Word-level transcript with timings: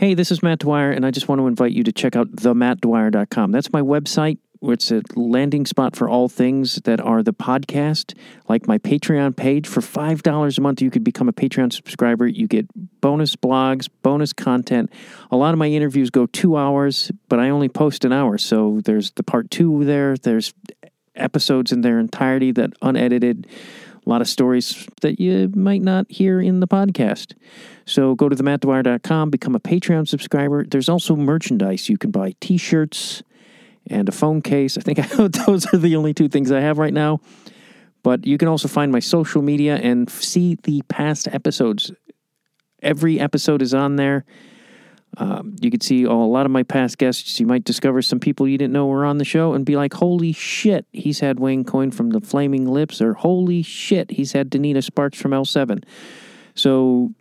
Hey, 0.00 0.14
this 0.14 0.32
is 0.32 0.42
Matt 0.42 0.60
Dwyer, 0.60 0.90
and 0.90 1.04
I 1.04 1.10
just 1.10 1.28
want 1.28 1.42
to 1.42 1.46
invite 1.46 1.72
you 1.72 1.84
to 1.84 1.92
check 1.92 2.16
out 2.16 2.32
themattdwyer.com. 2.32 3.52
That's 3.52 3.70
my 3.70 3.82
website. 3.82 4.38
It's 4.62 4.90
a 4.90 5.02
landing 5.14 5.66
spot 5.66 5.94
for 5.94 6.08
all 6.08 6.26
things 6.26 6.76
that 6.84 7.02
are 7.02 7.22
the 7.22 7.34
podcast, 7.34 8.16
like 8.48 8.66
my 8.66 8.78
Patreon 8.78 9.36
page. 9.36 9.68
For 9.68 9.82
$5 9.82 10.56
a 10.56 10.60
month, 10.62 10.80
you 10.80 10.90
could 10.90 11.04
become 11.04 11.28
a 11.28 11.34
Patreon 11.34 11.70
subscriber. 11.70 12.26
You 12.26 12.48
get 12.48 12.66
bonus 13.02 13.36
blogs, 13.36 13.90
bonus 14.00 14.32
content. 14.32 14.90
A 15.30 15.36
lot 15.36 15.52
of 15.52 15.58
my 15.58 15.68
interviews 15.68 16.08
go 16.08 16.24
two 16.24 16.56
hours, 16.56 17.12
but 17.28 17.38
I 17.38 17.50
only 17.50 17.68
post 17.68 18.06
an 18.06 18.12
hour. 18.14 18.38
So 18.38 18.80
there's 18.82 19.10
the 19.10 19.22
part 19.22 19.50
two 19.50 19.84
there. 19.84 20.16
There's 20.16 20.54
episodes 21.14 21.72
in 21.72 21.82
their 21.82 21.98
entirety 21.98 22.52
that 22.52 22.72
unedited. 22.80 23.46
A 24.10 24.12
lot 24.12 24.22
of 24.22 24.28
stories 24.28 24.88
that 25.02 25.20
you 25.20 25.52
might 25.54 25.82
not 25.82 26.10
hear 26.10 26.40
in 26.40 26.58
the 26.58 26.66
podcast. 26.66 27.36
So 27.86 28.16
go 28.16 28.28
to 28.28 28.34
themattdwyer.com, 28.34 29.30
become 29.30 29.54
a 29.54 29.60
Patreon 29.60 30.08
subscriber. 30.08 30.64
There's 30.64 30.88
also 30.88 31.14
merchandise. 31.14 31.88
You 31.88 31.96
can 31.96 32.10
buy 32.10 32.34
t 32.40 32.56
shirts 32.56 33.22
and 33.86 34.08
a 34.08 34.12
phone 34.12 34.42
case. 34.42 34.76
I 34.76 34.80
think 34.80 34.98
those 35.46 35.72
are 35.72 35.76
the 35.76 35.94
only 35.94 36.12
two 36.12 36.28
things 36.28 36.50
I 36.50 36.58
have 36.58 36.78
right 36.78 36.92
now. 36.92 37.20
But 38.02 38.26
you 38.26 38.36
can 38.36 38.48
also 38.48 38.66
find 38.66 38.90
my 38.90 38.98
social 38.98 39.42
media 39.42 39.76
and 39.76 40.10
see 40.10 40.58
the 40.64 40.82
past 40.88 41.28
episodes. 41.28 41.92
Every 42.82 43.20
episode 43.20 43.62
is 43.62 43.74
on 43.74 43.94
there. 43.94 44.24
Um, 45.16 45.56
you 45.60 45.70
can 45.70 45.80
see 45.80 46.06
all, 46.06 46.24
a 46.24 46.30
lot 46.30 46.46
of 46.46 46.52
my 46.52 46.62
past 46.62 46.98
guests. 46.98 47.40
You 47.40 47.46
might 47.46 47.64
discover 47.64 48.00
some 48.02 48.20
people 48.20 48.46
you 48.46 48.56
didn't 48.56 48.72
know 48.72 48.86
were 48.86 49.04
on 49.04 49.18
the 49.18 49.24
show 49.24 49.54
and 49.54 49.66
be 49.66 49.76
like, 49.76 49.94
holy 49.94 50.32
shit, 50.32 50.86
he's 50.92 51.20
had 51.20 51.40
Wayne 51.40 51.64
Coyne 51.64 51.90
from 51.90 52.10
the 52.10 52.20
Flaming 52.20 52.66
Lips, 52.66 53.00
or 53.00 53.14
holy 53.14 53.62
shit, 53.62 54.12
he's 54.12 54.32
had 54.32 54.50
Donita 54.50 54.82
Sparks 54.82 55.20
from 55.20 55.32
L7. 55.32 55.84
So 56.54 57.12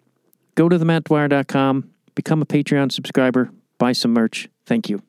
go 0.56 0.70
to 0.70 0.78
themattdwyer.com, 0.78 1.90
become 2.16 2.42
a 2.42 2.46
Patreon 2.46 2.92
subscriber, 2.92 3.52
buy 3.78 3.94
some 3.94 4.14
merch. 4.14 4.50
Thank 4.66 4.90
you. 4.90 5.02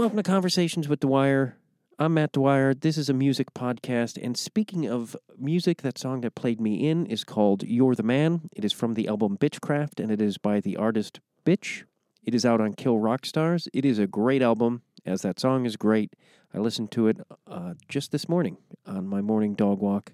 Welcome 0.00 0.16
to 0.16 0.22
Conversations 0.22 0.88
with 0.88 1.00
Dwyer. 1.00 1.58
I'm 1.98 2.14
Matt 2.14 2.32
Dwyer. 2.32 2.72
This 2.72 2.96
is 2.96 3.10
a 3.10 3.12
music 3.12 3.52
podcast. 3.52 4.18
And 4.24 4.34
speaking 4.34 4.86
of 4.86 5.14
music, 5.38 5.82
that 5.82 5.98
song 5.98 6.22
that 6.22 6.34
played 6.34 6.58
me 6.58 6.88
in 6.88 7.04
is 7.04 7.22
called 7.22 7.64
You're 7.64 7.94
the 7.94 8.02
Man. 8.02 8.48
It 8.56 8.64
is 8.64 8.72
from 8.72 8.94
the 8.94 9.08
album 9.08 9.36
Bitchcraft 9.36 10.00
and 10.00 10.10
it 10.10 10.22
is 10.22 10.38
by 10.38 10.60
the 10.60 10.78
artist 10.78 11.20
Bitch. 11.44 11.82
It 12.24 12.34
is 12.34 12.46
out 12.46 12.62
on 12.62 12.72
Kill 12.72 12.98
Rock 12.98 13.26
Stars. 13.26 13.68
It 13.74 13.84
is 13.84 13.98
a 13.98 14.06
great 14.06 14.40
album, 14.40 14.80
as 15.04 15.20
that 15.20 15.38
song 15.38 15.66
is 15.66 15.76
great. 15.76 16.16
I 16.54 16.60
listened 16.60 16.92
to 16.92 17.08
it 17.08 17.18
uh, 17.46 17.74
just 17.86 18.10
this 18.10 18.26
morning 18.26 18.56
on 18.86 19.06
my 19.06 19.20
morning 19.20 19.52
dog 19.52 19.80
walk. 19.80 20.12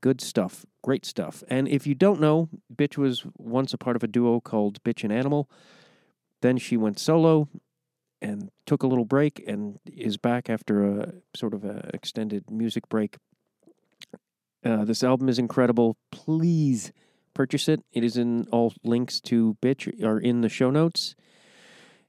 Good 0.00 0.20
stuff. 0.20 0.64
Great 0.80 1.04
stuff. 1.04 1.42
And 1.48 1.66
if 1.66 1.88
you 1.88 1.96
don't 1.96 2.20
know, 2.20 2.50
Bitch 2.72 2.96
was 2.96 3.24
once 3.36 3.74
a 3.74 3.78
part 3.78 3.96
of 3.96 4.04
a 4.04 4.08
duo 4.08 4.38
called 4.38 4.80
Bitch 4.84 5.02
and 5.02 5.12
Animal. 5.12 5.50
Then 6.40 6.56
she 6.56 6.76
went 6.76 7.00
solo 7.00 7.48
and 8.22 8.50
took 8.64 8.82
a 8.82 8.86
little 8.86 9.04
break 9.04 9.42
and 9.46 9.78
is 9.84 10.16
back 10.16 10.48
after 10.48 11.00
a 11.00 11.12
sort 11.34 11.52
of 11.52 11.64
a 11.64 11.90
extended 11.92 12.50
music 12.50 12.88
break. 12.88 13.16
Uh, 14.64 14.84
this 14.84 15.02
album 15.02 15.28
is 15.28 15.38
incredible. 15.38 15.96
Please 16.12 16.92
purchase 17.34 17.68
it. 17.68 17.80
It 17.92 18.04
is 18.04 18.16
in 18.16 18.46
all 18.52 18.72
links 18.84 19.20
to 19.22 19.56
Bitch 19.60 20.02
are 20.04 20.20
in 20.20 20.40
the 20.40 20.48
show 20.48 20.70
notes, 20.70 21.16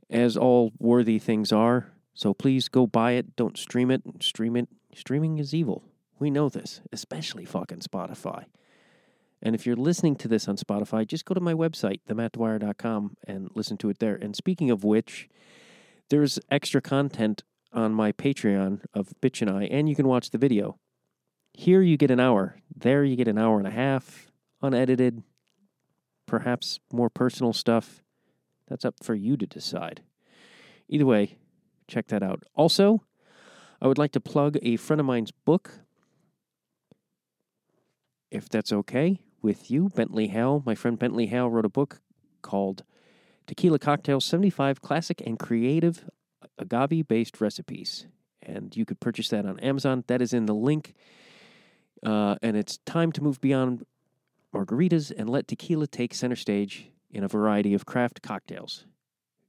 as 0.10 0.38
all 0.38 0.72
worthy 0.78 1.18
things 1.18 1.52
are. 1.52 1.92
So 2.14 2.34
please 2.34 2.70
go 2.70 2.86
buy 2.86 3.14
it. 3.14 3.36
Don't 3.36 3.58
stream 3.58 3.90
it. 3.90 4.04
Stream 4.22 4.56
it. 4.56 4.70
Streaming 4.94 5.40
is 5.40 5.54
evil. 5.54 5.84
We 6.20 6.30
know 6.30 6.48
this, 6.48 6.82
especially 6.92 7.46
fucking 7.46 7.80
Spotify. 7.80 8.46
And 9.42 9.56
if 9.56 9.66
you're 9.66 9.76
listening 9.76 10.16
to 10.18 10.28
this 10.28 10.48
on 10.48 10.58
Spotify, 10.58 11.08
just 11.08 11.26
go 11.26 11.34
to 11.34 11.42
my 11.42 11.54
website, 11.54 12.02
themattdwyer.com, 12.08 13.18
and 13.28 13.50
listen 13.56 13.78
to 13.78 13.90
it 13.90 14.00
there. 14.00 14.16
And 14.16 14.36
speaking 14.36 14.70
of 14.70 14.84
which, 14.84 15.28
there's 16.10 16.40
extra 16.50 16.82
content 16.82 17.44
on 17.72 17.94
my 17.94 18.12
Patreon 18.12 18.82
of 18.94 19.14
Bitch 19.22 19.42
and 19.42 19.50
I, 19.50 19.64
and 19.66 19.90
you 19.90 19.96
can 19.96 20.08
watch 20.08 20.30
the 20.30 20.38
video. 20.38 20.78
Here 21.54 21.82
you 21.82 21.98
get 21.98 22.12
an 22.12 22.20
hour. 22.20 22.58
There 22.76 23.04
you 23.04 23.16
get 23.16 23.28
an 23.28 23.38
hour 23.38 23.58
and 23.58 23.68
a 23.68 23.72
half, 23.72 24.32
unedited, 24.62 25.24
perhaps 26.26 26.80
more 26.92 27.10
personal 27.10 27.54
stuff. 27.54 28.04
That's 28.68 28.86
up 28.86 28.96
for 29.04 29.16
you 29.16 29.38
to 29.38 29.46
decide. 29.46 30.02
Either 30.88 31.06
way, 31.06 31.38
check 31.88 32.08
that 32.08 32.24
out. 32.24 32.44
Also, 32.56 33.04
I 33.82 33.88
would 33.88 33.98
like 33.98 34.12
to 34.14 34.20
plug 34.20 34.58
a 34.62 34.78
friend 34.78 35.00
of 35.00 35.06
mine's 35.06 35.32
book, 35.32 35.80
if 38.32 38.50
that's 38.50 38.74
okay 38.74 39.20
with 39.42 39.70
you. 39.70 39.90
Bentley 39.90 40.28
Hale, 40.28 40.64
my 40.66 40.74
friend 40.74 40.98
Bentley 40.98 41.28
Hale 41.28 41.50
wrote 41.50 41.66
a 41.66 41.70
book 41.70 42.02
called 42.42 42.84
Tequila 43.48 43.80
Cocktails 43.80 44.26
75 44.26 44.82
Classic 44.82 45.22
and 45.26 45.38
Creative 45.38 46.10
Agave 46.58 47.08
Based 47.08 47.42
Recipes. 47.42 48.08
And 48.42 48.76
you 48.76 48.86
could 48.86 49.00
purchase 49.00 49.30
that 49.30 49.46
on 49.46 49.60
Amazon. 49.60 50.04
That 50.08 50.22
is 50.22 50.34
in 50.34 50.46
the 50.46 50.54
link. 50.54 50.94
Uh, 52.06 52.36
and 52.42 52.58
it's 52.58 52.78
time 52.80 53.12
to 53.14 53.24
move 53.24 53.40
beyond 53.40 53.86
margaritas 54.54 55.12
and 55.16 55.30
let 55.30 55.48
tequila 55.48 55.88
take 55.88 56.14
center 56.14 56.36
stage 56.36 56.90
in 57.10 57.24
a 57.24 57.28
variety 57.28 57.74
of 57.74 57.86
craft 57.86 58.22
cocktails, 58.22 58.86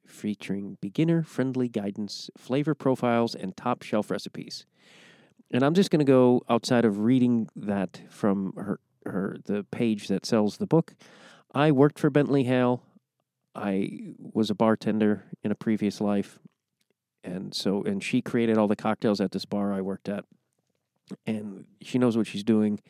featuring 0.06 0.76
beginner 0.81 1.22
friendly 1.22 1.69
guidance, 1.69 2.31
flavor 2.37 2.75
profiles, 2.75 3.34
and 3.34 3.56
top 3.56 3.82
shelf 3.82 4.11
recipes. 4.11 4.66
And 5.50 5.62
I'm 5.62 5.75
just 5.75 5.91
going 5.91 6.05
to 6.05 6.05
go 6.05 6.43
outside 6.49 6.84
of 6.84 7.00
reading 7.00 7.49
that 7.56 8.00
from 8.09 8.53
her, 8.56 8.81
her 9.06 9.37
the 9.44 9.65
page 9.65 10.09
that 10.09 10.26
sells 10.26 10.59
the 10.59 10.66
book. 10.66 10.94
I 11.55 11.71
worked 11.71 11.99
for 11.99 12.11
Bentley 12.11 12.44
Hale. 12.44 12.82
I 13.54 14.15
was 14.19 14.50
a 14.50 14.54
bartender 14.54 15.25
in 15.42 15.50
a 15.50 15.54
previous 15.54 16.00
life. 16.00 16.38
And 17.22 17.54
so, 17.54 17.82
and 17.82 18.03
she 18.03 18.20
created 18.20 18.59
all 18.59 18.69
the 18.69 18.76
cocktails 18.76 19.20
at 19.20 19.32
this 19.32 19.44
bar 19.44 19.72
I 19.72 19.81
worked 19.81 20.09
at. 20.09 20.25
And 21.26 21.64
she 21.81 21.98
knows 21.98 22.16
what 22.16 22.26
she's 22.26 22.44
doing. 22.44 22.81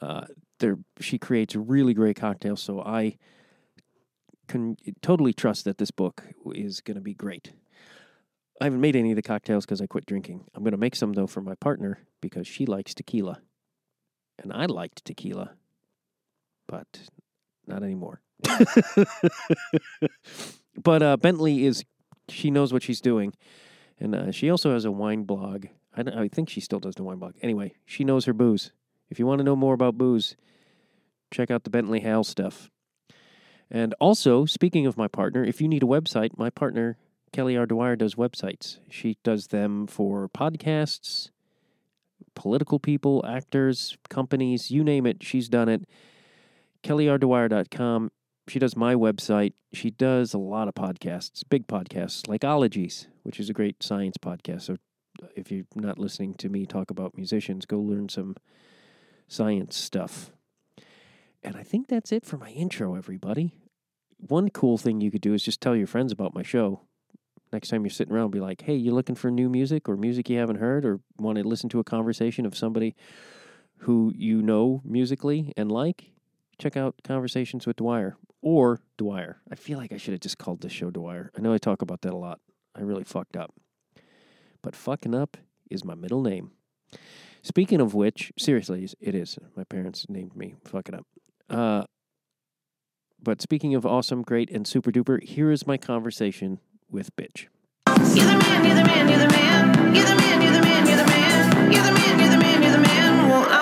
Uh, 0.00 0.26
there, 0.58 0.78
she 0.98 1.18
creates 1.18 1.54
really 1.54 1.94
great 1.94 2.16
cocktails. 2.16 2.60
So 2.60 2.80
I 2.82 3.16
can 4.48 4.76
totally 5.00 5.32
trust 5.32 5.64
that 5.64 5.78
this 5.78 5.90
book 5.90 6.24
is 6.52 6.80
going 6.80 6.96
to 6.96 7.00
be 7.00 7.14
great. 7.14 7.52
I 8.60 8.64
haven't 8.64 8.80
made 8.80 8.96
any 8.96 9.12
of 9.12 9.16
the 9.16 9.22
cocktails 9.22 9.64
because 9.64 9.80
I 9.80 9.86
quit 9.86 10.04
drinking. 10.04 10.44
I'm 10.54 10.62
going 10.62 10.72
to 10.72 10.78
make 10.78 10.96
some 10.96 11.14
though 11.14 11.26
for 11.26 11.40
my 11.40 11.54
partner 11.54 12.00
because 12.20 12.46
she 12.46 12.66
likes 12.66 12.92
tequila. 12.92 13.40
And 14.38 14.52
I 14.52 14.66
liked 14.66 15.04
tequila, 15.04 15.52
but 16.66 17.00
not 17.66 17.82
anymore. 17.82 18.20
but 20.82 21.02
uh, 21.02 21.16
Bentley 21.16 21.64
is, 21.64 21.84
she 22.28 22.50
knows 22.50 22.72
what 22.72 22.82
she's 22.82 23.00
doing. 23.00 23.32
And 23.98 24.14
uh, 24.14 24.32
she 24.32 24.50
also 24.50 24.72
has 24.72 24.84
a 24.84 24.90
wine 24.90 25.24
blog. 25.24 25.66
I, 25.96 26.22
I 26.22 26.28
think 26.28 26.48
she 26.48 26.60
still 26.60 26.80
does 26.80 26.94
the 26.94 27.04
wine 27.04 27.18
blog. 27.18 27.34
Anyway, 27.42 27.74
she 27.84 28.04
knows 28.04 28.24
her 28.24 28.32
booze. 28.32 28.72
If 29.10 29.18
you 29.18 29.26
want 29.26 29.38
to 29.38 29.44
know 29.44 29.56
more 29.56 29.74
about 29.74 29.98
booze, 29.98 30.36
check 31.30 31.50
out 31.50 31.64
the 31.64 31.70
Bentley 31.70 32.00
Hale 32.00 32.24
stuff. 32.24 32.70
And 33.70 33.94
also, 34.00 34.46
speaking 34.46 34.86
of 34.86 34.96
my 34.96 35.06
partner, 35.06 35.44
if 35.44 35.60
you 35.60 35.68
need 35.68 35.82
a 35.82 35.86
website, 35.86 36.36
my 36.36 36.50
partner, 36.50 36.96
Kelly 37.32 37.56
R. 37.56 37.66
Dwyer, 37.66 37.94
does 37.94 38.16
websites. 38.16 38.78
She 38.88 39.16
does 39.22 39.48
them 39.48 39.86
for 39.86 40.28
podcasts, 40.28 41.30
political 42.34 42.80
people, 42.80 43.24
actors, 43.26 43.96
companies, 44.08 44.70
you 44.70 44.82
name 44.82 45.06
it, 45.06 45.22
she's 45.22 45.48
done 45.48 45.68
it. 45.68 45.84
KellyRDwyer.com. 46.82 48.10
She 48.48 48.58
does 48.58 48.76
my 48.76 48.94
website. 48.94 49.52
She 49.72 49.90
does 49.90 50.34
a 50.34 50.38
lot 50.38 50.68
of 50.68 50.74
podcasts, 50.74 51.42
big 51.48 51.66
podcasts 51.66 52.26
like 52.28 52.44
Ologies, 52.44 53.06
which 53.22 53.38
is 53.38 53.48
a 53.48 53.52
great 53.52 53.82
science 53.82 54.16
podcast. 54.16 54.62
So 54.62 54.76
if 55.36 55.50
you're 55.50 55.64
not 55.74 55.98
listening 55.98 56.34
to 56.34 56.48
me 56.48 56.66
talk 56.66 56.90
about 56.90 57.16
musicians, 57.16 57.66
go 57.66 57.78
learn 57.78 58.08
some 58.08 58.36
science 59.28 59.76
stuff. 59.76 60.32
And 61.42 61.56
I 61.56 61.62
think 61.62 61.88
that's 61.88 62.12
it 62.12 62.26
for 62.26 62.36
my 62.36 62.50
intro, 62.50 62.96
everybody. 62.96 63.54
One 64.18 64.50
cool 64.50 64.76
thing 64.76 65.00
you 65.00 65.10
could 65.10 65.22
do 65.22 65.32
is 65.32 65.42
just 65.42 65.60
tell 65.60 65.76
your 65.76 65.86
friends 65.86 66.12
about 66.12 66.34
my 66.34 66.42
show. 66.42 66.82
Next 67.52 67.68
time 67.68 67.82
you're 67.82 67.90
sitting 67.90 68.14
around, 68.14 68.30
be 68.30 68.40
like, 68.40 68.62
hey, 68.62 68.74
you're 68.74 68.94
looking 68.94 69.14
for 69.14 69.30
new 69.30 69.48
music 69.48 69.88
or 69.88 69.96
music 69.96 70.28
you 70.28 70.38
haven't 70.38 70.56
heard 70.56 70.84
or 70.84 71.00
want 71.18 71.38
to 71.38 71.44
listen 71.44 71.68
to 71.70 71.80
a 71.80 71.84
conversation 71.84 72.44
of 72.46 72.56
somebody 72.56 72.94
who 73.78 74.12
you 74.14 74.42
know 74.42 74.82
musically 74.84 75.52
and 75.56 75.72
like? 75.72 76.10
Check 76.58 76.76
out 76.76 76.96
Conversations 77.02 77.66
with 77.66 77.76
Dwyer 77.76 78.16
or 78.42 78.80
Dwyer. 78.96 79.40
I 79.50 79.54
feel 79.54 79.78
like 79.78 79.92
I 79.92 79.96
should 79.96 80.12
have 80.12 80.20
just 80.20 80.38
called 80.38 80.60
this 80.60 80.72
show 80.72 80.90
Dwyer. 80.90 81.30
I 81.36 81.40
know 81.40 81.52
I 81.52 81.58
talk 81.58 81.82
about 81.82 82.02
that 82.02 82.12
a 82.12 82.16
lot. 82.16 82.40
I 82.74 82.82
really 82.82 83.04
fucked 83.04 83.36
up. 83.36 83.54
But 84.62 84.76
fucking 84.76 85.14
up 85.14 85.36
is 85.70 85.84
my 85.84 85.94
middle 85.94 86.22
name. 86.22 86.52
Speaking 87.42 87.80
of 87.80 87.94
which, 87.94 88.32
seriously, 88.38 88.88
it 89.00 89.14
is. 89.14 89.38
My 89.56 89.64
parents 89.64 90.06
named 90.08 90.36
me. 90.36 90.54
Fuck 90.64 90.88
it 90.88 90.94
up. 90.94 91.06
Uh, 91.48 91.84
but 93.22 93.40
speaking 93.42 93.74
of 93.74 93.84
awesome, 93.86 94.22
great, 94.22 94.50
and 94.50 94.66
super 94.66 94.90
duper, 94.90 95.22
here 95.22 95.50
is 95.50 95.66
my 95.66 95.76
conversation 95.76 96.60
with 96.90 97.14
Bitch. 97.16 97.46
You're 98.14 98.26
the 98.26 98.38
man, 98.38 98.64
you're 98.64 98.74
the 98.76 98.84
man, 98.84 99.08
you're 99.08 99.18
the 99.18 99.28
man. 99.28 99.94
You're 99.94 100.04
the 100.04 100.16
man, 100.16 100.42
you're 100.42 100.52
the 100.52 100.60
man, 100.62 100.86
you're 100.86 100.96
the 100.96 101.04
man. 101.04 101.72
You're 101.72 101.82
the 101.82 101.92
man, 101.92 102.18
you're 102.18 102.30
the 102.30 102.38
man, 102.38 102.62
you're 102.62 102.72
the 102.72 102.78
man. 102.78 103.28
Well, 103.28 103.46
I'm 103.50 103.59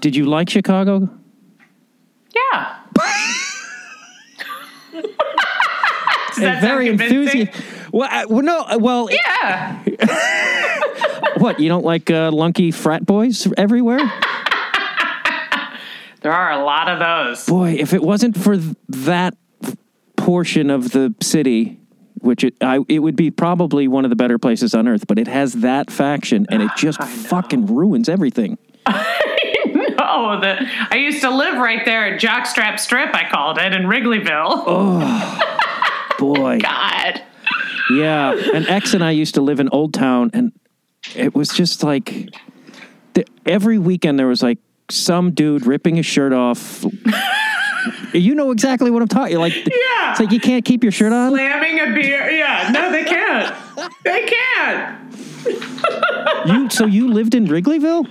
Did 0.00 0.16
you 0.16 0.24
like 0.26 0.48
Chicago? 0.48 1.08
Yeah. 2.34 2.76
Does 4.92 6.36
that 6.36 6.60
sound 6.60 6.60
very 6.62 6.88
enthusiastic. 6.88 7.54
Well, 7.92 8.08
I, 8.10 8.24
well, 8.26 8.42
no, 8.42 8.60
uh, 8.60 8.78
well, 8.80 9.08
Yeah. 9.10 9.82
what? 11.38 11.60
You 11.60 11.68
don't 11.68 11.84
like 11.84 12.10
uh, 12.10 12.30
lunky 12.30 12.70
frat 12.70 13.04
boys 13.04 13.46
everywhere? 13.56 14.00
There 16.22 16.32
are 16.32 16.52
a 16.52 16.62
lot 16.62 16.90
of 16.90 16.98
those. 16.98 17.46
Boy, 17.46 17.76
if 17.78 17.94
it 17.94 18.02
wasn't 18.02 18.36
for 18.36 18.54
th- 18.54 18.76
that 18.88 19.34
portion 20.18 20.68
of 20.68 20.90
the 20.92 21.14
city, 21.22 21.80
which 22.20 22.44
it, 22.44 22.54
I, 22.60 22.80
it 22.90 22.98
would 22.98 23.16
be 23.16 23.30
probably 23.30 23.88
one 23.88 24.04
of 24.04 24.10
the 24.10 24.16
better 24.16 24.38
places 24.38 24.74
on 24.74 24.86
earth, 24.86 25.06
but 25.06 25.18
it 25.18 25.26
has 25.28 25.54
that 25.54 25.90
faction, 25.90 26.46
and 26.50 26.62
it 26.62 26.70
just 26.76 27.02
fucking 27.02 27.74
ruins 27.74 28.10
everything. 28.10 28.58
Oh, 30.22 30.40
the 30.40 30.68
I 30.90 30.96
used 30.96 31.20
to 31.22 31.30
live 31.30 31.56
right 31.58 31.84
there 31.84 32.14
at 32.14 32.20
Jockstrap 32.20 32.78
Strip, 32.78 33.14
I 33.14 33.28
called 33.30 33.58
it, 33.58 33.72
in 33.72 33.82
Wrigleyville. 33.82 34.64
Oh, 34.66 35.40
boy, 36.18 36.58
God. 36.62 37.22
yeah. 37.90 38.32
And 38.54 38.66
X 38.68 38.92
and 38.94 39.02
I 39.02 39.12
used 39.12 39.34
to 39.36 39.40
live 39.40 39.60
in 39.60 39.68
Old 39.70 39.94
Town, 39.94 40.30
and 40.34 40.52
it 41.14 41.34
was 41.34 41.48
just 41.48 41.82
like 41.82 42.28
the, 43.14 43.24
every 43.46 43.78
weekend 43.78 44.18
there 44.18 44.26
was 44.26 44.42
like 44.42 44.58
some 44.90 45.30
dude 45.32 45.64
ripping 45.66 45.96
his 45.96 46.06
shirt 46.06 46.32
off. 46.32 46.84
you 48.12 48.34
know 48.34 48.50
exactly 48.50 48.90
what 48.90 49.00
I'm 49.02 49.08
talking. 49.08 49.32
You 49.32 49.38
like, 49.38 49.54
Yeah. 49.54 50.10
it's 50.10 50.20
like 50.20 50.32
you 50.32 50.40
can't 50.40 50.64
keep 50.64 50.82
your 50.82 50.92
shirt 50.92 51.12
on. 51.12 51.30
Slamming 51.32 51.80
a 51.80 51.94
beer. 51.94 52.28
Yeah, 52.30 52.70
no, 52.72 52.90
they 52.92 53.04
can't. 53.04 53.54
They 54.04 54.26
can't. 54.26 54.96
You 56.46 56.68
so 56.68 56.84
you 56.86 57.10
lived 57.12 57.34
in 57.34 57.46
Wrigleyville? 57.46 58.06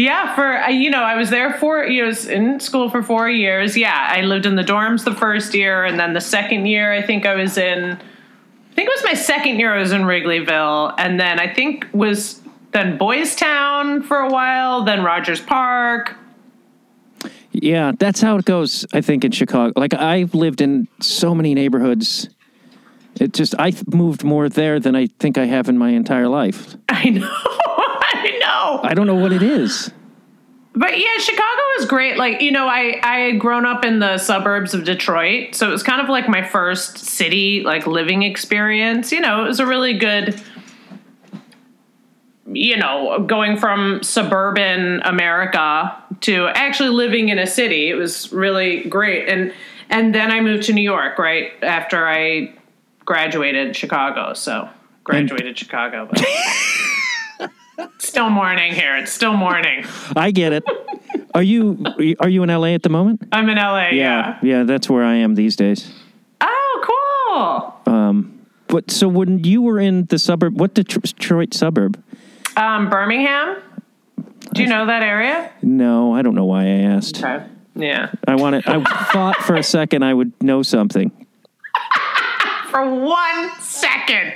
Yeah, 0.00 0.34
for 0.34 0.46
uh, 0.46 0.68
you 0.68 0.88
know, 0.88 1.02
I 1.02 1.14
was 1.14 1.28
there 1.28 1.52
four 1.58 1.84
years 1.84 2.24
in 2.24 2.58
school 2.58 2.88
for 2.88 3.02
four 3.02 3.28
years. 3.28 3.76
Yeah, 3.76 4.08
I 4.10 4.22
lived 4.22 4.46
in 4.46 4.56
the 4.56 4.64
dorms 4.64 5.04
the 5.04 5.14
first 5.14 5.52
year, 5.52 5.84
and 5.84 6.00
then 6.00 6.14
the 6.14 6.22
second 6.22 6.64
year, 6.64 6.90
I 6.90 7.02
think 7.02 7.26
I 7.26 7.34
was 7.34 7.58
in. 7.58 7.92
I 7.92 8.74
think 8.74 8.88
it 8.88 8.92
was 8.96 9.04
my 9.04 9.12
second 9.12 9.58
year. 9.58 9.74
I 9.74 9.78
was 9.78 9.92
in 9.92 10.02
Wrigleyville, 10.02 10.94
and 10.96 11.20
then 11.20 11.38
I 11.38 11.52
think 11.52 11.86
was 11.92 12.40
then 12.72 12.96
Boys 12.96 13.36
Town 13.36 14.02
for 14.02 14.16
a 14.16 14.30
while, 14.30 14.84
then 14.84 15.04
Rogers 15.04 15.42
Park. 15.42 16.16
Yeah, 17.52 17.92
that's 17.98 18.22
how 18.22 18.38
it 18.38 18.46
goes. 18.46 18.86
I 18.94 19.02
think 19.02 19.22
in 19.26 19.32
Chicago. 19.32 19.78
Like 19.78 19.92
I've 19.92 20.34
lived 20.34 20.62
in 20.62 20.88
so 21.00 21.34
many 21.34 21.52
neighborhoods. 21.52 22.30
It 23.20 23.34
just 23.34 23.54
I 23.58 23.74
moved 23.86 24.24
more 24.24 24.48
there 24.48 24.80
than 24.80 24.96
I 24.96 25.08
think 25.18 25.36
I 25.36 25.44
have 25.44 25.68
in 25.68 25.76
my 25.76 25.90
entire 25.90 26.28
life. 26.28 26.74
I 26.88 27.10
know, 27.10 27.59
know. 28.76 28.80
I 28.82 28.94
don't 28.94 29.06
know 29.06 29.14
what 29.14 29.32
it 29.32 29.42
is. 29.42 29.90
But 30.72 30.98
yeah, 30.98 31.18
Chicago 31.18 31.62
is 31.78 31.86
great. 31.86 32.16
Like, 32.16 32.40
you 32.40 32.52
know, 32.52 32.68
I, 32.68 33.00
I 33.02 33.18
had 33.20 33.40
grown 33.40 33.66
up 33.66 33.84
in 33.84 33.98
the 33.98 34.18
suburbs 34.18 34.72
of 34.72 34.84
Detroit. 34.84 35.54
So 35.54 35.68
it 35.68 35.72
was 35.72 35.82
kind 35.82 36.00
of 36.00 36.08
like 36.08 36.28
my 36.28 36.46
first 36.46 36.98
city, 36.98 37.62
like 37.62 37.86
living 37.86 38.22
experience. 38.22 39.10
You 39.10 39.20
know, 39.20 39.44
it 39.44 39.48
was 39.48 39.58
a 39.58 39.66
really 39.66 39.98
good, 39.98 40.40
you 42.46 42.76
know, 42.76 43.24
going 43.26 43.56
from 43.56 44.02
suburban 44.04 45.00
America 45.02 45.96
to 46.20 46.48
actually 46.48 46.90
living 46.90 47.30
in 47.30 47.38
a 47.38 47.48
city. 47.48 47.90
It 47.90 47.94
was 47.94 48.32
really 48.32 48.84
great. 48.84 49.28
And, 49.28 49.52
and 49.88 50.14
then 50.14 50.30
I 50.30 50.40
moved 50.40 50.64
to 50.64 50.72
New 50.72 50.82
York 50.82 51.18
right 51.18 51.50
after 51.62 52.06
I 52.06 52.54
graduated 53.04 53.74
Chicago. 53.74 54.34
So 54.34 54.68
graduated 55.02 55.58
Chicago. 55.58 56.06
But 56.08 56.24
still 57.98 58.30
morning 58.30 58.72
here. 58.74 58.96
It's 58.96 59.12
still 59.12 59.34
morning. 59.34 59.84
I 60.16 60.30
get 60.30 60.52
it. 60.52 60.64
Are 61.34 61.42
you 61.42 61.84
are 62.20 62.28
you 62.28 62.42
in 62.42 62.48
LA 62.48 62.68
at 62.74 62.82
the 62.82 62.88
moment? 62.88 63.22
I'm 63.32 63.48
in 63.48 63.56
LA. 63.56 63.90
Yeah. 63.90 64.38
Yeah, 64.42 64.64
that's 64.64 64.88
where 64.90 65.04
I 65.04 65.14
am 65.16 65.34
these 65.34 65.56
days. 65.56 65.90
Oh, 66.40 67.74
cool. 67.86 67.92
Um, 67.94 68.40
But 68.68 68.90
so 68.90 69.08
when 69.08 69.42
you 69.44 69.62
were 69.62 69.78
in 69.80 70.06
the 70.06 70.18
suburb, 70.18 70.58
what 70.60 70.74
Detro- 70.74 71.02
Detroit 71.02 71.54
suburb? 71.54 72.02
Um, 72.56 72.88
Birmingham. 72.90 73.56
Do 74.54 74.62
you 74.62 74.68
know 74.68 74.86
that 74.86 75.02
area? 75.02 75.50
No, 75.62 76.12
I 76.14 76.22
don't 76.22 76.34
know 76.34 76.44
why 76.44 76.62
I 76.64 76.78
asked. 76.96 77.18
Okay. 77.22 77.44
Yeah. 77.76 78.10
I 78.26 78.34
wanted. 78.34 78.66
I 78.66 78.82
thought 79.12 79.36
for 79.36 79.54
a 79.54 79.62
second 79.62 80.02
I 80.04 80.12
would 80.12 80.32
know 80.42 80.62
something, 80.62 81.10
For 82.70 82.84
one 82.94 83.50
second. 83.60 84.34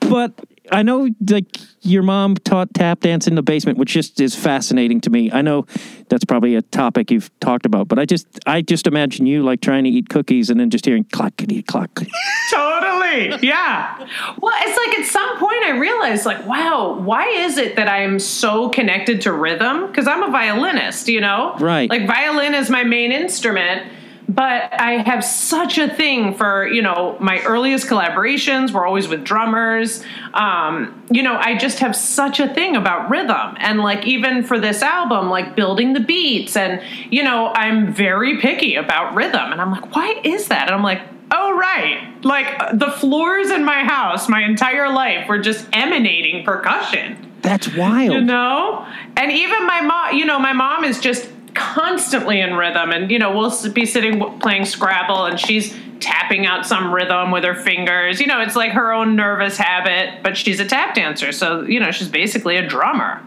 but 0.00 0.32
I 0.70 0.82
know 0.82 1.08
like 1.28 1.46
your 1.82 2.02
mom 2.02 2.34
taught 2.36 2.74
tap 2.74 3.00
dance 3.00 3.26
in 3.26 3.34
the 3.34 3.42
basement, 3.42 3.78
which 3.78 3.92
just 3.92 4.20
is 4.20 4.34
fascinating 4.34 5.00
to 5.02 5.10
me. 5.10 5.30
I 5.30 5.42
know 5.42 5.66
that's 6.08 6.24
probably 6.24 6.54
a 6.54 6.62
topic 6.62 7.10
you've 7.10 7.30
talked 7.40 7.66
about, 7.66 7.88
but 7.88 7.98
I 7.98 8.04
just 8.04 8.26
I 8.46 8.62
just 8.62 8.86
imagine 8.86 9.26
you 9.26 9.42
like 9.42 9.60
trying 9.60 9.84
to 9.84 9.90
eat 9.90 10.08
cookies 10.08 10.50
and 10.50 10.58
then 10.58 10.70
just 10.70 10.84
hearing 10.84 11.04
clackety 11.04 11.62
clack. 11.62 11.90
Totally. 12.50 13.46
Yeah. 13.46 13.98
Well, 14.40 14.54
it's 14.62 14.76
like 14.76 14.98
at 14.98 15.06
some 15.06 15.38
point 15.38 15.64
I 15.64 15.78
realized, 15.78 16.26
like, 16.26 16.46
wow, 16.46 16.98
why 16.98 17.26
is 17.28 17.58
it 17.58 17.76
that 17.76 17.88
I'm 17.88 18.18
so 18.18 18.68
connected 18.68 19.22
to 19.22 19.32
rhythm? 19.32 19.86
Because 19.86 20.06
I'm 20.06 20.22
a 20.22 20.30
violinist, 20.30 21.08
you 21.08 21.20
know? 21.20 21.54
Right. 21.58 21.88
Like, 21.88 22.06
violin 22.06 22.54
is 22.54 22.70
my 22.70 22.84
main 22.84 23.12
instrument. 23.12 23.90
But 24.28 24.80
I 24.80 25.02
have 25.06 25.24
such 25.24 25.78
a 25.78 25.88
thing 25.88 26.34
for, 26.34 26.66
you 26.66 26.82
know, 26.82 27.16
my 27.20 27.40
earliest 27.42 27.86
collaborations 27.86 28.72
were 28.72 28.84
always 28.84 29.06
with 29.06 29.22
drummers. 29.22 30.02
Um, 30.34 31.04
you 31.10 31.22
know, 31.22 31.36
I 31.36 31.56
just 31.56 31.78
have 31.78 31.94
such 31.94 32.40
a 32.40 32.52
thing 32.52 32.74
about 32.74 33.08
rhythm. 33.08 33.56
And 33.58 33.78
like, 33.80 34.04
even 34.04 34.42
for 34.42 34.58
this 34.58 34.82
album, 34.82 35.30
like 35.30 35.54
building 35.54 35.92
the 35.92 36.00
beats, 36.00 36.56
and, 36.56 36.82
you 37.10 37.22
know, 37.22 37.52
I'm 37.54 37.92
very 37.92 38.38
picky 38.38 38.74
about 38.74 39.14
rhythm. 39.14 39.52
And 39.52 39.60
I'm 39.60 39.70
like, 39.70 39.94
why 39.94 40.20
is 40.24 40.48
that? 40.48 40.66
And 40.66 40.74
I'm 40.74 40.82
like, 40.82 41.02
oh, 41.30 41.56
right. 41.56 42.24
Like, 42.24 42.78
the 42.78 42.90
floors 42.90 43.50
in 43.50 43.64
my 43.64 43.84
house, 43.84 44.28
my 44.28 44.42
entire 44.42 44.92
life, 44.92 45.28
were 45.28 45.38
just 45.38 45.66
emanating 45.72 46.44
percussion 46.44 47.32
That's 47.42 47.72
wild. 47.76 48.12
you 48.12 48.20
know 48.20 48.86
and 49.16 49.30
even 49.30 49.66
my 49.66 49.80
mom 49.80 50.16
you 50.16 50.24
know 50.24 50.38
my 50.38 50.52
mom 50.52 50.84
is 50.84 51.00
just 51.00 51.28
constantly 51.76 52.40
in 52.40 52.54
rhythm. 52.54 52.90
And 52.90 53.10
you 53.10 53.18
know 53.18 53.36
we'll 53.36 53.54
be 53.72 53.84
sitting 53.84 54.38
playing 54.40 54.64
scrabble 54.64 55.26
and 55.26 55.38
she's 55.38 55.76
tapping 56.00 56.46
out 56.46 56.64
some 56.64 56.92
rhythm 56.92 57.30
with 57.30 57.44
her 57.44 57.54
fingers. 57.54 58.18
You 58.18 58.26
know 58.26 58.40
it's 58.40 58.56
like 58.56 58.72
her 58.72 58.92
own 58.92 59.14
nervous 59.14 59.58
habit 59.58 60.22
but 60.22 60.38
she's 60.38 60.58
a 60.58 60.64
tap 60.64 60.94
dancer. 60.94 61.32
So 61.32 61.62
you 61.62 61.78
know 61.78 61.90
she's 61.90 62.08
basically 62.08 62.56
a 62.56 62.66
drummer. 62.66 63.22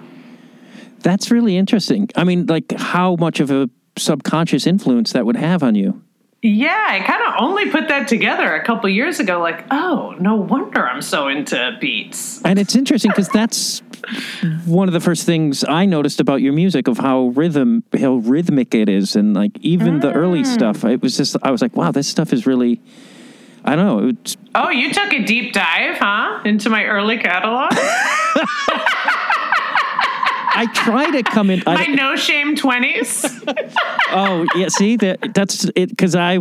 That's 1.01 1.29
really 1.29 1.57
interesting. 1.57 2.09
I 2.15 2.23
mean, 2.23 2.47
like 2.47 2.71
how 2.75 3.15
much 3.17 3.39
of 3.39 3.51
a 3.51 3.69
subconscious 3.97 4.65
influence 4.65 5.13
that 5.13 5.25
would 5.25 5.35
have 5.35 5.61
on 5.61 5.75
you. 5.75 6.01
yeah 6.41 6.85
i 6.87 6.99
kind 7.01 7.21
of 7.21 7.33
only 7.37 7.69
put 7.69 7.89
that 7.89 8.07
together 8.07 8.55
a 8.55 8.63
couple 8.63 8.89
years 8.89 9.19
ago 9.19 9.41
like 9.41 9.65
oh 9.71 10.15
no 10.21 10.35
wonder 10.35 10.87
i'm 10.87 11.01
so 11.01 11.27
into 11.27 11.77
beats. 11.81 12.41
And 12.43 12.57
it's 12.57 12.75
interesting 12.77 13.11
because 13.11 13.27
that's 13.27 13.81
one 14.65 14.87
of 14.87 14.93
the 14.93 14.99
first 14.99 15.25
things 15.25 15.63
I 15.63 15.85
noticed 15.85 16.19
about 16.19 16.41
your 16.41 16.53
music 16.53 16.87
of 16.87 16.97
how 16.97 17.27
rhythm, 17.27 17.83
how 17.99 18.15
rhythmic 18.15 18.73
it 18.73 18.89
is, 18.89 19.15
and 19.15 19.33
like 19.33 19.57
even 19.59 19.99
the 19.99 20.11
early 20.11 20.41
mm. 20.41 20.45
stuff. 20.45 20.83
It 20.83 21.01
was 21.01 21.17
just 21.17 21.35
I 21.43 21.51
was 21.51 21.61
like, 21.61 21.75
wow, 21.75 21.91
this 21.91 22.07
stuff 22.07 22.33
is 22.33 22.45
really. 22.45 22.81
I 23.65 23.75
don't 23.75 23.85
know. 23.85 24.07
It's, 24.09 24.37
oh 24.55 24.69
you 24.69 24.93
took 24.93 25.11
a 25.11 25.23
deep 25.23 25.51
dive 25.51 25.97
huh 25.97 26.41
into 26.45 26.69
my 26.69 26.85
early 26.85 27.17
catalog 27.17 27.71
I 30.51 30.65
try 30.73 31.11
to 31.11 31.23
come 31.23 31.49
in. 31.49 31.61
my 31.65 31.75
I, 31.75 31.87
no 31.87 32.15
shame 32.15 32.55
20s 32.55 33.73
oh 34.11 34.45
yeah, 34.55 34.69
see 34.69 34.95
that 34.97 35.33
that's 35.33 35.65
it 35.75 35.89
because 35.89 36.15
I. 36.15 36.39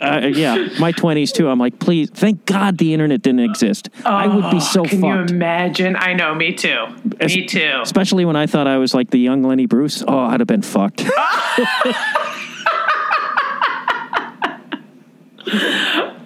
Uh, 0.00 0.30
yeah, 0.32 0.68
my 0.78 0.92
twenties 0.96 1.30
too. 1.32 1.48
I'm 1.48 1.58
like, 1.58 1.78
please, 1.78 2.08
thank 2.10 2.46
God 2.46 2.78
the 2.78 2.94
internet 2.94 3.22
didn't 3.22 3.40
exist. 3.40 3.90
I 4.04 4.26
would 4.26 4.50
be 4.50 4.58
so 4.60 4.80
Oh, 4.80 4.84
Can 4.84 5.00
fucked. 5.02 5.30
you 5.30 5.36
imagine? 5.36 5.96
I 5.96 6.14
know, 6.14 6.34
me 6.34 6.54
too. 6.54 6.86
Es- 7.20 7.34
Me 7.34 7.44
too. 7.46 7.78
Especially 7.82 8.24
when 8.24 8.36
I 8.36 8.46
thought 8.46 8.66
I 8.66 8.78
was 8.78 8.94
like 8.94 9.10
the 9.10 9.18
young 9.18 9.42
Lenny 9.42 9.66
Bruce. 9.66 10.02
Oh, 10.08 10.18
I'd 10.20 10.40
have 10.40 10.46
been 10.46 10.62
fucked. 10.62 11.04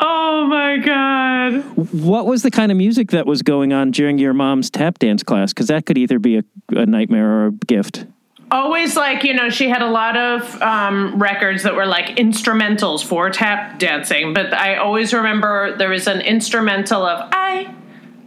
Oh 0.06 0.46
my 0.48 0.76
god. 0.78 1.62
what 1.92 2.26
was 2.26 2.42
the 2.42 2.50
kind 2.50 2.70
of 2.72 2.76
music 2.78 3.10
that 3.12 3.26
was 3.26 3.42
going 3.42 3.72
on 3.72 3.90
during 3.90 4.18
your 4.18 4.34
mom's 4.34 4.70
tap 4.70 4.98
dance 4.98 5.22
class? 5.22 5.52
Because 5.52 5.68
that 5.68 5.86
could 5.86 5.96
either 5.98 6.18
be 6.18 6.38
a, 6.38 6.44
a 6.70 6.84
nightmare 6.86 7.30
or 7.30 7.46
a 7.46 7.52
gift. 7.52 8.06
Always 8.54 8.94
like, 8.96 9.24
you 9.24 9.34
know, 9.34 9.50
she 9.50 9.68
had 9.68 9.82
a 9.82 9.90
lot 9.90 10.16
of 10.16 10.62
um, 10.62 11.20
records 11.20 11.64
that 11.64 11.74
were 11.74 11.86
like 11.86 12.16
instrumentals 12.18 13.04
for 13.04 13.28
tap 13.28 13.80
dancing, 13.80 14.32
but 14.32 14.54
I 14.54 14.76
always 14.76 15.12
remember 15.12 15.76
there 15.76 15.88
was 15.88 16.06
an 16.06 16.20
instrumental 16.20 17.04
of 17.04 17.28
I 17.32 17.74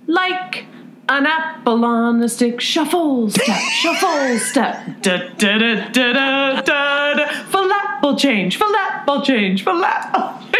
like 0.06 0.66
an 1.08 1.26
apple 1.26 1.86
on 1.86 2.22
a 2.22 2.28
stick. 2.28 2.60
Shuffle 2.60 3.30
step, 3.30 3.58
shuffle 3.72 4.38
step. 4.40 5.02
Da 5.02 5.30
da 5.38 5.58
da 5.58 5.92
da 5.92 6.14
da 6.14 6.62
da. 6.62 7.14
da. 7.14 7.44
Full 7.46 7.72
apple 7.72 8.18
change, 8.18 8.58
full 8.58 8.76
apple 8.76 9.22
change, 9.22 9.64
full 9.64 9.82
apple. 9.82 10.46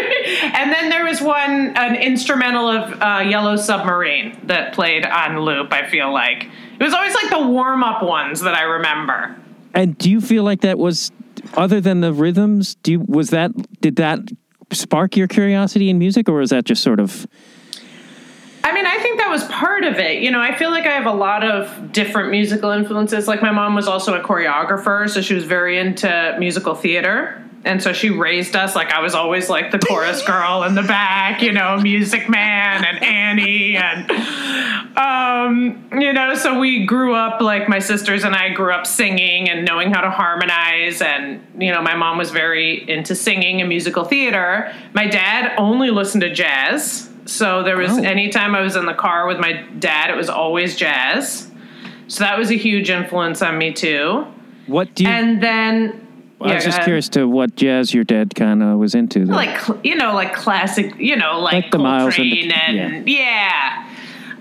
and 0.54 0.72
then 0.72 0.88
there 0.88 1.04
was 1.04 1.20
one, 1.20 1.76
an 1.76 1.94
instrumental 1.94 2.68
of 2.68 3.02
uh, 3.02 3.20
Yellow 3.28 3.56
Submarine 3.56 4.38
that 4.44 4.72
played 4.72 5.04
on 5.04 5.40
loop. 5.40 5.74
I 5.74 5.86
feel 5.86 6.10
like 6.10 6.48
it 6.80 6.82
was 6.82 6.94
always 6.94 7.14
like 7.14 7.28
the 7.28 7.46
warm 7.46 7.84
up 7.84 8.02
ones 8.02 8.40
that 8.40 8.54
I 8.54 8.62
remember. 8.62 9.36
And 9.74 9.96
do 9.98 10.10
you 10.10 10.20
feel 10.20 10.44
like 10.44 10.62
that 10.62 10.78
was 10.78 11.12
other 11.54 11.80
than 11.80 12.00
the 12.00 12.12
rhythms? 12.12 12.74
Do 12.76 12.92
you 12.92 13.00
was 13.00 13.30
that 13.30 13.52
did 13.80 13.96
that 13.96 14.20
spark 14.72 15.16
your 15.16 15.28
curiosity 15.28 15.90
in 15.90 15.98
music, 15.98 16.28
or 16.28 16.34
was 16.34 16.50
that 16.50 16.64
just 16.64 16.82
sort 16.82 17.00
of? 17.00 17.26
I 18.64 18.72
mean, 18.72 18.86
I 18.86 18.98
think 18.98 19.18
that 19.18 19.30
was 19.30 19.44
part 19.44 19.84
of 19.84 19.98
it. 19.98 20.20
You 20.22 20.30
know, 20.30 20.40
I 20.40 20.54
feel 20.54 20.70
like 20.70 20.84
I 20.84 20.92
have 20.92 21.06
a 21.06 21.12
lot 21.12 21.44
of 21.44 21.92
different 21.92 22.30
musical 22.30 22.70
influences. 22.70 23.28
Like 23.28 23.40
my 23.40 23.52
mom 23.52 23.74
was 23.74 23.88
also 23.88 24.20
a 24.20 24.22
choreographer, 24.22 25.08
so 25.08 25.20
she 25.20 25.34
was 25.34 25.44
very 25.44 25.78
into 25.78 26.36
musical 26.38 26.74
theater. 26.74 27.47
And 27.68 27.82
so 27.82 27.92
she 27.92 28.08
raised 28.08 28.56
us 28.56 28.74
like 28.74 28.90
I 28.92 29.00
was 29.00 29.14
always 29.14 29.50
like 29.50 29.70
the 29.72 29.78
chorus 29.78 30.22
girl 30.24 30.62
in 30.64 30.74
the 30.74 30.82
back, 30.82 31.42
you 31.42 31.52
know, 31.52 31.76
Music 31.76 32.28
Man 32.28 32.82
and 32.84 33.04
Annie 33.04 33.76
and 33.76 34.10
um, 34.96 35.88
you 36.00 36.12
know, 36.12 36.34
so 36.34 36.58
we 36.58 36.86
grew 36.86 37.14
up 37.14 37.40
like 37.42 37.68
my 37.68 37.78
sisters 37.78 38.24
and 38.24 38.34
I 38.34 38.48
grew 38.50 38.72
up 38.72 38.86
singing 38.86 39.48
and 39.50 39.64
knowing 39.64 39.92
how 39.92 40.00
to 40.00 40.10
harmonize 40.10 41.02
and 41.02 41.46
you 41.58 41.70
know, 41.70 41.82
my 41.82 41.94
mom 41.94 42.16
was 42.18 42.30
very 42.30 42.88
into 42.88 43.14
singing 43.14 43.60
and 43.60 43.68
musical 43.68 44.04
theater. 44.04 44.74
My 44.94 45.06
dad 45.06 45.54
only 45.58 45.90
listened 45.90 46.22
to 46.22 46.32
jazz. 46.32 47.10
So 47.26 47.62
there 47.62 47.76
was 47.76 47.90
Oh. 47.90 48.02
anytime 48.02 48.54
I 48.54 48.62
was 48.62 48.76
in 48.76 48.86
the 48.86 48.94
car 48.94 49.26
with 49.26 49.38
my 49.38 49.62
dad, 49.78 50.08
it 50.08 50.16
was 50.16 50.30
always 50.30 50.74
jazz. 50.74 51.50
So 52.06 52.24
that 52.24 52.38
was 52.38 52.50
a 52.50 52.56
huge 52.56 52.88
influence 52.88 53.42
on 53.42 53.58
me 53.58 53.74
too. 53.74 54.26
What 54.66 54.94
do 54.94 55.04
you? 55.04 55.10
And 55.10 55.42
then 55.42 56.07
I 56.40 56.48
Yeah, 56.48 56.54
was 56.54 56.64
just 56.64 56.82
curious 56.82 57.08
to 57.10 57.26
what 57.26 57.56
jazz 57.56 57.92
your 57.92 58.04
dad 58.04 58.34
kind 58.34 58.62
of 58.62 58.78
was 58.78 58.94
into. 58.94 59.24
though. 59.26 59.34
like 59.34 59.58
you 59.84 59.96
know 59.96 60.14
like 60.14 60.34
classic 60.34 60.94
you 60.98 61.16
know 61.16 61.40
like, 61.40 61.52
Like 61.54 61.70
the 61.72 61.78
Miles 61.78 62.16
and 62.18 62.32
the- 62.32 62.52
and 62.54 63.08
yeah, 63.08 63.88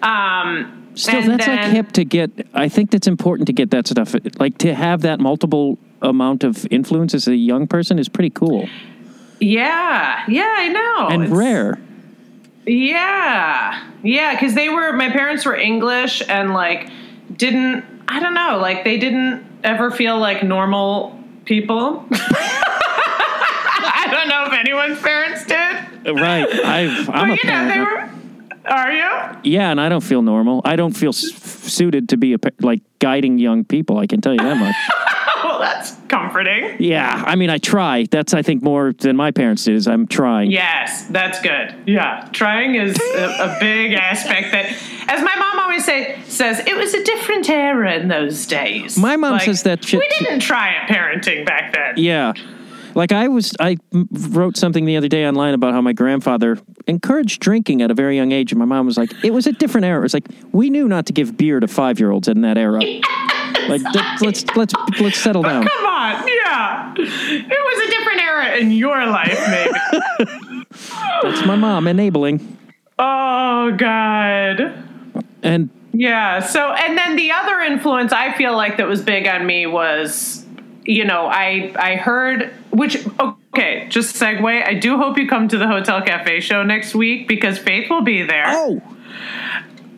um 0.04 0.74
Still, 0.94 1.20
and 1.22 1.32
that's 1.32 1.48
like 1.48 1.62
then- 1.62 1.75
hip 1.75 1.92
to 1.94 2.04
get. 2.06 2.32
I 2.56 2.70
think 2.70 2.89
that's 2.92 3.08
important 3.08 3.46
to 3.48 3.54
get 3.54 3.70
that 3.72 3.86
stuff. 3.88 4.16
Like 4.39 4.58
to 4.60 4.74
have 4.74 5.01
that 5.01 5.20
multiple 5.20 5.77
amount 6.01 6.44
of 6.44 6.66
influence 6.72 7.13
as 7.13 7.27
a 7.27 7.36
young 7.36 7.68
person 7.68 7.98
is 8.00 8.08
pretty 8.10 8.30
cool 8.30 8.68
yeah 9.39 10.24
yeah 10.27 10.54
i 10.58 10.68
know 10.70 11.08
and 11.10 11.24
It's- 11.24 11.38
rare. 11.38 11.80
yeah 12.66 13.84
yeah 14.04 14.34
because 14.34 14.54
they 14.56 14.70
were 14.70 14.94
my 14.94 15.10
parents 15.10 15.46
were 15.46 15.56
english 15.56 16.22
and 16.27 16.54
like 16.54 16.89
didn't 17.36 17.84
i 18.08 18.20
don't 18.20 18.34
know 18.34 18.58
like 18.62 18.84
they 18.84 18.98
didn't 18.98 19.44
ever 19.63 19.89
feel 19.92 20.18
like 20.20 20.44
normal 20.44 21.16
people 21.48 22.06
i 22.12 24.08
don't 24.12 24.27
know 24.30 24.46
if 24.46 24.54
anyone's 24.54 25.00
parents 25.01 25.46
did 25.46 25.56
Right. 26.08 26.48
I've, 26.63 27.10
I'm 27.10 27.32
a 27.32 27.34
but 27.36 27.44
you 27.44 27.50
know 27.50 27.68
they 27.68 27.74
parent. 27.74 28.12
were 28.63 28.72
are 28.72 28.92
you 28.94 29.39
Yeah, 29.44 29.72
and 29.72 29.80
I 29.82 29.89
don't 29.89 30.04
feel 30.04 30.22
normal. 30.22 30.62
I 30.66 30.75
don't 30.77 30.94
feel 30.96 31.10
s- 31.10 31.20
suited 31.34 32.08
to 32.10 32.18
be 32.18 32.34
a 32.34 32.38
like 32.62 32.82
guiding 33.00 33.38
young 33.39 33.63
people. 33.66 33.98
I 33.98 34.08
can 34.08 34.20
tell 34.22 34.32
you 34.34 34.39
that 34.39 34.56
much. 34.58 34.75
well 35.57 35.73
that's 35.73 35.95
comforting 36.07 36.77
yeah, 36.79 37.23
I 37.25 37.35
mean, 37.35 37.49
I 37.49 37.57
try. 37.57 38.05
That's 38.09 38.33
I 38.33 38.41
think 38.41 38.61
more 38.61 38.93
than 38.93 39.15
my 39.15 39.31
parents 39.31 39.63
did. 39.65 39.75
Is 39.75 39.87
I'm 39.87 40.07
trying. 40.07 40.51
Yes, 40.51 41.05
that's 41.05 41.41
good. 41.41 41.75
Yeah, 41.85 42.27
trying 42.31 42.75
is 42.75 42.97
a, 42.99 43.55
a 43.55 43.57
big 43.59 43.93
aspect 43.93 44.51
that, 44.51 44.65
as 45.07 45.23
my 45.23 45.35
mom 45.35 45.59
always 45.59 45.85
say, 45.85 46.19
says, 46.25 46.59
it 46.65 46.75
was 46.75 46.93
a 46.93 47.03
different 47.03 47.49
era 47.49 47.95
in 47.95 48.07
those 48.07 48.45
days. 48.45 48.97
My 48.97 49.15
mom 49.15 49.39
says 49.39 49.63
that 49.63 49.83
shit 49.83 49.99
We 49.99 50.07
didn't 50.19 50.39
try 50.39 50.75
at 50.75 50.89
parenting 50.89 51.45
back 51.45 51.73
then. 51.73 51.95
Yeah. 51.97 52.33
Like 52.98 53.12
I 53.12 53.27
was, 53.27 53.56
I 53.60 53.77
wrote 53.92 54.58
something 54.58 54.86
the 54.86 54.98
other 54.98 55.08
day 55.08 55.27
online 55.27 55.54
about 55.54 55.74
how 55.74 55.82
my 55.82 55.94
grandfather 55.94 56.58
encouraged 56.88 57.39
drinking 57.39 57.84
at 57.84 57.92
a 57.92 57.94
very 57.94 58.16
young 58.16 58.32
age, 58.32 58.51
and 58.51 58.58
my 58.58 58.66
mom 58.66 58.88
was 58.88 58.98
like, 58.98 59.13
"It 59.24 59.32
was 59.32 59.46
a 59.46 59.51
different 59.51 59.86
era." 59.86 60.04
It's 60.04 60.16
like 60.16 60.27
we 60.51 60.72
knew 60.72 60.88
not 60.88 61.06
to 61.06 61.13
give 61.13 61.38
beer 61.38 61.60
to 61.60 61.68
five 61.68 62.00
year 62.00 62.10
olds 62.10 62.27
in 62.27 62.42
that 62.42 62.58
era. 62.58 62.82
Like 63.68 63.82
let's 64.22 64.46
let's 64.56 64.74
let's 65.01 65.18
settle 65.18 65.42
down. 65.42 65.68
Come 65.68 65.86
on, 65.86 66.25
yeah. 66.25 66.94
It 66.98 67.50
was 67.50 67.88
a 67.88 67.92
different 67.92 68.22
era 68.22 68.56
in 68.56 68.72
your 68.72 69.06
life, 69.08 69.38
maybe. 69.50 70.66
That's 71.24 71.46
my 71.46 71.58
mom 71.58 71.86
enabling, 71.88 72.58
oh, 72.98 73.75
God. 73.77 74.86
and 75.44 75.70
Yeah. 75.92 76.39
So, 76.39 76.72
and 76.72 76.98
then 76.98 77.18
the 77.18 77.32
other 77.32 77.60
influence 77.60 78.13
I 78.13 78.34
feel 78.38 78.56
like 78.56 78.77
that 78.77 78.88
was 78.88 79.01
big 79.01 79.27
on 79.27 79.46
me 79.46 79.66
was, 79.68 80.46
you 80.88 81.06
know, 81.06 81.27
I 81.27 81.74
I 81.77 81.96
heard 81.96 82.53
which 82.72 83.06
okay, 83.20 83.88
just 83.89 84.15
segue. 84.15 84.65
I 84.65 84.74
do 84.74 84.98
hope 84.98 85.17
you 85.17 85.27
come 85.27 85.48
to 85.50 85.58
the 85.58 85.67
Hotel 85.67 86.01
Cafe 86.01 86.39
show 86.39 86.63
next 86.63 86.96
week 86.96 87.27
because 87.27 87.58
Faith 87.60 87.89
will 87.89 88.01
be 88.03 88.24
there. 88.24 88.46
oh, 88.48 88.82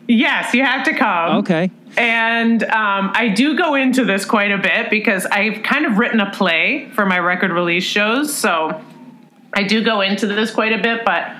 Yes, 0.08 0.54
you 0.54 0.64
have 0.64 0.84
to 0.86 0.94
come. 0.94 1.36
okay, 1.38 1.70
And 1.96 2.64
um, 2.64 3.12
I 3.14 3.28
do 3.28 3.56
go 3.56 3.76
into 3.76 4.04
this 4.04 4.24
quite 4.24 4.50
a 4.50 4.58
bit 4.58 4.90
because 4.90 5.24
I've 5.26 5.62
kind 5.62 5.86
of 5.86 5.98
written 5.98 6.18
a 6.18 6.30
play 6.32 6.88
for 6.94 7.06
my 7.06 7.20
record 7.20 7.52
release 7.52 7.84
shows. 7.84 8.36
So 8.36 8.82
I 9.54 9.62
do 9.62 9.84
go 9.84 10.00
into 10.00 10.26
this 10.26 10.50
quite 10.50 10.72
a 10.72 10.82
bit, 10.82 11.04
but 11.04 11.30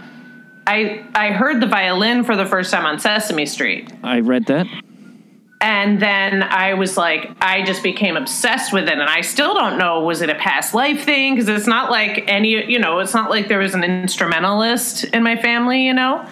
I 0.69 1.05
I 1.17 1.31
heard 1.33 1.61
the 1.61 1.67
violin 1.67 2.23
for 2.23 2.37
the 2.37 2.47
first 2.47 2.71
time 2.71 2.87
on 2.87 3.01
Sesame 3.01 3.47
Street. 3.47 3.93
I 4.05 4.21
read 4.21 4.47
that. 4.47 4.67
And 5.61 6.01
then 6.01 6.43
I 6.43 6.75
was 6.75 6.97
like, 6.97 7.31
I 7.41 7.63
just 7.63 7.83
became 7.83 8.17
obsessed 8.17 8.73
with 8.73 8.85
it. 8.85 8.99
And 8.99 9.03
I 9.03 9.21
still 9.21 9.53
don't 9.53 9.77
know, 9.77 10.01
was 10.01 10.23
it 10.23 10.31
a 10.31 10.35
past 10.35 10.73
life 10.73 11.05
thing? 11.05 11.35
Because 11.35 11.49
it's 11.49 11.67
not 11.67 11.91
like 11.91 12.25
any, 12.29 12.71
you 12.71 12.79
know, 12.79 12.99
it's 13.01 13.13
not 13.13 13.29
like 13.29 13.49
there 13.49 13.59
was 13.59 13.75
an 13.75 13.85
instrumentalist 13.85 15.05
in 15.05 15.23
my 15.23 15.37
family, 15.37 15.85
you 15.85 15.93
know? 15.93 16.27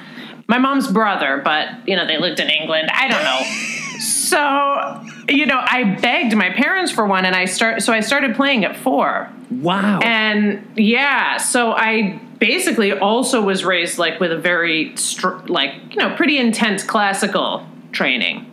My 0.47 0.57
mom's 0.57 0.91
brother, 0.91 1.43
but, 1.45 1.69
you 1.87 1.95
know, 1.95 2.07
they 2.07 2.19
lived 2.19 2.41
in 2.41 2.49
England. 2.49 2.89
I 2.91 3.09
don't 3.09 3.23
know. 3.23 3.99
so, 4.01 5.05
you 5.29 5.45
know, 5.45 5.61
I 5.63 5.99
begged 6.01 6.35
my 6.35 6.49
parents 6.51 6.91
for 6.91 7.07
one 7.07 7.27
and 7.27 7.37
I 7.37 7.45
start 7.45 7.83
so 7.83 7.93
I 7.93 8.01
started 8.01 8.35
playing 8.35 8.65
at 8.65 8.77
four. 8.77 9.31
Wow. 9.51 10.01
And 10.01 10.67
yeah, 10.75 11.37
so 11.37 11.73
I 11.73 12.21
basically 12.39 12.93
also 12.93 13.43
was 13.43 13.65
raised 13.65 13.99
like 13.99 14.21
with 14.21 14.33
a 14.33 14.39
very 14.39 14.97
str- 14.97 15.37
like 15.49 15.75
you 15.91 15.97
know 15.97 16.15
pretty 16.17 16.39
intense 16.39 16.83
classical 16.83 17.67
training. 17.93 18.48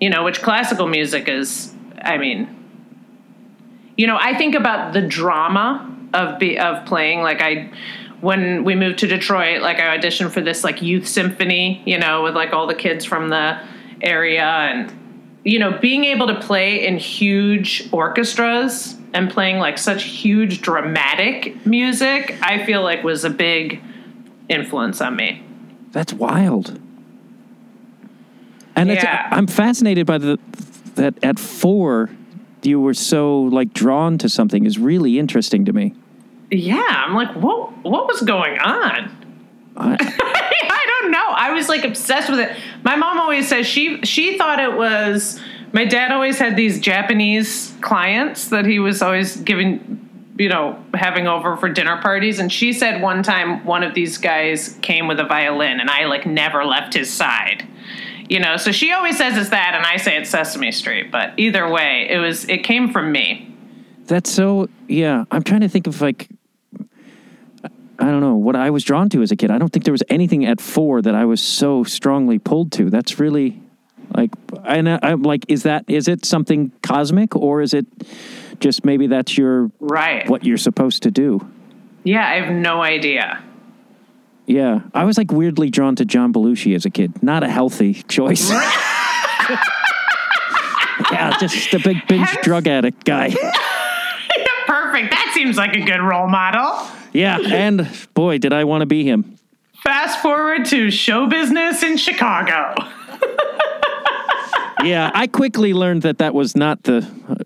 You 0.00 0.10
know, 0.10 0.24
which 0.24 0.42
classical 0.42 0.86
music 0.86 1.28
is. 1.28 1.72
I 2.02 2.18
mean, 2.18 2.52
you 3.96 4.06
know, 4.06 4.18
I 4.20 4.36
think 4.36 4.54
about 4.54 4.92
the 4.92 5.02
drama 5.02 5.92
of 6.12 6.38
be 6.38 6.58
of 6.58 6.84
playing. 6.86 7.22
Like 7.22 7.40
I, 7.40 7.70
when 8.20 8.64
we 8.64 8.74
moved 8.74 8.98
to 9.00 9.06
Detroit, 9.06 9.62
like 9.62 9.78
I 9.78 9.96
auditioned 9.96 10.30
for 10.30 10.40
this 10.40 10.64
like 10.64 10.82
youth 10.82 11.06
symphony. 11.06 11.82
You 11.86 11.98
know, 11.98 12.22
with 12.22 12.34
like 12.34 12.52
all 12.52 12.66
the 12.66 12.74
kids 12.74 13.04
from 13.04 13.30
the 13.30 13.60
area 14.02 14.44
and 14.44 14.92
you 15.46 15.60
know, 15.60 15.78
being 15.78 16.04
able 16.04 16.26
to 16.26 16.40
play 16.40 16.84
in 16.84 16.98
huge 16.98 17.88
orchestras 17.92 18.96
and 19.14 19.30
playing 19.30 19.58
like 19.58 19.78
such 19.78 20.02
huge 20.02 20.60
dramatic 20.60 21.64
music, 21.64 22.36
I 22.42 22.66
feel 22.66 22.82
like 22.82 23.04
was 23.04 23.24
a 23.24 23.30
big 23.30 23.80
influence 24.48 25.00
on 25.00 25.14
me. 25.14 25.44
That's 25.92 26.12
wild. 26.12 26.80
And 28.76 28.90
Yeah. 28.90 29.28
I'm 29.32 29.46
fascinated 29.46 30.06
by 30.06 30.18
the 30.18 30.38
that 30.94 31.14
at 31.22 31.38
four 31.38 32.10
you 32.62 32.80
were 32.80 32.94
so 32.94 33.42
like 33.42 33.72
drawn 33.72 34.18
to 34.18 34.28
something 34.28 34.64
is 34.64 34.78
really 34.78 35.18
interesting 35.18 35.64
to 35.64 35.72
me. 35.72 35.94
Yeah, 36.50 36.82
I'm 36.86 37.14
like, 37.14 37.34
what 37.36 37.84
what 37.84 38.06
was 38.06 38.20
going 38.22 38.58
on? 38.58 39.10
I, 39.76 39.96
I 40.00 41.00
don't 41.00 41.10
know. 41.10 41.28
I 41.28 41.52
was 41.52 41.68
like 41.68 41.84
obsessed 41.84 42.30
with 42.30 42.40
it. 42.40 42.56
My 42.82 42.96
mom 42.96 43.18
always 43.18 43.48
says 43.48 43.66
she 43.66 44.02
she 44.02 44.38
thought 44.38 44.58
it 44.58 44.76
was 44.76 45.40
my 45.72 45.84
dad 45.84 46.12
always 46.12 46.38
had 46.38 46.56
these 46.56 46.80
Japanese 46.80 47.74
clients 47.80 48.48
that 48.48 48.64
he 48.64 48.78
was 48.78 49.02
always 49.02 49.36
giving 49.36 50.02
you 50.38 50.48
know 50.48 50.82
having 50.94 51.26
over 51.26 51.56
for 51.56 51.68
dinner 51.68 52.00
parties 52.02 52.38
and 52.38 52.52
she 52.52 52.72
said 52.72 53.00
one 53.00 53.22
time 53.22 53.64
one 53.64 53.82
of 53.82 53.94
these 53.94 54.18
guys 54.18 54.76
came 54.82 55.08
with 55.08 55.18
a 55.18 55.24
violin 55.24 55.80
and 55.80 55.90
I 55.90 56.04
like 56.06 56.26
never 56.26 56.64
left 56.64 56.94
his 56.94 57.12
side. 57.12 57.66
You 58.28 58.40
know, 58.40 58.56
so 58.56 58.72
she 58.72 58.92
always 58.92 59.16
says 59.16 59.36
it's 59.36 59.50
that 59.50 59.74
and 59.74 59.84
I 59.86 59.96
say 59.98 60.16
it's 60.16 60.30
Sesame 60.30 60.72
Street, 60.72 61.12
but 61.12 61.34
either 61.36 61.68
way, 61.70 62.08
it 62.10 62.18
was 62.18 62.48
it 62.48 62.64
came 62.64 62.90
from 62.92 63.12
me. 63.12 63.54
that's 64.06 64.30
so 64.30 64.68
yeah. 64.88 65.24
I'm 65.30 65.42
trying 65.42 65.60
to 65.60 65.68
think 65.68 65.86
of 65.86 66.00
like 66.00 66.28
I 67.98 68.04
don't 68.04 68.20
know 68.20 68.34
what 68.36 68.56
I 68.56 68.70
was 68.70 68.84
drawn 68.84 69.08
to 69.10 69.22
as 69.22 69.30
a 69.32 69.36
kid. 69.36 69.50
I 69.50 69.58
don't 69.58 69.72
think 69.72 69.84
there 69.84 69.92
was 69.92 70.02
anything 70.10 70.44
at 70.44 70.60
four 70.60 71.00
that 71.02 71.14
I 71.14 71.24
was 71.24 71.40
so 71.40 71.82
strongly 71.84 72.38
pulled 72.38 72.72
to. 72.72 72.90
That's 72.90 73.18
really 73.18 73.60
like 74.14 74.30
and 74.64 74.88
I, 74.88 74.98
I'm 75.02 75.22
like, 75.22 75.44
is 75.48 75.62
that 75.62 75.84
is 75.88 76.08
it 76.08 76.24
something 76.24 76.72
cosmic 76.82 77.34
or 77.36 77.62
is 77.62 77.74
it 77.74 77.86
just 78.60 78.84
maybe 78.84 79.06
that's 79.06 79.38
your 79.38 79.70
Right. 79.80 80.28
what 80.28 80.44
you're 80.44 80.58
supposed 80.58 81.02
to 81.04 81.10
do? 81.10 81.46
Yeah, 82.04 82.26
I 82.28 82.40
have 82.40 82.54
no 82.54 82.82
idea. 82.82 83.42
Yeah, 84.46 84.80
I 84.94 85.04
was 85.04 85.18
like 85.18 85.32
weirdly 85.32 85.70
drawn 85.70 85.96
to 85.96 86.04
John 86.04 86.32
Belushi 86.32 86.76
as 86.76 86.84
a 86.84 86.90
kid. 86.90 87.20
Not 87.22 87.42
a 87.42 87.48
healthy 87.48 87.94
choice. 87.94 88.48
yeah, 91.10 91.36
just 91.38 91.74
a 91.74 91.78
big 91.80 92.06
binge 92.06 92.28
Hence- 92.28 92.44
drug 92.44 92.68
addict 92.68 93.04
guy. 93.04 93.30
Perfect. 94.66 95.10
That 95.10 95.32
seems 95.34 95.56
like 95.56 95.74
a 95.76 95.80
good 95.84 96.00
role 96.00 96.28
model. 96.28 96.86
Yeah, 97.12 97.38
and 97.40 97.88
boy, 98.14 98.38
did 98.38 98.52
I 98.52 98.64
want 98.64 98.82
to 98.82 98.86
be 98.86 99.04
him. 99.04 99.36
Fast 99.82 100.20
forward 100.22 100.64
to 100.66 100.90
show 100.90 101.26
business 101.26 101.82
in 101.82 101.96
Chicago. 101.96 102.74
Yeah, 104.84 105.10
I 105.14 105.26
quickly 105.26 105.72
learned 105.72 106.02
that 106.02 106.18
that 106.18 106.34
was 106.34 106.54
not 106.54 106.82
the, 106.84 106.98
uh, 107.28 107.36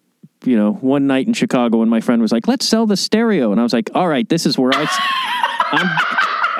you 0.45 0.57
know, 0.57 0.73
one 0.73 1.07
night 1.07 1.28
in 1.28 1.33
Chicago 1.33 1.78
when 1.78 1.88
my 1.88 2.00
friend 2.00 2.21
was 2.21 2.33
like, 2.33 2.49
"Let's 2.49 2.66
sell 2.66 2.87
the 2.87 2.97
stereo," 2.97 3.52
and 3.52 3.61
I 3.61 3.62
was 3.62 3.73
like, 3.73 3.88
"All 3.95 4.09
right, 4.09 4.28
this 4.28 4.47
is 4.47 4.59
where 4.59 4.73
I, 4.75 4.85
I'm, 5.71 5.87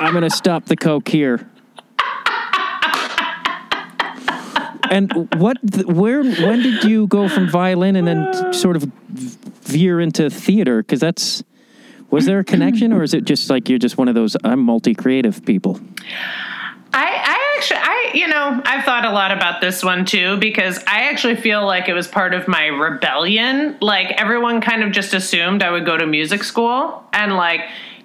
I'm 0.01 0.13
going 0.13 0.23
to 0.23 0.29
stop 0.29 0.65
the 0.65 0.75
coke 0.75 1.07
here." 1.07 1.47
And 4.89 5.09
what, 5.35 5.57
where, 5.85 6.21
when 6.21 6.61
did 6.61 6.83
you 6.83 7.07
go 7.07 7.29
from 7.29 7.49
violin 7.49 7.95
and 7.95 8.05
then 8.05 8.51
sort 8.53 8.75
of 8.75 8.83
veer 9.63 10.01
into 10.01 10.29
theater? 10.29 10.83
Because 10.83 10.99
that's, 10.99 11.45
was 12.09 12.25
there 12.25 12.39
a 12.39 12.43
connection, 12.43 12.91
or 12.91 13.01
is 13.01 13.13
it 13.13 13.23
just 13.23 13.49
like 13.49 13.69
you're 13.69 13.79
just 13.79 13.97
one 13.97 14.09
of 14.09 14.15
those 14.15 14.35
I'm 14.43 14.59
multi-creative 14.59 15.45
people? 15.45 15.79
I, 16.93 17.05
I 17.05 17.55
actually, 17.57 17.79
I, 17.81 18.11
you 18.15 18.27
know, 18.27 18.61
I've 18.65 18.83
thought 18.83 19.05
a 19.05 19.11
lot 19.11 19.31
about 19.31 19.61
this 19.61 19.81
one 19.81 20.03
too 20.03 20.35
because 20.39 20.77
I 20.79 21.03
actually 21.03 21.37
feel 21.37 21.65
like 21.65 21.87
it 21.87 21.93
was 21.93 22.09
part 22.09 22.33
of 22.33 22.49
my 22.49 22.65
rebellion. 22.65 23.77
Like 23.79 24.11
everyone 24.19 24.59
kind 24.59 24.83
of 24.83 24.91
just 24.91 25.13
assumed 25.13 25.63
I 25.63 25.71
would 25.71 25.85
go 25.85 25.95
to 25.95 26.05
music 26.05 26.43
school 26.43 27.05
and 27.13 27.37
like, 27.37 27.61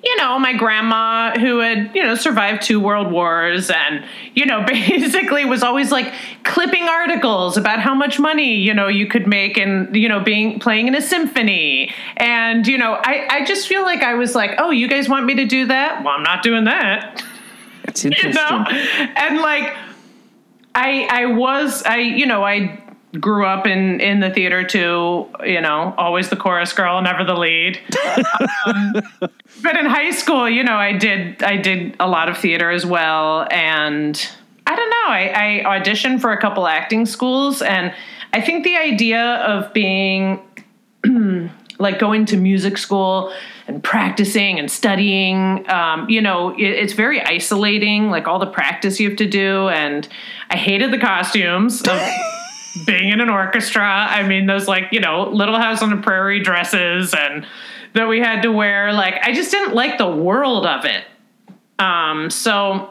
you 0.06 0.16
know, 0.18 0.38
my 0.38 0.52
grandma 0.52 1.32
who 1.36 1.58
had, 1.58 1.90
you 1.92 2.02
know, 2.02 2.14
survived 2.14 2.62
two 2.62 2.78
world 2.78 3.10
wars 3.10 3.70
and, 3.70 4.04
you 4.34 4.46
know, 4.46 4.64
basically 4.66 5.44
was 5.44 5.64
always 5.64 5.90
like 5.90 6.14
clipping 6.44 6.84
articles 6.84 7.56
about 7.56 7.80
how 7.80 7.92
much 7.92 8.20
money, 8.20 8.54
you 8.54 8.72
know, 8.72 8.86
you 8.86 9.08
could 9.08 9.26
make 9.26 9.58
and, 9.58 9.94
you 9.96 10.08
know, 10.08 10.20
being 10.20 10.60
playing 10.60 10.86
in 10.86 10.94
a 10.94 11.02
symphony. 11.02 11.92
And, 12.18 12.66
you 12.68 12.78
know, 12.78 12.92
I, 13.02 13.26
I 13.28 13.44
just 13.44 13.66
feel 13.66 13.82
like 13.82 14.02
I 14.04 14.14
was 14.14 14.36
like, 14.36 14.52
oh, 14.58 14.70
you 14.70 14.86
guys 14.86 15.08
want 15.08 15.26
me 15.26 15.34
to 15.34 15.44
do 15.44 15.66
that? 15.66 16.04
Well, 16.04 16.14
I'm 16.14 16.22
not 16.22 16.42
doing 16.44 16.64
that 16.64 17.24
It's 17.84 18.04
you 18.04 18.10
interesting. 18.10 18.32
know 18.34 18.64
and 18.68 19.38
like 19.40 19.74
i 20.74 21.08
i 21.10 21.26
was 21.26 21.82
i 21.84 21.96
you 21.96 22.26
know 22.26 22.44
i 22.44 22.78
grew 23.20 23.46
up 23.46 23.66
in 23.66 24.00
in 24.00 24.20
the 24.20 24.30
theater 24.30 24.64
too 24.64 25.26
you 25.44 25.60
know 25.60 25.94
always 25.96 26.28
the 26.28 26.36
chorus 26.36 26.72
girl 26.72 27.00
never 27.02 27.24
the 27.24 27.34
lead. 27.34 27.78
Um, 28.66 28.94
but 29.62 29.76
in 29.76 29.86
high 29.86 30.10
school 30.10 30.48
you 30.50 30.64
know 30.64 30.74
i 30.74 30.92
did 30.92 31.42
i 31.42 31.56
did 31.56 31.94
a 32.00 32.08
lot 32.08 32.28
of 32.28 32.36
theater 32.36 32.70
as 32.70 32.84
well. 32.84 33.46
And 33.50 34.28
i 34.66 34.74
don't 34.74 34.90
know 34.90 35.06
i 35.06 35.62
i 35.64 35.78
auditioned 35.78 36.20
for 36.20 36.32
a 36.32 36.40
couple 36.40 36.66
acting 36.66 37.06
schools. 37.06 37.62
And 37.62 37.94
i 38.32 38.40
think 38.40 38.64
the 38.64 38.76
idea 38.76 39.22
of 39.22 39.72
being 39.72 40.40
like 41.78 41.98
going 41.98 42.24
to 42.26 42.36
music 42.36 42.78
school 42.78 43.32
and 43.68 43.82
practicing 43.84 44.58
and 44.58 44.70
studying 44.70 45.68
um, 45.70 46.08
you 46.08 46.20
know 46.20 46.50
it, 46.50 46.62
it's 46.62 46.92
very 46.92 47.20
isolating 47.22 48.10
like 48.10 48.26
all 48.26 48.38
the 48.38 48.46
practice 48.46 48.98
you 48.98 49.08
have 49.08 49.18
to 49.18 49.28
do. 49.28 49.68
And 49.68 50.08
i 50.50 50.56
hated 50.56 50.90
the 50.92 50.98
costumes. 50.98 51.82
of 51.82 52.00
being 52.84 53.10
in 53.10 53.20
an 53.20 53.30
orchestra. 53.30 53.82
I 53.84 54.22
mean 54.22 54.46
those 54.46 54.68
like 54.68 54.84
you 54.92 55.00
know 55.00 55.28
little 55.30 55.56
house 55.56 55.82
on 55.82 55.90
the 55.90 55.96
prairie 55.96 56.40
dresses 56.42 57.14
and 57.14 57.46
that 57.94 58.08
we 58.08 58.20
had 58.20 58.42
to 58.42 58.52
wear. 58.52 58.92
Like 58.92 59.14
i 59.22 59.32
just 59.32 59.50
didn't 59.50 59.74
like 59.74 59.98
the 59.98 60.10
world 60.10 60.66
of 60.66 60.84
it. 60.84 61.04
Um, 61.78 62.30
so 62.30 62.90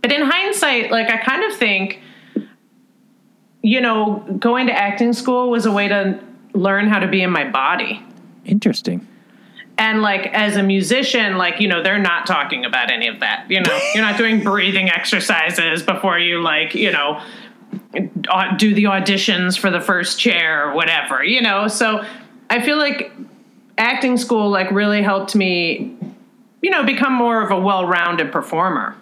but 0.00 0.10
in 0.12 0.20
hindsight 0.22 0.90
like 0.90 1.08
i 1.08 1.16
kind 1.16 1.44
of 1.44 1.56
think 1.56 2.00
you 3.62 3.80
know 3.80 4.24
going 4.38 4.66
to 4.66 4.72
acting 4.72 5.12
school 5.12 5.48
was 5.50 5.64
a 5.66 5.72
way 5.72 5.88
to 5.88 6.18
learn 6.54 6.88
how 6.88 6.98
to 6.98 7.06
be 7.08 7.22
in 7.22 7.30
my 7.30 7.48
body. 7.48 8.04
Interesting. 8.44 9.06
and 9.78 10.02
like 10.02 10.26
as 10.34 10.56
a 10.56 10.62
musician 10.62 11.38
like 11.38 11.60
you 11.60 11.68
know 11.68 11.82
they're 11.82 11.98
not 11.98 12.26
talking 12.26 12.64
about 12.64 12.90
any 12.90 13.06
of 13.08 13.20
that 13.20 13.46
you 13.48 13.60
know? 13.60 13.80
You're 13.94 14.04
not 14.04 14.18
doing 14.18 14.42
breathing 14.42 14.90
exercises 14.90 15.82
before 15.82 16.18
you 16.18 16.42
like 16.42 16.74
you 16.74 16.90
know 16.90 17.22
do 18.56 18.74
the 18.74 18.84
auditions 18.84 19.58
for 19.58 19.70
the 19.70 19.80
first 19.80 20.18
chair 20.18 20.68
or 20.68 20.74
whatever 20.74 21.22
you 21.22 21.40
know? 21.40 21.68
So 21.68 22.04
i 22.50 22.60
feel 22.60 22.78
like 22.78 23.12
acting 23.78 24.16
school 24.16 24.50
like 24.50 24.70
really 24.70 25.02
helped 25.02 25.34
me 25.34 25.96
you 26.60 26.70
know 26.70 26.84
become 26.84 27.12
more 27.12 27.42
of 27.42 27.50
a 27.50 27.58
well-rounded 27.58 28.32
performer 28.32 28.96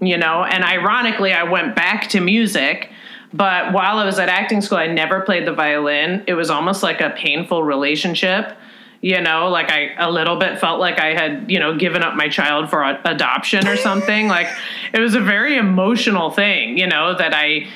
you 0.00 0.16
know? 0.16 0.44
And 0.44 0.64
ironically 0.64 1.32
i 1.32 1.42
went 1.42 1.74
back 1.76 2.08
to 2.10 2.20
music 2.20 2.90
but 3.32 3.72
while 3.72 3.98
i 3.98 4.04
was 4.04 4.18
at 4.18 4.28
acting 4.28 4.60
school 4.60 4.78
i 4.78 4.86
never 4.86 5.20
played 5.20 5.46
the 5.46 5.52
violin. 5.52 6.22
It 6.26 6.34
was 6.34 6.50
almost 6.50 6.82
like 6.82 7.00
a 7.00 7.10
painful 7.10 7.62
relationship 7.64 8.56
you 9.04 9.20
know? 9.20 9.48
Like 9.48 9.70
i 9.70 9.90
a 9.98 10.10
little 10.10 10.36
bit 10.36 10.60
felt 10.60 10.78
like 10.78 11.00
i 11.00 11.14
had 11.14 11.50
you 11.50 11.58
know 11.58 11.76
given 11.76 12.02
up 12.02 12.14
my 12.14 12.28
child 12.28 12.70
for 12.70 12.82
a- 12.82 13.00
adoption 13.04 13.66
or 13.66 13.76
something. 13.76 14.28
Like 14.28 14.46
it 14.92 15.00
was 15.00 15.14
a 15.14 15.20
very 15.20 15.56
emotional 15.56 16.30
thing 16.30 16.78
you 16.78 16.86
know 16.86 17.16
that 17.16 17.34
i 17.34 17.66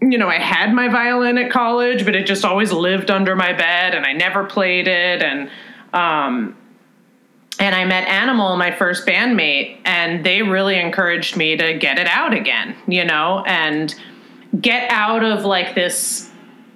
you 0.00 0.18
know 0.18 0.28
i 0.28 0.38
had 0.38 0.72
my 0.72 0.88
violin 0.88 1.38
at 1.38 1.50
college 1.50 2.04
but 2.04 2.14
it 2.14 2.26
just 2.26 2.44
always 2.44 2.72
lived 2.72 3.10
under 3.10 3.34
my 3.34 3.52
bed 3.52 3.94
and 3.94 4.04
i 4.04 4.12
never 4.12 4.44
played 4.44 4.88
it 4.88 5.22
and 5.22 5.50
um 5.92 6.56
and 7.58 7.74
I 7.74 7.84
met 7.84 8.08
Animal, 8.08 8.56
my 8.56 8.72
first 8.72 9.06
bandmate, 9.06 9.78
and 9.84 10.24
they 10.24 10.42
really 10.42 10.78
encouraged 10.78 11.36
me 11.36 11.56
to 11.56 11.74
get 11.74 11.98
it 11.98 12.06
out 12.06 12.34
again, 12.34 12.76
you 12.88 13.04
know, 13.04 13.44
and 13.46 13.94
get 14.60 14.90
out 14.90 15.22
of 15.22 15.44
like 15.44 15.74
this. 15.74 16.30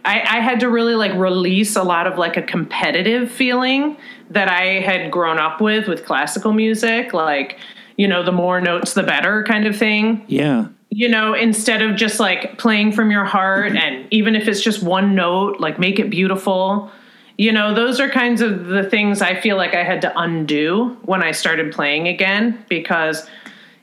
I, 0.04 0.20
I 0.20 0.40
had 0.40 0.60
to 0.60 0.68
really 0.68 0.94
like 0.94 1.12
release 1.14 1.74
a 1.76 1.82
lot 1.82 2.06
of 2.06 2.16
like 2.16 2.36
a 2.36 2.42
competitive 2.42 3.30
feeling 3.30 3.96
that 4.30 4.48
I 4.48 4.80
had 4.80 5.10
grown 5.10 5.38
up 5.38 5.60
with 5.60 5.88
with 5.88 6.04
classical 6.04 6.52
music, 6.52 7.12
like, 7.12 7.58
you 7.96 8.06
know, 8.06 8.22
the 8.22 8.32
more 8.32 8.60
notes, 8.60 8.94
the 8.94 9.02
better 9.02 9.42
kind 9.44 9.66
of 9.66 9.76
thing 9.76 10.24
Yeah. 10.28 10.68
You 10.90 11.08
know, 11.08 11.34
instead 11.34 11.82
of 11.82 11.96
just 11.96 12.18
like 12.18 12.58
playing 12.58 12.92
from 12.92 13.10
your 13.10 13.24
heart 13.24 13.72
mm-hmm. 13.72 13.76
and 13.76 14.12
even 14.12 14.34
if 14.34 14.48
it's 14.48 14.60
just 14.60 14.82
one 14.82 15.14
note, 15.14 15.60
like 15.60 15.78
make 15.78 15.98
it 15.98 16.10
beautiful. 16.10 16.90
You 17.36 17.52
know, 17.52 17.72
those 17.72 18.00
are 18.00 18.08
kinds 18.08 18.40
of 18.40 18.66
the 18.66 18.82
things 18.82 19.22
I 19.22 19.40
feel 19.40 19.56
like 19.56 19.74
I 19.74 19.84
had 19.84 20.00
to 20.02 20.18
undo 20.18 20.96
when 21.02 21.22
I 21.22 21.30
started 21.30 21.72
playing 21.72 22.08
again 22.08 22.64
because 22.68 23.28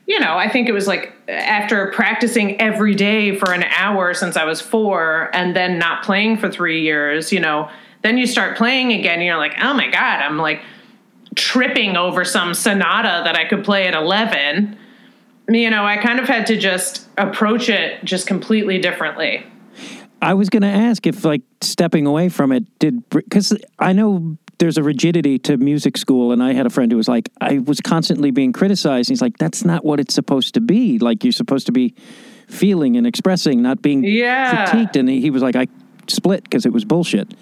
you 0.06 0.20
know, 0.20 0.38
I 0.38 0.48
think 0.48 0.68
it 0.68 0.72
was 0.72 0.86
like 0.86 1.12
after 1.26 1.90
practicing 1.90 2.60
every 2.60 2.94
day 2.94 3.36
for 3.36 3.52
an 3.52 3.64
hour 3.64 4.14
since 4.14 4.36
I 4.36 4.44
was 4.44 4.60
4 4.60 5.30
and 5.32 5.56
then 5.56 5.80
not 5.80 6.04
playing 6.04 6.36
for 6.36 6.48
3 6.48 6.80
years, 6.80 7.32
you 7.32 7.40
know, 7.40 7.68
then 8.02 8.16
you 8.16 8.24
start 8.24 8.56
playing 8.56 8.92
again 8.92 9.14
and 9.14 9.24
you're 9.24 9.36
like, 9.36 9.56
"Oh 9.60 9.74
my 9.74 9.88
god, 9.88 10.20
I'm 10.20 10.38
like 10.38 10.62
tripping 11.34 11.96
over 11.96 12.24
some 12.24 12.54
sonata 12.54 13.22
that 13.24 13.34
I 13.34 13.46
could 13.46 13.64
play 13.64 13.88
at 13.88 13.94
11." 13.94 14.78
You 15.48 15.70
know, 15.70 15.84
I 15.84 15.96
kind 15.98 16.18
of 16.18 16.26
had 16.26 16.46
to 16.48 16.56
just 16.56 17.06
approach 17.16 17.68
it 17.68 18.04
just 18.04 18.26
completely 18.26 18.78
differently. 18.78 19.44
I 20.22 20.34
was 20.34 20.48
going 20.48 20.62
to 20.62 20.68
ask 20.68 21.06
if, 21.06 21.24
like, 21.24 21.42
stepping 21.60 22.06
away 22.06 22.28
from 22.28 22.50
it 22.52 22.78
did, 22.78 23.08
because 23.10 23.56
I 23.78 23.92
know 23.92 24.38
there's 24.58 24.78
a 24.78 24.82
rigidity 24.82 25.38
to 25.40 25.58
music 25.58 25.98
school, 25.98 26.32
and 26.32 26.42
I 26.42 26.54
had 26.54 26.64
a 26.66 26.70
friend 26.70 26.90
who 26.90 26.96
was 26.96 27.08
like, 27.08 27.28
I 27.40 27.58
was 27.58 27.80
constantly 27.80 28.30
being 28.30 28.52
criticized. 28.52 29.08
He's 29.10 29.20
like, 29.20 29.36
that's 29.36 29.64
not 29.64 29.84
what 29.84 30.00
it's 30.00 30.14
supposed 30.14 30.54
to 30.54 30.60
be. 30.60 30.98
Like, 30.98 31.22
you're 31.22 31.32
supposed 31.32 31.66
to 31.66 31.72
be 31.72 31.94
feeling 32.48 32.96
and 32.96 33.06
expressing, 33.06 33.60
not 33.60 33.82
being 33.82 34.02
Yeah. 34.04 34.66
critiqued. 34.66 34.96
And 34.96 35.08
he, 35.08 35.20
he 35.20 35.30
was 35.30 35.42
like, 35.42 35.56
I 35.56 35.66
split 36.08 36.44
because 36.44 36.64
it 36.64 36.72
was 36.72 36.84
bullshit. 36.84 37.34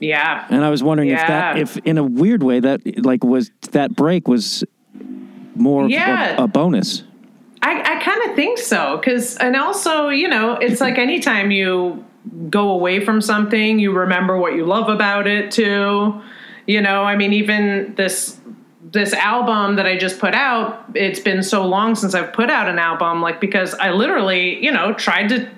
Yeah. 0.00 0.46
And 0.48 0.64
I 0.64 0.70
was 0.70 0.82
wondering 0.82 1.10
if 1.10 1.18
that, 1.18 1.58
if 1.58 1.76
in 1.78 1.98
a 1.98 2.02
weird 2.02 2.42
way, 2.42 2.58
that 2.60 3.04
like 3.04 3.22
was 3.22 3.50
that 3.72 3.94
break 3.94 4.26
was 4.26 4.64
more 5.60 5.88
Yeah. 5.88 6.36
a, 6.40 6.44
a 6.44 6.48
bonus. 6.48 7.04
I, 7.62 7.96
I 7.98 8.02
kind 8.02 8.22
of 8.30 8.36
think 8.36 8.58
so. 8.58 9.00
Cause, 9.04 9.36
and 9.36 9.54
also, 9.54 10.08
you 10.08 10.28
know, 10.28 10.54
it's 10.54 10.80
like 10.80 10.96
anytime 10.98 11.50
you 11.50 12.04
go 12.48 12.70
away 12.70 13.04
from 13.04 13.20
something, 13.20 13.78
you 13.78 13.92
remember 13.92 14.38
what 14.38 14.54
you 14.54 14.64
love 14.64 14.88
about 14.88 15.26
it 15.26 15.50
too. 15.50 16.20
You 16.66 16.80
know, 16.80 17.02
I 17.04 17.16
mean, 17.16 17.32
even 17.32 17.94
this 17.96 18.38
this 18.92 19.12
album 19.12 19.76
that 19.76 19.86
I 19.86 19.96
just 19.96 20.18
put 20.18 20.34
out, 20.34 20.84
it's 20.94 21.20
been 21.20 21.42
so 21.44 21.64
long 21.64 21.94
since 21.94 22.12
I've 22.14 22.32
put 22.32 22.50
out 22.50 22.68
an 22.68 22.78
album, 22.78 23.22
like 23.22 23.40
because 23.40 23.72
I 23.74 23.90
literally, 23.92 24.62
you 24.64 24.72
know, 24.72 24.94
tried 24.94 25.28
to 25.28 25.48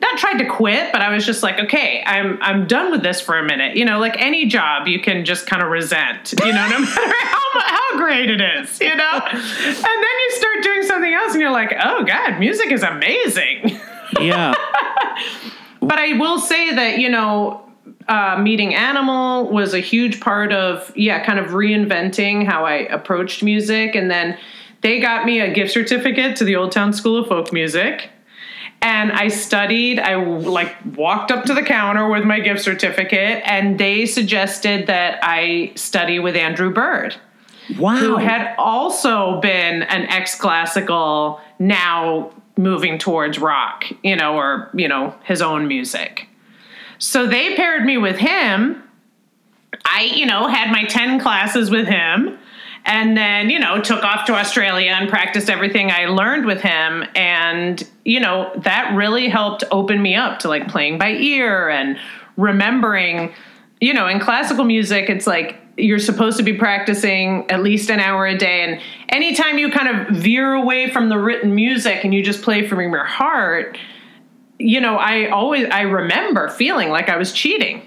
not 0.00 0.18
tried 0.18 0.38
to 0.38 0.44
quit, 0.44 0.92
but 0.92 1.00
I 1.00 1.10
was 1.12 1.24
just 1.24 1.42
like, 1.42 1.58
okay, 1.58 2.02
I'm 2.06 2.38
I'm 2.42 2.66
done 2.66 2.90
with 2.90 3.02
this 3.02 3.20
for 3.20 3.38
a 3.38 3.42
minute. 3.42 3.76
You 3.76 3.84
know, 3.84 3.98
like 3.98 4.20
any 4.20 4.46
job, 4.46 4.86
you 4.86 5.00
can 5.00 5.24
just 5.24 5.46
kind 5.46 5.62
of 5.62 5.70
resent. 5.70 6.34
You 6.44 6.52
know, 6.52 6.68
no 6.68 6.78
matter 6.80 7.14
how 7.24 7.60
how 7.60 7.96
great 7.96 8.30
it 8.30 8.40
is. 8.40 8.80
You 8.80 8.94
know, 8.94 9.20
and 9.24 9.34
then 9.34 9.74
you 9.74 10.30
start 10.32 10.62
doing 10.62 10.82
something 10.82 11.12
else, 11.12 11.32
and 11.32 11.40
you're 11.40 11.50
like, 11.50 11.74
oh 11.82 12.04
god, 12.04 12.38
music 12.38 12.70
is 12.70 12.82
amazing. 12.82 13.78
Yeah. 14.20 14.54
but 15.80 15.98
I 15.98 16.16
will 16.18 16.38
say 16.38 16.74
that 16.74 16.98
you 16.98 17.08
know. 17.08 17.62
Uh, 18.08 18.38
meeting 18.40 18.72
Animal 18.72 19.50
was 19.50 19.74
a 19.74 19.80
huge 19.80 20.20
part 20.20 20.52
of, 20.52 20.92
yeah, 20.94 21.24
kind 21.24 21.40
of 21.40 21.46
reinventing 21.46 22.46
how 22.46 22.64
I 22.64 22.74
approached 22.74 23.42
music. 23.42 23.96
And 23.96 24.08
then, 24.08 24.38
they 24.82 25.00
got 25.00 25.26
me 25.26 25.40
a 25.40 25.52
gift 25.52 25.72
certificate 25.72 26.36
to 26.36 26.44
the 26.44 26.54
Old 26.54 26.70
Town 26.70 26.92
School 26.92 27.16
of 27.16 27.26
Folk 27.26 27.52
Music. 27.52 28.08
And 28.86 29.10
I 29.10 29.26
studied, 29.26 29.98
I 29.98 30.14
like 30.14 30.72
walked 30.94 31.32
up 31.32 31.44
to 31.46 31.54
the 31.54 31.62
counter 31.64 32.08
with 32.08 32.22
my 32.22 32.38
gift 32.38 32.62
certificate, 32.62 33.42
and 33.44 33.80
they 33.80 34.06
suggested 34.06 34.86
that 34.86 35.18
I 35.24 35.72
study 35.74 36.20
with 36.20 36.36
Andrew 36.36 36.72
Bird 36.72 37.16
Wow. 37.80 37.96
who 37.96 38.16
had 38.16 38.54
also 38.58 39.40
been 39.40 39.82
an 39.82 40.06
ex 40.06 40.36
classical, 40.36 41.40
now 41.58 42.30
moving 42.56 42.96
towards 42.98 43.40
rock, 43.40 43.86
you 44.04 44.14
know, 44.14 44.36
or, 44.36 44.70
you 44.72 44.86
know, 44.86 45.16
his 45.24 45.42
own 45.42 45.66
music. 45.66 46.28
So 46.98 47.26
they 47.26 47.56
paired 47.56 47.84
me 47.84 47.98
with 47.98 48.18
him. 48.18 48.84
I, 49.84 50.02
you 50.14 50.26
know, 50.26 50.46
had 50.46 50.70
my 50.70 50.84
10 50.84 51.18
classes 51.18 51.72
with 51.72 51.88
him 51.88 52.38
and 52.86 53.16
then, 53.16 53.50
you 53.50 53.58
know, 53.58 53.80
took 53.80 54.04
off 54.04 54.26
to 54.26 54.34
Australia 54.34 54.92
and 54.92 55.10
practiced 55.10 55.50
everything 55.50 55.90
I 55.90 56.06
learned 56.06 56.46
with 56.46 56.60
him. 56.60 57.04
And, 57.16 57.82
you 58.04 58.20
know, 58.20 58.52
that 58.58 58.94
really 58.94 59.28
helped 59.28 59.64
open 59.72 60.00
me 60.00 60.14
up 60.14 60.38
to 60.40 60.48
like 60.48 60.68
playing 60.68 60.96
by 60.96 61.10
ear 61.10 61.68
and 61.68 61.98
remembering, 62.36 63.34
you 63.80 63.92
know, 63.92 64.06
in 64.06 64.20
classical 64.20 64.64
music, 64.64 65.10
it's 65.10 65.26
like 65.26 65.60
you're 65.76 65.98
supposed 65.98 66.36
to 66.36 66.44
be 66.44 66.52
practicing 66.52 67.50
at 67.50 67.60
least 67.60 67.90
an 67.90 67.98
hour 67.98 68.24
a 68.24 68.38
day. 68.38 68.62
And 68.62 68.80
anytime 69.08 69.58
you 69.58 69.70
kind 69.70 69.88
of 69.88 70.16
veer 70.16 70.54
away 70.54 70.88
from 70.88 71.08
the 71.08 71.18
written 71.18 71.56
music 71.56 72.04
and 72.04 72.14
you 72.14 72.22
just 72.22 72.42
play 72.42 72.68
from 72.68 72.78
your 72.78 73.04
heart, 73.04 73.76
you 74.60 74.80
know, 74.80 74.96
I 74.96 75.28
always, 75.28 75.68
I 75.70 75.82
remember 75.82 76.48
feeling 76.48 76.90
like 76.90 77.08
I 77.08 77.16
was 77.16 77.32
cheating 77.32 77.85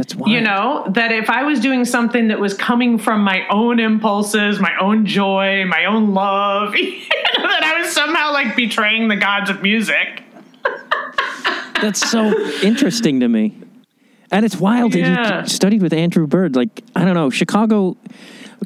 That's 0.00 0.14
wild. 0.14 0.30
you 0.32 0.40
know 0.40 0.86
that 0.94 1.12
if 1.12 1.28
i 1.28 1.42
was 1.42 1.60
doing 1.60 1.84
something 1.84 2.28
that 2.28 2.40
was 2.40 2.54
coming 2.54 2.96
from 2.96 3.22
my 3.22 3.46
own 3.50 3.78
impulses 3.78 4.58
my 4.58 4.72
own 4.80 5.04
joy 5.04 5.66
my 5.66 5.84
own 5.84 6.14
love 6.14 6.72
that 7.36 7.62
i 7.62 7.78
was 7.78 7.92
somehow 7.92 8.32
like 8.32 8.56
betraying 8.56 9.08
the 9.08 9.16
gods 9.16 9.50
of 9.50 9.62
music 9.62 10.22
That's 11.82 12.10
so 12.10 12.20
interesting 12.62 13.20
to 13.20 13.28
me. 13.28 13.56
And 14.30 14.44
it's 14.44 14.56
wild 14.58 14.92
that 14.92 14.98
Yeah. 14.98 15.40
you 15.42 15.46
studied 15.48 15.80
with 15.80 15.94
Andrew 15.94 16.26
Bird. 16.26 16.54
Like, 16.54 16.82
I 16.94 17.06
don't 17.06 17.14
know, 17.14 17.30
Chicago 17.30 17.96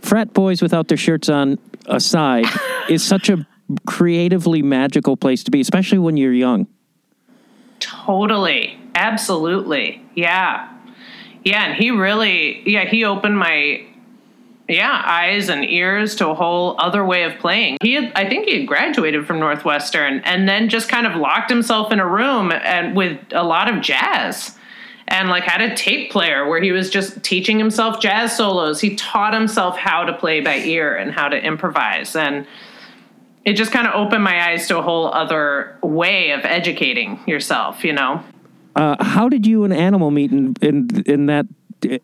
frat 0.03 0.35
boys 0.35 0.61
without 0.61 0.89
their 0.89 0.97
shirts 0.99 1.29
on 1.29 1.57
aside 1.87 2.47
is 2.89 3.05
such 3.05 3.29
a 3.29 3.47
creatively 3.87 4.63
magical 4.63 5.17
place 5.17 5.45
to 5.45 5.53
be, 5.53 5.61
especially 5.61 5.99
when 5.99 6.17
you're 6.17 6.33
young. 6.33 6.67
totally 7.81 8.79
absolutely 8.97 10.05
yeah 10.17 10.69
yeah 11.45 11.65
and 11.67 11.75
he 11.75 11.91
really 11.91 12.69
yeah 12.69 12.85
he 12.85 13.05
opened 13.05 13.39
my 13.39 13.85
yeah 14.69 15.03
eyes 15.05 15.49
and 15.49 15.65
ears 15.65 16.15
to 16.17 16.29
a 16.29 16.35
whole 16.35 16.75
other 16.81 17.05
way 17.05 17.25
of 17.25 17.39
playing. 17.39 17.77
He 17.83 17.95
had 17.95 18.13
i 18.17 18.29
think 18.29 18.47
he 18.47 18.59
had 18.59 18.67
graduated 18.67 19.27
from 19.27 19.39
northwestern 19.39 20.21
and 20.21 20.49
then 20.49 20.69
just 20.69 20.89
kind 20.89 21.07
of 21.07 21.15
locked 21.17 21.51
himself 21.51 21.93
in 21.93 22.01
a 22.01 22.07
room 22.07 22.53
and 22.53 22.97
with 22.97 23.19
a 23.33 23.45
lot 23.45 23.73
of 23.73 23.83
jazz 23.83 24.57
and 25.07 25.29
like 25.29 25.45
had 25.45 25.61
a 25.61 25.77
tape 25.77 26.11
player 26.11 26.49
where 26.49 26.63
he 26.63 26.73
was 26.73 26.89
just 26.91 27.23
teaching 27.23 27.59
himself 27.59 28.01
jazz 28.01 28.35
solos. 28.37 28.81
He 28.81 28.97
taught 28.97 29.35
himself 29.35 29.77
how 29.77 30.05
to 30.05 30.15
play 30.15 30.41
by 30.41 30.57
ear 30.57 30.97
and 30.97 31.13
how 31.13 31.29
to 31.29 31.37
improvise. 31.37 32.17
And 32.17 32.47
it 33.45 33.55
just 33.55 33.71
kind 33.71 33.87
of 33.87 33.95
opened 33.95 34.25
my 34.25 34.49
eyes 34.51 34.67
to 34.69 34.79
a 34.79 34.83
whole 34.83 35.13
other 35.13 35.77
way 35.83 36.31
of 36.31 36.45
educating 36.45 37.21
yourself 37.27 37.85
you 37.85 37.93
know 37.93 38.23
Uh, 38.77 39.03
how 39.03 39.29
did 39.29 39.47
you 39.47 39.65
and 39.65 39.73
Animal 39.73 40.11
meet 40.11 40.33
in, 40.33 40.55
in, 40.61 41.03
in 41.07 41.27
that? 41.27 41.47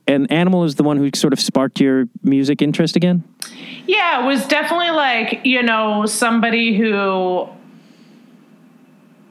And 0.07 0.31
Animal 0.31 0.65
is 0.65 0.75
the 0.75 0.83
one 0.83 0.99
who 0.99 1.11
sort 1.15 1.33
of 1.33 1.41
sparked 1.41 1.81
your 1.81 2.07
music 2.23 2.61
interest 2.61 2.97
again? 2.97 3.25
Yeah, 3.87 4.23
it 4.23 4.27
was 4.27 4.47
definitely 4.47 4.91
like, 4.91 5.41
you 5.45 5.63
know, 5.63 6.07
somebody 6.07 6.77
who, 6.77 7.49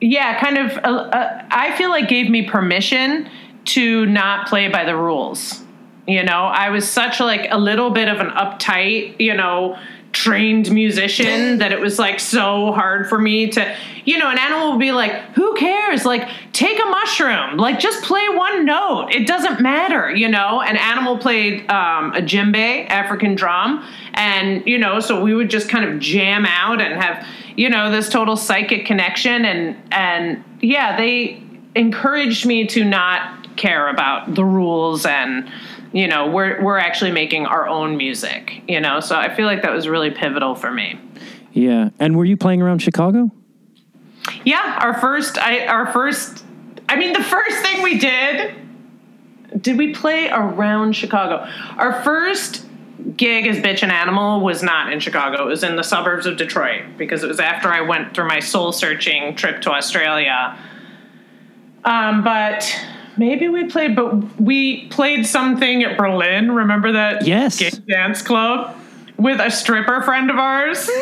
yeah, 0.01 0.39
kind 0.39 0.57
of, 0.57 0.77
uh, 0.77 0.87
uh, 0.87 1.45
I 1.51 1.77
feel 1.77 1.89
like 1.89 2.09
gave 2.09 2.29
me 2.29 2.47
permission 2.47 3.29
to 3.65 4.05
not 4.07 4.47
play 4.47 4.67
by 4.67 4.85
the 4.85 4.95
rules. 4.95 5.61
You 6.07 6.23
know, 6.23 6.45
I 6.45 6.71
was 6.71 6.89
such 6.89 7.19
like 7.19 7.47
a 7.51 7.59
little 7.59 7.91
bit 7.91 8.07
of 8.07 8.19
an 8.19 8.29
uptight, 8.29 9.19
you 9.19 9.35
know, 9.35 9.77
trained 10.19 10.69
musician 10.69 11.57
that 11.59 11.71
it 11.71 11.79
was 11.79 11.97
like 11.97 12.19
so 12.19 12.73
hard 12.73 13.07
for 13.07 13.17
me 13.17 13.47
to, 13.47 13.75
you 14.03 14.17
know, 14.17 14.29
an 14.29 14.37
animal 14.37 14.71
would 14.71 14.79
be 14.79 14.91
like, 14.91 15.13
who 15.33 15.55
cares? 15.55 16.05
Like, 16.05 16.29
take 16.51 16.77
a 16.77 16.85
mushroom, 16.85 17.57
like, 17.57 17.79
just 17.79 18.03
play 18.03 18.27
one 18.29 18.65
note. 18.65 19.09
It 19.11 19.25
doesn't 19.25 19.61
matter, 19.61 20.13
you 20.13 20.27
know? 20.27 20.61
An 20.61 20.75
animal 20.75 21.17
played 21.17 21.69
um, 21.69 22.13
a 22.13 22.21
djembe, 22.21 22.87
African 22.89 23.35
drum. 23.35 23.85
And, 24.13 24.65
you 24.67 24.77
know, 24.77 24.99
so 24.99 25.21
we 25.21 25.33
would 25.33 25.49
just 25.49 25.69
kind 25.69 25.85
of 25.85 25.99
jam 25.99 26.45
out 26.45 26.81
and 26.81 27.01
have, 27.01 27.25
you 27.55 27.69
know, 27.69 27.89
this 27.89 28.09
total 28.09 28.35
psychic 28.35 28.85
connection. 28.85 29.45
And, 29.45 29.77
and 29.91 30.43
yeah, 30.59 30.97
they 30.97 31.41
encouraged 31.75 32.45
me 32.45 32.67
to 32.67 32.83
not 32.83 33.55
care 33.55 33.87
about 33.87 34.35
the 34.35 34.43
rules 34.43 35.05
and, 35.05 35.49
you 35.91 36.07
know 36.07 36.27
we're 36.29 36.61
we're 36.63 36.77
actually 36.77 37.11
making 37.11 37.45
our 37.45 37.67
own 37.67 37.97
music 37.97 38.61
you 38.67 38.79
know? 38.79 38.99
So 38.99 39.15
i 39.15 39.33
feel 39.33 39.45
like 39.45 39.61
that 39.63 39.71
was 39.71 39.87
really 39.87 40.11
pivotal 40.11 40.55
for 40.55 40.71
me. 40.71 40.99
Yeah. 41.51 41.89
And 41.99 42.15
were 42.15 42.25
you 42.25 42.37
playing 42.37 42.61
around 42.61 42.79
Chicago? 42.81 43.31
yeah 44.45 44.79
our 44.81 44.99
first 44.99 45.37
i 45.37 45.65
our 45.65 45.91
first 45.91 46.43
i 46.87 46.95
mean 46.95 47.13
the 47.13 47.23
first 47.23 47.57
thing 47.61 47.81
we 47.81 47.97
did 47.97 48.55
did 49.59 49.77
we 49.77 49.93
play 49.93 50.29
around 50.29 50.95
chicago? 50.95 51.49
Our 51.77 52.03
first 52.03 52.65
gig 53.17 53.47
as 53.47 53.57
bitch 53.57 53.81
and 53.81 53.91
animal 53.91 54.41
was 54.41 54.61
not 54.61 54.93
in 54.93 54.99
chicago. 54.99 55.43
It 55.43 55.47
was 55.47 55.63
in 55.63 55.75
the 55.75 55.83
suburbs 55.83 56.25
of 56.25 56.37
detroit 56.37 56.83
because 56.97 57.23
it 57.23 57.27
was 57.27 57.39
after 57.39 57.69
i 57.69 57.81
went 57.81 58.13
through 58.13 58.27
my 58.27 58.39
soul 58.39 58.71
searching 58.71 59.35
trip 59.35 59.61
to 59.61 59.71
australia. 59.71 60.57
Um, 61.83 62.23
but 62.23 62.69
maybe 63.19 63.47
we 63.47 63.65
played 63.65 63.95
but 63.95 64.39
we 64.41 64.87
played 64.87 65.25
something 65.27 65.83
at 65.83 65.97
berlin 65.97 66.51
remember 66.51 66.91
that 66.93 67.25
Yes. 67.27 67.57
gay 67.59 67.69
dance 67.87 68.21
club 68.21 68.75
with 69.17 69.39
a 69.39 69.51
stripper 69.51 70.01
friend 70.01 70.29
of 70.31 70.37
ours 70.37 70.89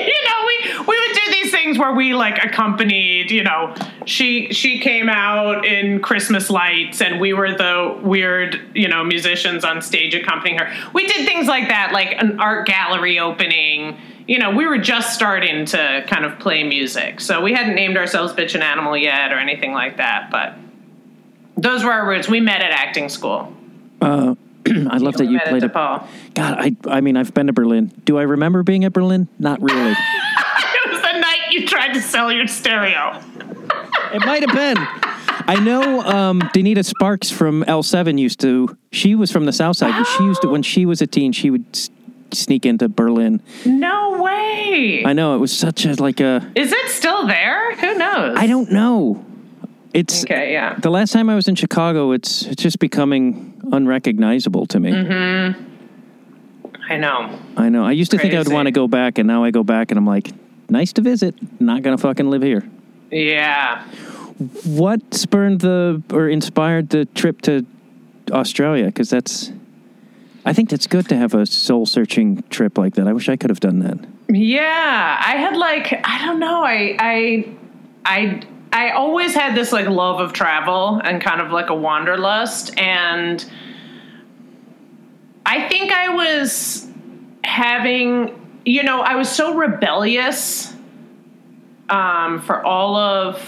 you 0.00 0.14
know, 0.28 0.46
we 0.46 0.78
we 0.86 0.98
would 0.98 1.14
do 1.14 1.30
these 1.32 1.50
things 1.50 1.78
where 1.78 1.92
we 1.92 2.14
like 2.14 2.42
accompanied. 2.44 3.30
You 3.30 3.42
know, 3.44 3.74
she 4.04 4.52
she 4.52 4.78
came 4.78 5.08
out 5.08 5.66
in 5.66 6.00
Christmas 6.00 6.50
lights, 6.50 7.00
and 7.00 7.20
we 7.20 7.32
were 7.32 7.52
the 7.52 7.98
weird, 8.02 8.60
you 8.74 8.88
know, 8.88 9.02
musicians 9.04 9.64
on 9.64 9.82
stage 9.82 10.14
accompanying 10.14 10.58
her. 10.58 10.72
We 10.92 11.06
did 11.06 11.26
things 11.26 11.46
like 11.48 11.68
that, 11.68 11.92
like 11.92 12.20
an 12.22 12.38
art 12.40 12.66
gallery 12.66 13.18
opening. 13.18 13.96
You 14.28 14.38
know, 14.38 14.50
we 14.50 14.66
were 14.66 14.78
just 14.78 15.14
starting 15.14 15.64
to 15.66 16.04
kind 16.08 16.24
of 16.24 16.38
play 16.38 16.62
music, 16.62 17.20
so 17.20 17.40
we 17.40 17.52
hadn't 17.52 17.74
named 17.74 17.96
ourselves 17.96 18.32
Bitch 18.32 18.54
and 18.54 18.62
Animal 18.62 18.96
yet 18.96 19.32
or 19.32 19.38
anything 19.38 19.72
like 19.72 19.96
that. 19.96 20.30
But 20.30 20.54
those 21.56 21.84
were 21.84 21.92
our 21.92 22.06
roots. 22.08 22.28
We 22.28 22.40
met 22.40 22.60
at 22.62 22.70
acting 22.70 23.08
school. 23.08 23.52
I 24.02 24.98
love 24.98 25.14
that 25.14 25.26
you 25.26 25.38
at 25.38 25.46
played 25.48 25.62
a 25.64 25.68
DePaul. 25.68 26.06
God, 26.34 26.58
I 26.58 26.76
I 26.88 27.00
mean 27.00 27.16
I've 27.16 27.32
been 27.32 27.46
to 27.46 27.52
Berlin. 27.52 27.92
Do 28.04 28.18
I 28.18 28.22
remember 28.22 28.62
being 28.62 28.84
at 28.84 28.92
Berlin? 28.92 29.28
Not 29.38 29.60
really. 29.62 29.94
It 30.58 30.92
was 30.92 31.00
the 31.02 31.18
night 31.18 31.50
you 31.50 31.66
tried 31.66 31.94
to 31.94 32.00
sell 32.00 32.30
your 32.32 32.46
stereo. 32.46 33.20
it 34.12 34.24
might 34.24 34.42
have 34.48 34.54
been. 34.54 34.76
I 35.48 35.58
know 35.60 36.00
um, 36.02 36.40
Donita 36.54 36.84
Sparks 36.84 37.30
from 37.30 37.64
L7 37.64 38.18
used 38.18 38.40
to. 38.40 38.76
She 38.92 39.14
was 39.14 39.30
from 39.32 39.46
the 39.46 39.52
South 39.52 39.76
Side. 39.76 39.92
but 39.92 40.04
She 40.04 40.24
used 40.24 40.42
to 40.42 40.48
when 40.48 40.62
she 40.62 40.86
was 40.86 41.02
a 41.02 41.06
teen. 41.06 41.32
She 41.32 41.50
would 41.50 41.64
s- 41.72 41.90
sneak 42.32 42.66
into 42.66 42.88
Berlin. 42.88 43.40
No 43.64 44.22
way. 44.22 45.02
I 45.04 45.12
know 45.12 45.34
it 45.34 45.38
was 45.38 45.56
such 45.56 45.84
a 45.86 45.94
like 46.00 46.20
a. 46.20 46.48
Is 46.54 46.72
it 46.72 46.88
still 46.90 47.26
there? 47.26 47.74
Who 47.76 47.94
knows? 47.96 48.36
I 48.38 48.46
don't 48.46 48.70
know. 48.70 49.24
It's 49.96 50.24
Okay, 50.24 50.52
yeah. 50.52 50.74
the 50.78 50.90
last 50.90 51.12
time 51.12 51.30
I 51.30 51.34
was 51.34 51.48
in 51.48 51.54
Chicago. 51.54 52.12
It's 52.12 52.42
it's 52.42 52.62
just 52.62 52.78
becoming 52.78 53.58
unrecognizable 53.72 54.66
to 54.66 54.78
me. 54.78 54.90
Mm-hmm. 54.92 55.62
I 56.92 56.96
know. 56.98 57.38
I 57.56 57.68
know. 57.70 57.84
I 57.84 57.92
used 57.92 58.10
to 58.10 58.18
think 58.18 58.34
I 58.34 58.38
would 58.38 58.52
want 58.52 58.66
to 58.66 58.72
go 58.72 58.86
back, 58.86 59.18
and 59.18 59.26
now 59.26 59.42
I 59.42 59.50
go 59.50 59.64
back, 59.64 59.90
and 59.90 59.98
I'm 59.98 60.06
like, 60.06 60.32
nice 60.68 60.92
to 60.94 61.02
visit. 61.02 61.34
Not 61.60 61.82
gonna 61.82 61.96
fucking 61.98 62.28
live 62.28 62.42
here. 62.42 62.68
Yeah. 63.10 63.84
What 64.64 65.14
spurred 65.14 65.60
the 65.60 66.02
or 66.12 66.28
inspired 66.28 66.90
the 66.90 67.06
trip 67.06 67.40
to 67.42 67.64
Australia? 68.30 68.86
Because 68.86 69.08
that's, 69.08 69.50
I 70.44 70.52
think 70.52 70.68
that's 70.68 70.86
good 70.86 71.08
to 71.08 71.16
have 71.16 71.32
a 71.32 71.46
soul 71.46 71.86
searching 71.86 72.42
trip 72.50 72.76
like 72.76 72.94
that. 72.96 73.08
I 73.08 73.14
wish 73.14 73.30
I 73.30 73.36
could 73.36 73.48
have 73.48 73.60
done 73.60 73.78
that. 73.78 73.98
Yeah. 74.28 75.16
I 75.24 75.36
had 75.36 75.56
like 75.56 75.86
I 76.04 76.26
don't 76.26 76.38
know. 76.38 76.62
I 76.62 76.96
I 77.00 77.48
I 78.04 78.42
I 78.76 78.90
always 78.90 79.34
had 79.34 79.54
this 79.54 79.72
like 79.72 79.86
love 79.86 80.20
of 80.20 80.34
travel 80.34 81.00
and 81.02 81.18
kind 81.22 81.40
of 81.40 81.50
like 81.50 81.70
a 81.70 81.74
wanderlust 81.74 82.78
and 82.78 83.42
I 85.46 85.66
think 85.70 85.92
I 85.92 86.10
was 86.10 86.86
having 87.42 88.42
you 88.66 88.82
know, 88.82 89.00
I 89.00 89.14
was 89.14 89.30
so 89.30 89.54
rebellious 89.54 90.74
um 91.88 92.42
for 92.42 92.62
all 92.66 92.96
of 92.96 93.40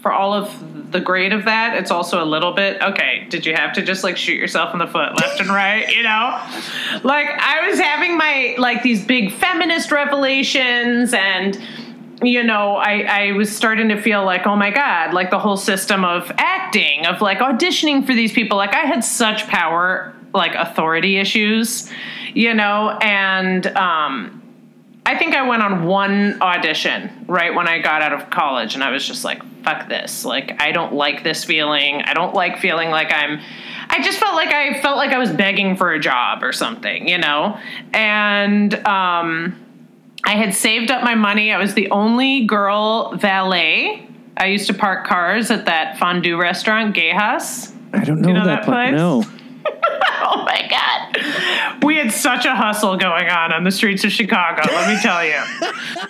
for 0.00 0.12
all 0.12 0.32
of 0.32 0.92
the 0.92 1.00
grade 1.00 1.32
of 1.32 1.46
that, 1.46 1.76
it's 1.76 1.90
also 1.90 2.22
a 2.22 2.24
little 2.24 2.52
bit 2.52 2.80
okay. 2.80 3.26
Did 3.30 3.44
you 3.44 3.54
have 3.54 3.72
to 3.72 3.82
just 3.82 4.04
like 4.04 4.16
shoot 4.16 4.36
yourself 4.36 4.72
in 4.72 4.78
the 4.78 4.86
foot 4.86 5.20
left 5.20 5.40
and 5.40 5.48
right? 5.48 5.88
You 5.88 6.04
know, 6.04 6.40
like 7.02 7.26
I 7.30 7.68
was 7.68 7.80
having 7.80 8.16
my 8.16 8.54
like 8.58 8.84
these 8.84 9.04
big 9.04 9.32
feminist 9.32 9.90
revelations 9.90 11.12
and 11.12 11.60
you 12.22 12.42
know, 12.42 12.76
I, 12.76 13.02
I 13.02 13.32
was 13.32 13.54
starting 13.54 13.88
to 13.90 14.00
feel 14.00 14.24
like, 14.24 14.46
oh 14.46 14.56
my 14.56 14.70
God, 14.70 15.14
like 15.14 15.30
the 15.30 15.38
whole 15.38 15.56
system 15.56 16.04
of 16.04 16.32
acting, 16.36 17.06
of 17.06 17.20
like 17.20 17.38
auditioning 17.38 18.04
for 18.06 18.14
these 18.14 18.32
people. 18.32 18.56
Like 18.56 18.74
I 18.74 18.86
had 18.86 19.04
such 19.04 19.46
power, 19.46 20.14
like 20.34 20.54
authority 20.54 21.18
issues, 21.18 21.90
you 22.34 22.54
know, 22.54 22.98
and 23.00 23.66
um, 23.68 24.42
I 25.06 25.16
think 25.16 25.34
I 25.34 25.48
went 25.48 25.62
on 25.62 25.84
one 25.84 26.42
audition 26.42 27.24
right 27.28 27.54
when 27.54 27.68
I 27.68 27.78
got 27.78 28.02
out 28.02 28.12
of 28.12 28.30
college, 28.30 28.74
and 28.74 28.84
I 28.84 28.90
was 28.90 29.06
just 29.06 29.24
like, 29.24 29.42
fuck 29.62 29.88
this. 29.88 30.24
Like, 30.24 30.60
I 30.60 30.72
don't 30.72 30.92
like 30.92 31.24
this 31.24 31.44
feeling. 31.44 32.02
I 32.02 32.14
don't 32.14 32.34
like 32.34 32.58
feeling 32.58 32.90
like 32.90 33.12
I'm. 33.12 33.40
I 33.88 34.02
just 34.02 34.18
felt 34.18 34.34
like 34.34 34.52
I 34.52 34.80
felt 34.82 34.98
like 34.98 35.12
I 35.12 35.18
was 35.18 35.30
begging 35.30 35.76
for 35.76 35.92
a 35.92 35.98
job 35.98 36.42
or 36.42 36.52
something, 36.52 37.08
you 37.08 37.16
know? 37.16 37.58
And, 37.94 38.74
um, 38.86 39.67
I 40.28 40.32
had 40.32 40.52
saved 40.52 40.90
up 40.90 41.02
my 41.02 41.14
money. 41.14 41.54
I 41.54 41.58
was 41.58 41.72
the 41.72 41.90
only 41.90 42.44
girl 42.44 43.16
valet. 43.16 44.06
I 44.36 44.48
used 44.48 44.66
to 44.66 44.74
park 44.74 45.06
cars 45.06 45.50
at 45.50 45.64
that 45.64 45.96
fondue 45.96 46.36
restaurant, 46.38 46.94
Gejas. 46.94 47.74
I 47.94 48.04
don't 48.04 48.20
know, 48.20 48.32
know 48.32 48.44
that, 48.44 48.56
that 48.56 48.64
pla- 48.64 48.74
place? 48.74 48.92
No. 48.92 49.24
Oh 50.20 50.44
my 50.44 50.68
God. 50.68 51.82
We 51.82 51.96
had 51.96 52.12
such 52.12 52.44
a 52.44 52.54
hustle 52.54 52.98
going 52.98 53.30
on 53.30 53.52
on 53.52 53.64
the 53.64 53.70
streets 53.70 54.04
of 54.04 54.12
Chicago, 54.12 54.62
let 54.70 54.94
me 54.94 55.00
tell 55.00 55.24
you. 55.24 55.40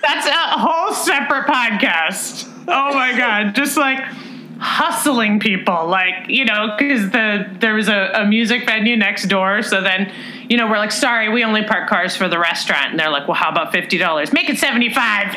That's 0.03 0.27
a 0.27 0.59
whole 0.59 0.93
separate 0.93 1.47
podcast. 1.47 2.51
Oh 2.67 2.95
my 2.95 3.17
God. 3.17 3.55
Just 3.55 3.77
like 3.77 4.01
hustling 4.59 5.39
people, 5.39 5.87
like, 5.87 6.29
you 6.29 6.45
know, 6.45 6.75
because 6.77 7.11
the 7.11 7.49
there 7.61 7.75
was 7.75 7.89
a, 7.89 8.11
a 8.15 8.27
music 8.27 8.67
venue 8.67 8.97
next 8.97 9.27
door. 9.27 9.63
So 9.63 9.81
then, 9.81 10.13
you 10.49 10.57
know, 10.57 10.67
we're 10.69 10.79
like, 10.79 10.93
sorry, 10.93 11.29
we 11.29 11.45
only 11.45 11.63
park 11.65 11.89
cars 11.89 12.17
for 12.17 12.29
the 12.29 12.39
restaurant. 12.39 12.91
And 12.91 12.99
they're 12.99 13.11
like, 13.11 13.29
well, 13.29 13.37
how 13.37 13.51
about 13.51 13.73
$50? 13.73 14.33
Make 14.33 14.51
it 14.51 14.59
75 14.59 15.35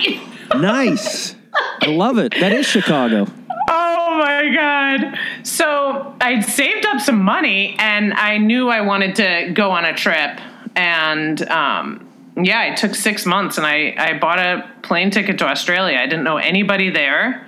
nice. 0.59 1.35
I 1.81 1.87
love 1.87 2.17
it. 2.17 2.33
That 2.39 2.53
is 2.53 2.65
Chicago. 2.65 3.27
Oh 3.69 4.17
my 4.17 4.53
god. 4.53 5.19
So 5.43 6.15
I'd 6.19 6.43
saved 6.43 6.85
up 6.85 6.99
some 6.99 7.21
money 7.21 7.75
and 7.79 8.13
I 8.13 8.37
knew 8.37 8.69
I 8.69 8.81
wanted 8.81 9.15
to 9.17 9.51
go 9.53 9.71
on 9.71 9.85
a 9.85 9.93
trip. 9.93 10.39
And 10.75 11.41
um, 11.49 12.07
yeah, 12.41 12.71
it 12.71 12.77
took 12.77 12.95
six 12.95 13.25
months 13.25 13.57
and 13.57 13.67
I, 13.67 13.93
I 13.97 14.17
bought 14.17 14.39
a 14.39 14.69
plane 14.81 15.11
ticket 15.11 15.37
to 15.39 15.45
Australia. 15.45 15.97
I 15.97 16.05
didn't 16.05 16.23
know 16.23 16.37
anybody 16.37 16.89
there. 16.89 17.45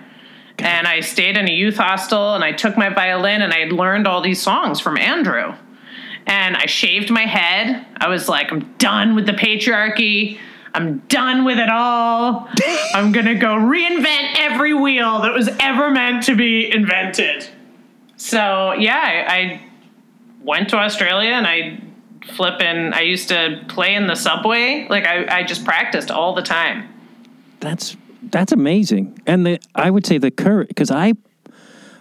And 0.60 0.88
I 0.88 1.00
stayed 1.00 1.38
in 1.38 1.50
a 1.50 1.52
youth 1.52 1.78
hostel 1.78 2.36
and 2.36 2.44
I 2.44 2.52
took 2.52 2.78
my 2.78 2.90
violin 2.90 3.42
and 3.42 3.54
I 3.54 3.60
had 3.60 3.74
learned 3.74 4.08
all 4.08 4.22
these 4.22 4.42
songs 4.42 4.80
from 4.80 4.98
Andrew. 4.98 5.54
And 6.26 6.56
I 6.56 6.68
shaved 6.68 7.10
my 7.10 7.26
head. 7.26 7.86
I 7.98 8.08
was 8.08 8.30
like, 8.30 8.52
I'm 8.52 8.74
done 8.78 9.16
with 9.16 9.26
the 9.26 9.34
patriarchy. 9.34 10.40
I'm 10.74 11.00
done 11.10 11.44
with 11.44 11.60
it 11.60 11.70
all. 11.70 12.50
I'm 12.94 13.12
going 13.12 13.26
to 13.26 13.36
go 13.36 13.56
reinvent 13.56 14.36
every 14.38 14.74
wheel 14.74 15.22
that 15.22 15.34
was 15.34 15.50
ever 15.60 15.92
meant 15.92 16.24
to 16.24 16.36
be 16.36 16.72
invented. 16.72 17.48
So, 18.16 18.74
yeah, 18.74 19.26
I, 19.28 19.36
I 19.36 19.62
went 20.42 20.70
to 20.70 20.78
Australia 20.78 21.32
and 21.32 21.46
I 21.46 21.82
flip 22.36 22.62
in. 22.62 22.94
I 22.94 23.02
used 23.02 23.30
to 23.30 23.66
play 23.68 23.96
in 23.96 24.08
the 24.08 24.16
subway. 24.16 24.88
Like, 24.90 25.06
I, 25.06 25.40
I 25.40 25.44
just 25.44 25.66
practiced 25.66 26.10
all 26.10 26.34
the 26.34 26.42
time. 26.42 26.90
That's 27.60 27.98
that's 28.34 28.52
amazing. 28.52 29.18
And 29.26 29.46
the 29.46 29.60
I 29.74 29.90
would 29.90 30.06
say 30.06 30.18
the 30.18 30.32
courage 30.32 30.68
because 30.68 30.92
I 30.92 31.14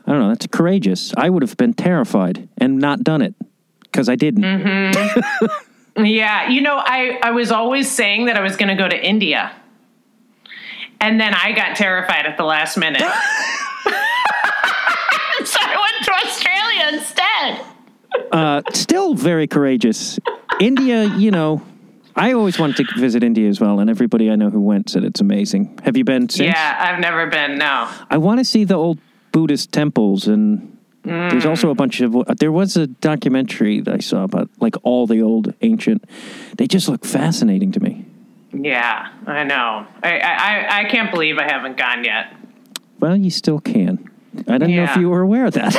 I 0.05 0.11
don't 0.11 0.21
know, 0.21 0.29
that's 0.31 0.49
courageous. 0.49 1.13
I 1.17 1.31
would 1.31 1.43
have 1.43 1.57
been 1.57 1.75
terrified 1.75 2.49
and 2.59 2.79
not 2.79 3.05
done 3.05 3.23
it 3.23 3.35
because 3.83 4.09
I 4.09 4.17
didn't. 4.17 4.43
Yeah, 5.97 6.49
you 6.49 6.63
know, 6.63 6.79
I, 6.79 7.19
I 7.23 7.33
was 7.33 7.53
always 7.53 7.91
saying 7.91 8.27
that 8.27 8.37
I 8.37 8.41
was 8.41 8.57
going 8.57 8.71
to 8.71 8.75
go 8.75 8.89
to 8.89 8.97
India. 8.97 9.53
And 11.01 11.21
then 11.21 11.35
I 11.35 11.53
got 11.53 11.77
terrified 11.77 12.27
at 12.27 12.37
the 12.39 12.45
last 12.45 12.79
minute. 12.79 13.01
so 13.03 13.09
I 15.61 15.77
went 15.77 16.05
to 16.05 16.13
Australia 16.27 16.99
instead. 16.99 17.61
Uh, 18.31 18.63
still 18.73 19.15
very 19.15 19.47
courageous. 19.47 20.19
India, 20.61 21.15
you 21.17 21.31
know, 21.31 21.61
I 22.15 22.33
always 22.33 22.59
wanted 22.59 22.87
to 22.87 23.01
visit 23.01 23.23
India 23.25 23.49
as 23.49 23.61
well, 23.61 23.81
and 23.81 23.89
everybody 23.89 24.31
I 24.31 24.37
know 24.37 24.51
who 24.51 24.61
went 24.61 24.91
said 24.91 25.05
it's 25.05 25.21
amazing. 25.21 25.79
Have 25.85 25.97
you 25.97 26.05
been 26.05 26.29
since? 26.29 26.55
Yeah, 26.55 26.77
I've 26.79 27.01
never 27.01 27.27
been, 27.27 27.59
no. 27.59 27.91
I 28.11 28.19
want 28.19 28.39
to 28.41 28.45
see 28.45 28.65
the 28.65 28.75
old 28.75 28.99
Buddhist 29.33 29.73
temples, 29.73 30.29
and 30.29 30.77
there's 31.05 31.47
also 31.47 31.71
a 31.71 31.75
bunch 31.75 32.01
of. 32.01 32.15
There 32.39 32.53
was 32.53 32.77
a 32.77 32.87
documentary 32.87 33.81
that 33.81 33.95
I 33.95 33.99
saw 33.99 34.25
about 34.25 34.51
like 34.61 34.77
all 34.83 35.07
the 35.07 35.23
old 35.23 35.55
ancient. 35.63 36.05
They 36.59 36.67
just 36.67 36.89
look 36.89 37.05
fascinating 37.05 37.73
to 37.73 37.81
me. 37.81 38.05
Yeah, 38.53 39.11
I 39.27 39.45
know. 39.45 39.87
I, 40.03 40.19
I, 40.19 40.81
I 40.81 40.85
can't 40.85 41.11
believe 41.11 41.39
I 41.39 41.51
haven't 41.51 41.79
gone 41.79 42.05
yet. 42.05 42.37
Well, 43.01 43.17
you 43.17 43.31
still 43.31 43.59
can. 43.59 44.11
I 44.49 44.59
don't 44.59 44.75
know 44.75 44.85
if 44.85 44.97
you 44.97 45.09
were 45.09 45.21
aware 45.21 45.47
of 45.47 45.55
that. 45.55 45.73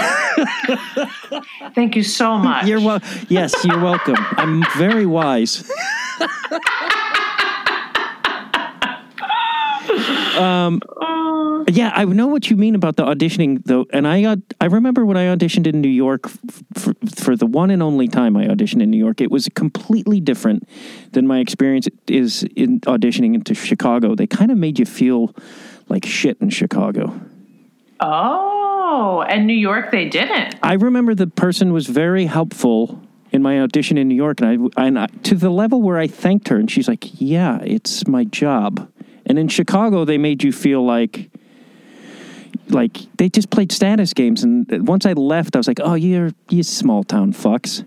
Thank 1.75 1.95
you 1.95 2.03
so 2.03 2.37
much. 2.37 2.67
you're 2.67 2.81
well. 2.81 2.99
Yes, 3.29 3.53
you're 3.63 3.79
welcome. 3.79 4.15
I'm 4.37 4.63
very 4.77 5.05
wise. 5.05 5.69
um, 10.37 10.81
yeah, 11.69 11.91
I 11.95 12.05
know 12.05 12.27
what 12.27 12.49
you 12.49 12.57
mean 12.57 12.75
about 12.75 12.95
the 12.95 13.03
auditioning, 13.03 13.63
though. 13.65 13.85
And 13.91 14.07
I, 14.07 14.23
uh, 14.23 14.35
I 14.59 14.65
remember 14.65 15.05
when 15.05 15.17
I 15.17 15.25
auditioned 15.25 15.67
in 15.67 15.81
New 15.81 15.89
York 15.89 16.27
for, 16.73 16.93
for 17.15 17.35
the 17.35 17.45
one 17.45 17.69
and 17.71 17.81
only 17.81 18.07
time 18.07 18.35
I 18.37 18.45
auditioned 18.45 18.81
in 18.81 18.89
New 18.89 18.97
York. 18.97 19.21
It 19.21 19.31
was 19.31 19.49
completely 19.55 20.19
different 20.19 20.67
than 21.11 21.27
my 21.27 21.39
experience 21.39 21.87
is 22.07 22.43
in 22.55 22.81
auditioning 22.81 23.33
into 23.33 23.53
Chicago. 23.53 24.15
They 24.15 24.27
kind 24.27 24.51
of 24.51 24.57
made 24.57 24.79
you 24.79 24.85
feel 24.85 25.35
like 25.89 26.05
shit 26.05 26.37
in 26.41 26.49
Chicago. 26.49 27.19
Oh, 27.99 29.25
and 29.27 29.47
New 29.47 29.53
York, 29.53 29.91
they 29.91 30.09
didn't. 30.09 30.55
I 30.61 30.73
remember 30.73 31.15
the 31.15 31.27
person 31.27 31.73
was 31.73 31.87
very 31.87 32.25
helpful 32.25 33.01
in 33.31 33.41
my 33.41 33.59
audition 33.59 33.97
in 33.97 34.07
New 34.07 34.15
York, 34.15 34.41
and 34.41 34.71
I, 34.77 34.81
and 34.85 34.99
I 34.99 35.07
to 35.23 35.35
the 35.35 35.49
level 35.49 35.81
where 35.81 35.97
I 35.97 36.07
thanked 36.07 36.47
her, 36.49 36.57
and 36.57 36.69
she's 36.69 36.87
like, 36.87 37.19
"Yeah, 37.19 37.59
it's 37.63 38.07
my 38.07 38.23
job." 38.23 38.89
And 39.25 39.39
in 39.39 39.47
Chicago, 39.47 40.05
they 40.05 40.17
made 40.17 40.43
you 40.43 40.51
feel 40.51 40.85
like, 40.85 41.31
like 42.69 42.97
they 43.17 43.29
just 43.29 43.49
played 43.49 43.71
status 43.71 44.13
games. 44.13 44.43
And 44.43 44.87
once 44.87 45.05
I 45.05 45.13
left, 45.13 45.55
I 45.55 45.59
was 45.59 45.67
like, 45.67 45.79
"Oh, 45.81 45.95
you're 45.95 46.31
you 46.49 46.63
small 46.63 47.03
town 47.03 47.33
fucks." 47.33 47.83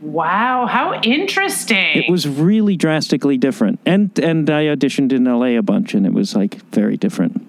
Wow, 0.00 0.66
how 0.66 1.00
interesting. 1.00 2.02
It 2.04 2.10
was 2.10 2.28
really 2.28 2.76
drastically 2.76 3.36
different. 3.38 3.80
And 3.84 4.16
and 4.18 4.48
I 4.48 4.64
auditioned 4.64 5.12
in 5.12 5.26
L.A. 5.26 5.56
a 5.56 5.62
bunch, 5.62 5.94
and 5.94 6.06
it 6.06 6.12
was 6.12 6.34
like 6.34 6.56
very 6.72 6.96
different, 6.96 7.46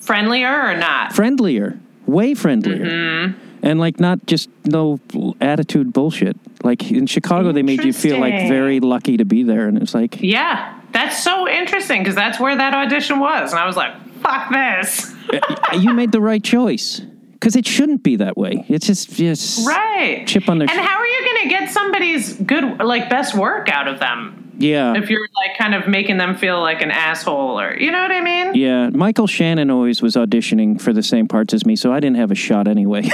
friendlier 0.00 0.50
or 0.52 0.76
not? 0.76 1.12
friendlier, 1.12 1.78
way 2.06 2.34
friendlier. 2.34 2.84
Mm-hmm. 2.84 3.46
And 3.62 3.78
like 3.78 4.00
not 4.00 4.24
just 4.26 4.48
no 4.64 4.98
attitude 5.40 5.92
bullshit. 5.92 6.36
Like 6.64 6.90
in 6.90 7.06
Chicago, 7.06 7.52
they 7.52 7.62
made 7.62 7.84
you 7.84 7.92
feel 7.92 8.18
like 8.18 8.48
very 8.48 8.80
lucky 8.80 9.18
to 9.18 9.24
be 9.24 9.42
there, 9.42 9.68
and 9.68 9.80
it's 9.80 9.94
like 9.94 10.20
Yeah, 10.22 10.80
that's 10.92 11.22
so 11.22 11.46
interesting 11.48 12.02
because 12.02 12.14
that's 12.14 12.40
where 12.40 12.56
that 12.56 12.74
audition 12.74 13.20
was. 13.20 13.52
And 13.52 13.60
I 13.60 13.66
was 13.66 13.76
like, 13.76 13.94
fuck 14.22 14.50
this. 14.50 15.14
Uh, 15.32 15.76
you 15.76 15.92
made 15.92 16.10
the 16.12 16.20
right 16.20 16.42
choice 16.42 17.02
because 17.32 17.56
it 17.56 17.66
shouldn't 17.66 18.02
be 18.02 18.16
that 18.16 18.36
way. 18.36 18.64
It's 18.68 18.86
just 18.86 19.10
just 19.10 19.66
Right. 19.66 20.26
Chip 20.26 20.48
on 20.48 20.58
their 20.58 20.68
And 20.68 20.78
sh- 20.78 20.82
how 20.82 20.98
are 20.98 21.06
you 21.06 21.24
going 21.24 21.42
to 21.42 21.48
get 21.48 21.70
somebody's 21.70 22.34
good, 22.34 22.82
like, 22.82 23.08
best 23.08 23.34
work 23.34 23.68
out 23.68 23.88
of 23.88 24.00
them 24.00 24.39
yeah 24.60 24.96
if 24.96 25.10
you're, 25.10 25.26
like, 25.34 25.56
kind 25.58 25.74
of 25.74 25.88
making 25.88 26.18
them 26.18 26.36
feel 26.36 26.60
like 26.60 26.82
an 26.82 26.90
asshole 26.90 27.58
or, 27.60 27.76
you 27.78 27.90
know 27.90 28.00
what 28.00 28.12
I 28.12 28.20
mean? 28.20 28.54
yeah. 28.54 28.90
Michael 28.90 29.26
Shannon 29.26 29.70
always 29.70 30.02
was 30.02 30.16
auditioning 30.16 30.80
for 30.80 30.92
the 30.92 31.02
same 31.02 31.26
parts 31.28 31.54
as 31.54 31.64
me, 31.66 31.76
so 31.76 31.92
I 31.92 32.00
didn't 32.00 32.16
have 32.16 32.30
a 32.30 32.34
shot 32.34 32.68
anyway. 32.68 33.02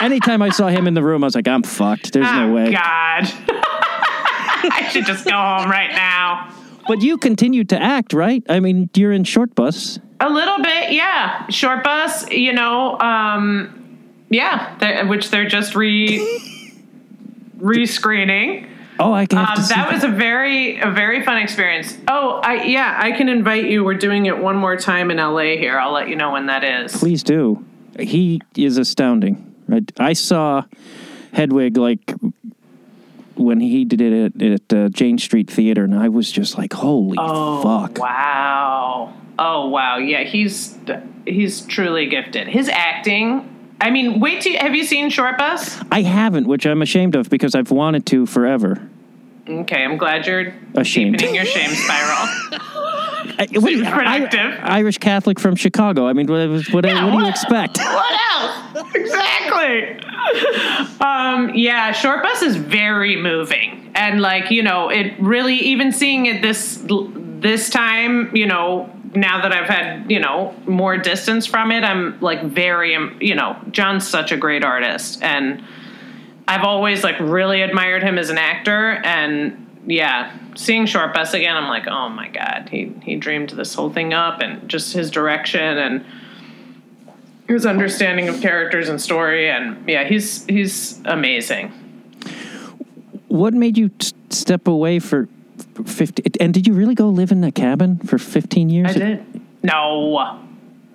Anytime 0.00 0.42
I 0.42 0.50
saw 0.50 0.68
him 0.68 0.86
in 0.86 0.94
the 0.94 1.02
room, 1.02 1.24
I 1.24 1.26
was 1.26 1.34
like, 1.34 1.48
I'm 1.48 1.62
fucked. 1.62 2.12
There's 2.12 2.26
oh, 2.26 2.46
no 2.46 2.54
way. 2.54 2.72
God. 2.72 3.24
I 4.70 4.88
should 4.92 5.06
just 5.06 5.24
go 5.24 5.32
home 5.32 5.70
right 5.70 5.90
now. 5.92 6.52
But 6.86 7.02
you 7.02 7.18
continued 7.18 7.68
to 7.70 7.80
act, 7.80 8.12
right? 8.12 8.42
I 8.48 8.60
mean, 8.60 8.90
you're 8.94 9.12
in 9.12 9.24
Short 9.24 9.54
Bus. 9.54 9.98
A 10.20 10.28
little 10.28 10.58
bit, 10.62 10.92
yeah. 10.92 11.46
Short 11.48 11.84
bus, 11.84 12.28
you 12.30 12.52
know, 12.52 12.98
um, 12.98 13.98
yeah, 14.30 14.76
they're- 14.78 15.06
which 15.06 15.30
they're 15.30 15.48
just 15.48 15.74
re 15.74 16.18
rescreening. 17.58 18.68
Oh, 19.00 19.12
I 19.12 19.26
can 19.26 19.38
Um, 19.38 19.46
that 19.68 19.92
was 19.92 20.02
a 20.02 20.08
very 20.08 20.80
a 20.80 20.90
very 20.90 21.22
fun 21.24 21.38
experience. 21.38 21.96
Oh, 22.08 22.40
I 22.42 22.64
yeah, 22.64 22.98
I 23.00 23.12
can 23.12 23.28
invite 23.28 23.66
you. 23.66 23.84
We're 23.84 23.94
doing 23.94 24.26
it 24.26 24.36
one 24.38 24.56
more 24.56 24.76
time 24.76 25.10
in 25.12 25.18
LA 25.18 25.56
here. 25.56 25.78
I'll 25.78 25.92
let 25.92 26.08
you 26.08 26.16
know 26.16 26.32
when 26.32 26.46
that 26.46 26.64
is. 26.64 26.96
Please 26.96 27.22
do. 27.22 27.64
He 27.98 28.40
is 28.56 28.76
astounding. 28.76 29.54
I, 29.70 29.82
I 29.98 30.12
saw 30.14 30.64
Hedwig 31.32 31.76
like 31.76 32.12
when 33.36 33.60
he 33.60 33.84
did 33.84 34.00
it 34.00 34.42
at 34.42 34.72
uh, 34.76 34.88
Jane 34.88 35.18
Street 35.18 35.48
Theater, 35.48 35.84
and 35.84 35.94
I 35.94 36.08
was 36.08 36.30
just 36.32 36.58
like, 36.58 36.72
"Holy 36.72 37.16
Oh, 37.20 37.62
fuck!" 37.62 37.98
wow. 37.98 39.14
oh 39.38 39.68
wow, 39.68 39.98
yeah, 39.98 40.24
he's 40.24 40.76
he's 41.24 41.60
truly 41.66 42.06
gifted. 42.06 42.48
His 42.48 42.68
acting. 42.68 43.54
I 43.80 43.90
mean, 43.90 44.20
wait 44.20 44.42
till 44.42 44.56
have 44.58 44.74
you 44.74 44.84
seen 44.84 45.08
Short 45.10 45.38
Bus? 45.38 45.80
I 45.92 46.02
haven't, 46.02 46.46
which 46.48 46.66
I'm 46.66 46.82
ashamed 46.82 47.14
of 47.14 47.30
because 47.30 47.54
I've 47.54 47.70
wanted 47.70 48.06
to 48.06 48.26
forever. 48.26 48.88
Okay, 49.48 49.82
I'm 49.82 49.96
glad 49.96 50.26
you're 50.26 50.52
Ashamed. 50.74 51.16
deepening 51.18 51.34
your 51.36 51.46
shame 51.46 51.70
spiral. 51.70 52.16
I, 53.40 53.46
what, 53.54 53.72
productive. 53.94 54.58
I- 54.62 54.78
Irish 54.78 54.98
Catholic 54.98 55.38
from 55.40 55.56
Chicago. 55.56 56.06
I 56.06 56.12
mean, 56.12 56.26
what, 56.26 56.64
what, 56.72 56.84
Yeah, 56.84 57.04
what 57.06 57.12
do 57.12 57.24
you 57.24 57.28
expect? 57.30 57.78
what 57.78 58.20
else? 58.74 58.94
exactly. 58.94 60.00
Um, 61.00 61.54
yeah, 61.54 61.92
Short 61.92 62.22
Bus 62.22 62.42
is 62.42 62.56
very 62.56 63.16
moving, 63.16 63.90
and 63.94 64.20
like 64.20 64.50
you 64.50 64.62
know, 64.62 64.90
it 64.90 65.14
really 65.18 65.54
even 65.56 65.92
seeing 65.92 66.26
it 66.26 66.42
this 66.42 66.82
this 66.86 67.70
time, 67.70 68.34
you 68.36 68.46
know, 68.46 68.90
now 69.14 69.42
that 69.42 69.52
I've 69.52 69.68
had 69.68 70.10
you 70.10 70.20
know 70.20 70.54
more 70.66 70.96
distance 70.96 71.46
from 71.46 71.70
it, 71.72 71.84
I'm 71.84 72.20
like 72.20 72.42
very 72.44 72.94
um, 72.94 73.16
you 73.20 73.34
know, 73.34 73.56
John's 73.70 74.08
such 74.08 74.32
a 74.32 74.36
great 74.36 74.64
artist, 74.64 75.22
and 75.22 75.62
I've 76.46 76.64
always 76.64 77.04
like 77.04 77.18
really 77.20 77.62
admired 77.62 78.02
him 78.02 78.18
as 78.18 78.30
an 78.30 78.38
actor, 78.38 79.00
and 79.04 79.64
yeah. 79.86 80.36
Seeing 80.54 80.86
Shortbus 80.86 81.34
again, 81.34 81.56
I'm 81.56 81.68
like, 81.68 81.86
oh 81.86 82.08
my 82.08 82.28
god, 82.28 82.68
he 82.70 82.92
he 83.04 83.14
dreamed 83.14 83.50
this 83.50 83.74
whole 83.74 83.90
thing 83.92 84.12
up, 84.12 84.40
and 84.40 84.68
just 84.68 84.92
his 84.92 85.08
direction 85.08 85.78
and 85.78 86.04
his 87.48 87.64
understanding 87.64 88.28
of 88.28 88.40
characters 88.40 88.88
and 88.88 89.00
story 89.00 89.48
and 89.48 89.88
yeah 89.88 90.04
he's 90.04 90.44
he's 90.46 91.00
amazing 91.06 91.72
What 93.28 93.54
made 93.54 93.78
you 93.78 93.90
s- 94.00 94.12
step 94.30 94.68
away 94.68 94.98
for 94.98 95.28
50? 95.84 96.22
And 96.40 96.52
did 96.54 96.66
you 96.66 96.72
really 96.74 96.94
go 96.94 97.08
live 97.08 97.30
in 97.32 97.42
a 97.44 97.52
cabin 97.52 97.98
for 97.98 98.18
15 98.18 98.68
years? 98.70 98.90
i 98.90 98.98
did 98.98 99.40
no 99.62 100.40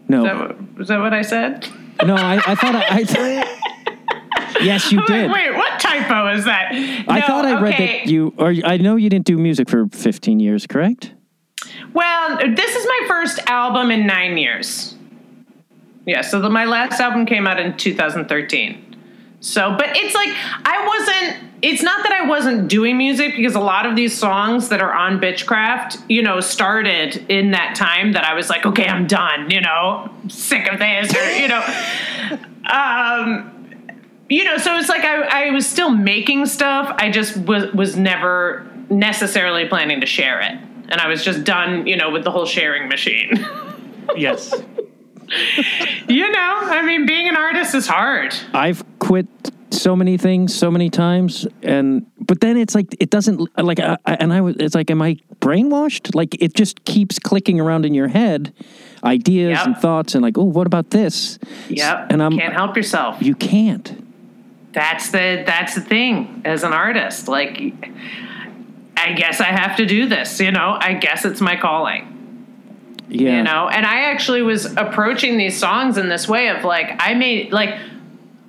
No. 0.08 0.18
is 0.20 0.24
that, 0.26 0.38
what- 0.40 0.82
is 0.82 0.88
that 0.88 1.00
what 1.00 1.14
i 1.14 1.22
said 1.22 1.68
no, 2.06 2.16
I, 2.16 2.36
I 2.48 2.56
thought 2.56 2.76
I. 2.76 2.86
I 2.90 3.04
th- 3.04 4.66
yes, 4.66 4.92
you 4.92 5.00
I'm 5.00 5.06
did. 5.06 5.32
like, 5.32 5.36
wait 5.52 5.56
what 5.56 5.80
typo 5.80 6.28
is 6.36 6.46
that 6.46 6.70
I 7.08 7.20
No, 7.20 7.28
thought 7.28 7.46
I 7.46 7.62
read 7.62 7.78
that 7.78 8.08
you, 8.08 8.34
or 8.38 8.54
I 8.66 8.78
know 8.78 8.96
you 8.96 9.10
didn't 9.10 9.26
do 9.26 9.38
music 9.38 9.70
for 9.70 9.88
15 9.88 10.40
years, 10.40 10.66
correct? 10.68 11.14
well 11.94 12.38
this 12.56 12.76
is 12.76 12.86
my 12.86 13.02
first 13.08 13.40
album 13.48 13.92
in 13.92 14.06
nine 14.08 14.38
years 14.38 14.96
yeah 16.06 16.22
so 16.22 16.42
the, 16.42 16.50
my 16.50 16.66
last 16.66 17.00
album 17.00 17.26
came 17.26 17.48
out 17.48 17.60
in 17.60 17.78
2013 17.78 18.83
so 19.44 19.76
but 19.78 19.90
it's 19.94 20.16
like 20.16 20.30
i 20.66 20.88
wasn't 20.88 21.52
it's 21.62 21.84
not 21.84 22.02
that 22.04 22.14
i 22.14 22.26
wasn't 22.26 22.70
doing 22.70 22.98
music 22.98 23.36
because 23.36 23.56
a 23.56 23.60
lot 23.60 23.86
of 23.86 23.94
these 23.94 24.18
songs 24.18 24.70
that 24.70 24.82
are 24.82 24.94
on 24.94 25.20
bitchcraft 25.20 26.02
you 26.08 26.22
know 26.22 26.40
started 26.40 27.18
in 27.30 27.52
that 27.52 27.76
time 27.76 28.14
that 28.14 28.24
i 28.24 28.34
was 28.34 28.50
like 28.50 28.66
okay 28.66 28.88
i'm 28.88 29.06
done 29.06 29.52
you 29.52 29.60
know? 29.60 30.10
Sick 30.30 30.72
of 30.72 30.80
this 30.80 31.14
or 31.14 31.32
you 31.32 31.48
know? 31.50 31.62
Um 32.64 33.52
you 34.30 34.46
know 34.46 34.58
so 34.58 34.78
it's 34.78 34.88
like 34.88 35.04
I, 35.04 35.48
I 35.48 35.52
was 35.52 35.68
still 35.68 35.90
making 35.90 36.46
stuff 36.46 36.96
i 36.98 37.12
just 37.12 37.36
was 37.36 37.70
was 37.74 37.98
never 37.98 38.66
necessarily 38.90 39.68
planning 39.68 40.00
to 40.00 40.08
share 40.08 40.40
it. 40.40 40.54
And 40.88 41.02
i 41.02 41.10
was 41.10 41.22
just 41.26 41.44
done 41.44 41.86
you 41.86 41.98
know 41.98 42.10
with 42.10 42.24
the 42.24 42.32
whole 42.32 42.46
sharing 42.46 42.88
machine. 42.88 43.46
Yes. 44.16 44.54
You 46.08 46.30
know 46.32 46.60
i 46.64 46.82
mean 46.86 47.06
being 47.06 47.28
an 47.28 47.36
artist 47.36 47.74
is 47.76 47.88
hard. 47.88 48.34
I've 48.54 48.84
quit 49.00 49.28
so 49.72 49.96
many 49.96 50.18
things 50.18 50.54
so 50.54 50.70
many 50.70 50.90
times 50.90 51.48
and 51.64 52.06
but 52.20 52.40
then 52.42 52.58
it's 52.58 52.76
like 52.76 52.96
it 53.00 53.10
doesn't 53.10 53.50
like 53.58 53.80
I, 53.80 53.98
I- 54.06 54.14
and 54.16 54.32
i 54.32 54.40
was 54.42 54.56
it's 54.60 54.76
like 54.76 54.92
am 54.92 55.02
i 55.02 55.18
brainwashed? 55.40 56.14
Like 56.16 56.42
it 56.42 56.54
just 56.54 56.86
keeps 56.86 57.20
clicking 57.20 57.60
around 57.60 57.86
in 57.86 57.94
your 57.94 58.08
head 58.08 58.54
ideas 59.04 59.58
Yep. 59.58 59.66
and 59.66 59.78
thoughts 59.78 60.14
and 60.16 60.22
like 60.24 60.38
oh 60.38 60.44
what 60.44 60.68
about 60.68 60.92
this? 60.92 61.40
Yep. 61.70 62.08
And 62.12 62.22
i'm 62.24 62.38
can't 62.38 62.54
help 62.54 62.78
yourself. 62.78 63.22
you 63.22 63.36
can't. 63.36 64.00
That's 64.74 65.10
the 65.12 65.44
that's 65.46 65.76
the 65.76 65.82
thing 65.82 66.42
as 66.46 66.64
an 66.64 66.72
artist. 66.74 67.28
Like 67.28 67.58
i 68.96 69.14
guess 69.14 69.42
i 69.42 69.46
have 69.46 69.76
to 69.78 69.86
do 69.86 70.08
this 70.08 70.40
you 70.40 70.52
know? 70.52 70.78
I 70.80 70.94
guess 70.94 71.26
it's 71.26 71.42
my 71.42 71.56
calling 71.58 72.13
yeah. 73.14 73.38
you 73.38 73.44
know? 73.44 73.70
And 73.70 73.86
i 73.86 74.02
actually 74.12 74.42
was 74.42 74.66
approaching 74.78 75.38
these 75.38 75.58
songs 75.58 75.98
in 75.98 76.10
this 76.10 76.28
way 76.28 76.50
of 76.50 76.64
like 76.64 76.96
i 77.00 77.14
may 77.14 77.50
like 77.50 77.78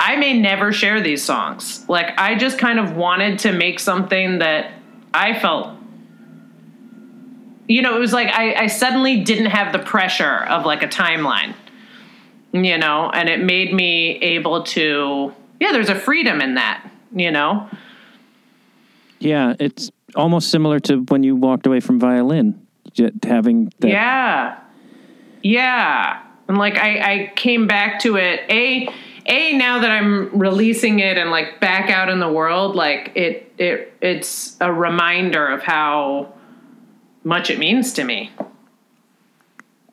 i 0.00 0.16
may 0.16 0.38
never 0.38 0.72
share 0.72 1.00
these 1.00 1.22
songs. 1.22 1.84
Like 1.88 2.18
i 2.18 2.34
just 2.34 2.58
kind 2.58 2.78
of 2.78 2.96
wanted 2.96 3.40
to 3.40 3.52
make 3.52 3.78
something 3.78 4.38
that 4.38 4.72
i 5.12 5.38
felt 5.38 5.76
you 7.68 7.82
know 7.82 7.96
it 7.96 8.00
was 8.00 8.12
like 8.12 8.28
i, 8.28 8.54
I 8.54 8.66
suddenly 8.66 9.22
didn't 9.22 9.46
have 9.46 9.72
the 9.72 9.78
pressure 9.78 10.44
of 10.44 10.66
like 10.66 10.82
a 10.82 10.88
timeline 10.88 11.54
you 12.52 12.78
know? 12.78 13.10
And 13.12 13.28
it 13.28 13.42
made 13.42 13.74
me 13.74 14.16
able 14.18 14.62
to 14.64 15.34
yeah 15.60 15.72
there's 15.72 15.88
a 15.88 15.94
freedom 15.94 16.40
in 16.40 16.54
that 16.54 16.88
you 17.14 17.30
know? 17.30 17.68
Yeah 19.18 19.54
it's 19.58 19.90
almost 20.14 20.50
similar 20.50 20.78
to 20.80 20.98
when 21.08 21.22
you 21.22 21.34
walked 21.34 21.66
away 21.66 21.80
from 21.80 21.98
violin 21.98 22.63
having 23.22 23.72
that 23.80 23.88
Yeah. 23.88 24.58
Yeah. 25.42 26.22
And 26.48 26.58
like 26.58 26.76
I, 26.76 26.98
I 27.12 27.32
came 27.36 27.66
back 27.66 28.00
to 28.00 28.16
it. 28.16 28.40
A 28.50 28.88
A 29.26 29.52
now 29.56 29.78
that 29.80 29.90
I'm 29.90 30.38
releasing 30.38 30.98
it 30.98 31.16
and 31.16 31.30
like 31.30 31.60
back 31.60 31.90
out 31.90 32.08
in 32.08 32.20
the 32.20 32.30
world, 32.30 32.76
like 32.76 33.12
it 33.14 33.52
it 33.58 33.92
it's 34.00 34.56
a 34.60 34.72
reminder 34.72 35.46
of 35.46 35.62
how 35.62 36.32
much 37.22 37.48
it 37.50 37.58
means 37.58 37.92
to 37.94 38.04
me. 38.04 38.30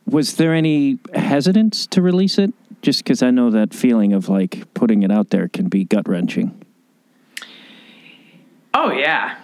was 0.06 0.36
there 0.36 0.54
any 0.54 1.00
hesitance 1.14 1.88
to 1.88 2.02
release 2.02 2.38
it 2.38 2.54
just 2.82 3.04
because 3.04 3.24
i 3.24 3.32
know 3.32 3.50
that 3.50 3.74
feeling 3.74 4.12
of 4.12 4.28
like 4.28 4.66
putting 4.74 5.04
it 5.04 5.12
out 5.12 5.30
there 5.30 5.48
can 5.48 5.70
be 5.70 5.86
gut-wrenching 5.86 6.52
Oh 8.74 8.92
yeah. 8.92 9.38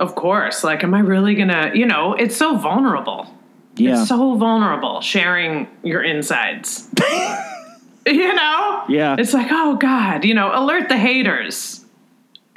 Of 0.00 0.14
course. 0.16 0.64
Like 0.64 0.82
am 0.82 0.94
I 0.94 1.00
really 1.00 1.34
gonna 1.36 1.70
you 1.74 1.86
know, 1.86 2.14
it's 2.14 2.36
so 2.36 2.56
vulnerable. 2.56 3.32
yeah 3.76 4.00
It's 4.00 4.08
so 4.08 4.34
vulnerable 4.36 5.00
sharing 5.00 5.68
your 5.84 6.02
insides. 6.02 6.88
you 8.06 8.34
know? 8.34 8.84
Yeah. 8.88 9.14
It's 9.18 9.32
like, 9.34 9.48
oh 9.50 9.76
God, 9.76 10.24
you 10.24 10.34
know, 10.34 10.50
alert 10.54 10.88
the 10.88 10.96
haters. 10.96 11.84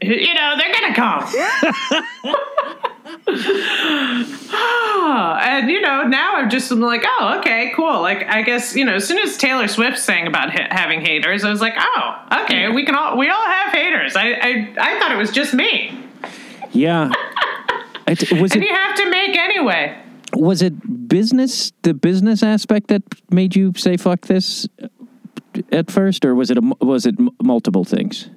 You 0.02 0.34
know, 0.34 0.56
they're 0.58 0.74
gonna 0.74 0.96
come. 0.96 1.24
Ah, 4.56 5.40
and 5.44 5.70
you 5.70 5.80
know, 5.82 6.04
now 6.04 6.36
I'm 6.36 6.50
just 6.50 6.72
I'm 6.72 6.82
like, 6.82 7.04
oh, 7.06 7.38
okay, 7.40 7.72
cool. 7.76 8.02
Like, 8.02 8.26
I 8.28 8.42
guess 8.42 8.76
you 8.76 8.84
know, 8.86 8.96
as 8.96 9.08
soon 9.08 9.20
as 9.20 9.38
Taylor 9.38 9.68
Swift 9.68 9.98
sang 10.00 10.28
about 10.28 10.52
ha- 10.52 10.68
having 10.72 11.02
haters, 11.02 11.44
I 11.44 11.50
was 11.50 11.62
like, 11.62 11.76
oh, 11.78 12.26
okay, 12.44 12.70
we 12.70 12.86
can 12.86 12.96
all 12.96 13.18
we 13.18 13.30
all 13.30 13.46
have 13.46 13.72
haters. 13.74 14.16
I 14.16 14.32
I, 14.34 14.74
I 14.78 15.00
thought 15.00 15.12
it 15.12 15.18
was 15.18 15.32
just 15.32 15.54
me, 15.54 15.98
yeah 16.74 17.10
it, 18.08 18.32
was 18.34 18.52
and 18.54 18.64
it 18.64 18.70
you 18.70 18.76
have 18.76 18.96
to 18.96 19.10
make 19.10 19.38
anyway. 19.38 19.98
was 20.34 20.62
it 20.62 21.08
business 21.08 21.72
the 21.84 21.94
business 21.94 22.44
aspect 22.44 22.88
that 22.88 23.02
made 23.30 23.56
you 23.56 23.72
say 23.78 23.98
fuck 23.98 24.28
this 24.28 24.68
at 25.72 25.90
first 25.90 26.26
or 26.26 26.36
was 26.36 26.50
it 26.52 26.58
a, 26.58 26.62
was 26.82 27.06
it 27.06 27.16
m- 27.20 27.30
multiple 27.42 27.84
things 27.84 28.30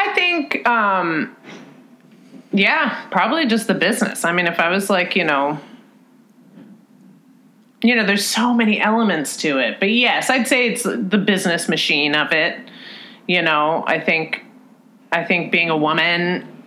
I 0.00 0.14
think, 0.14 0.66
um, 0.66 1.36
yeah, 2.52 3.06
probably 3.10 3.46
just 3.46 3.66
the 3.66 3.74
business. 3.74 4.24
I 4.24 4.32
mean, 4.32 4.46
if 4.46 4.58
I 4.58 4.70
was 4.70 4.88
like, 4.88 5.14
you 5.14 5.24
know, 5.24 5.60
you 7.82 7.94
know, 7.94 8.04
there's 8.04 8.24
so 8.24 8.54
many 8.54 8.80
elements 8.80 9.36
to 9.38 9.58
it, 9.58 9.78
but 9.78 9.90
yes, 9.90 10.30
I'd 10.30 10.48
say 10.48 10.68
it's 10.68 10.84
the 10.84 11.18
business 11.18 11.68
machine 11.68 12.14
of 12.14 12.32
it. 12.32 12.58
You 13.28 13.42
know, 13.42 13.84
I 13.86 14.00
think, 14.00 14.42
I 15.12 15.22
think 15.24 15.52
being 15.52 15.70
a 15.70 15.76
woman 15.76 16.59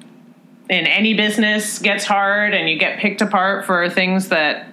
in 0.69 0.87
any 0.87 1.13
business 1.13 1.79
gets 1.79 2.05
hard, 2.05 2.53
and 2.53 2.69
you 2.69 2.77
get 2.79 2.99
picked 2.99 3.21
apart 3.21 3.65
for 3.65 3.89
things 3.89 4.29
that, 4.29 4.67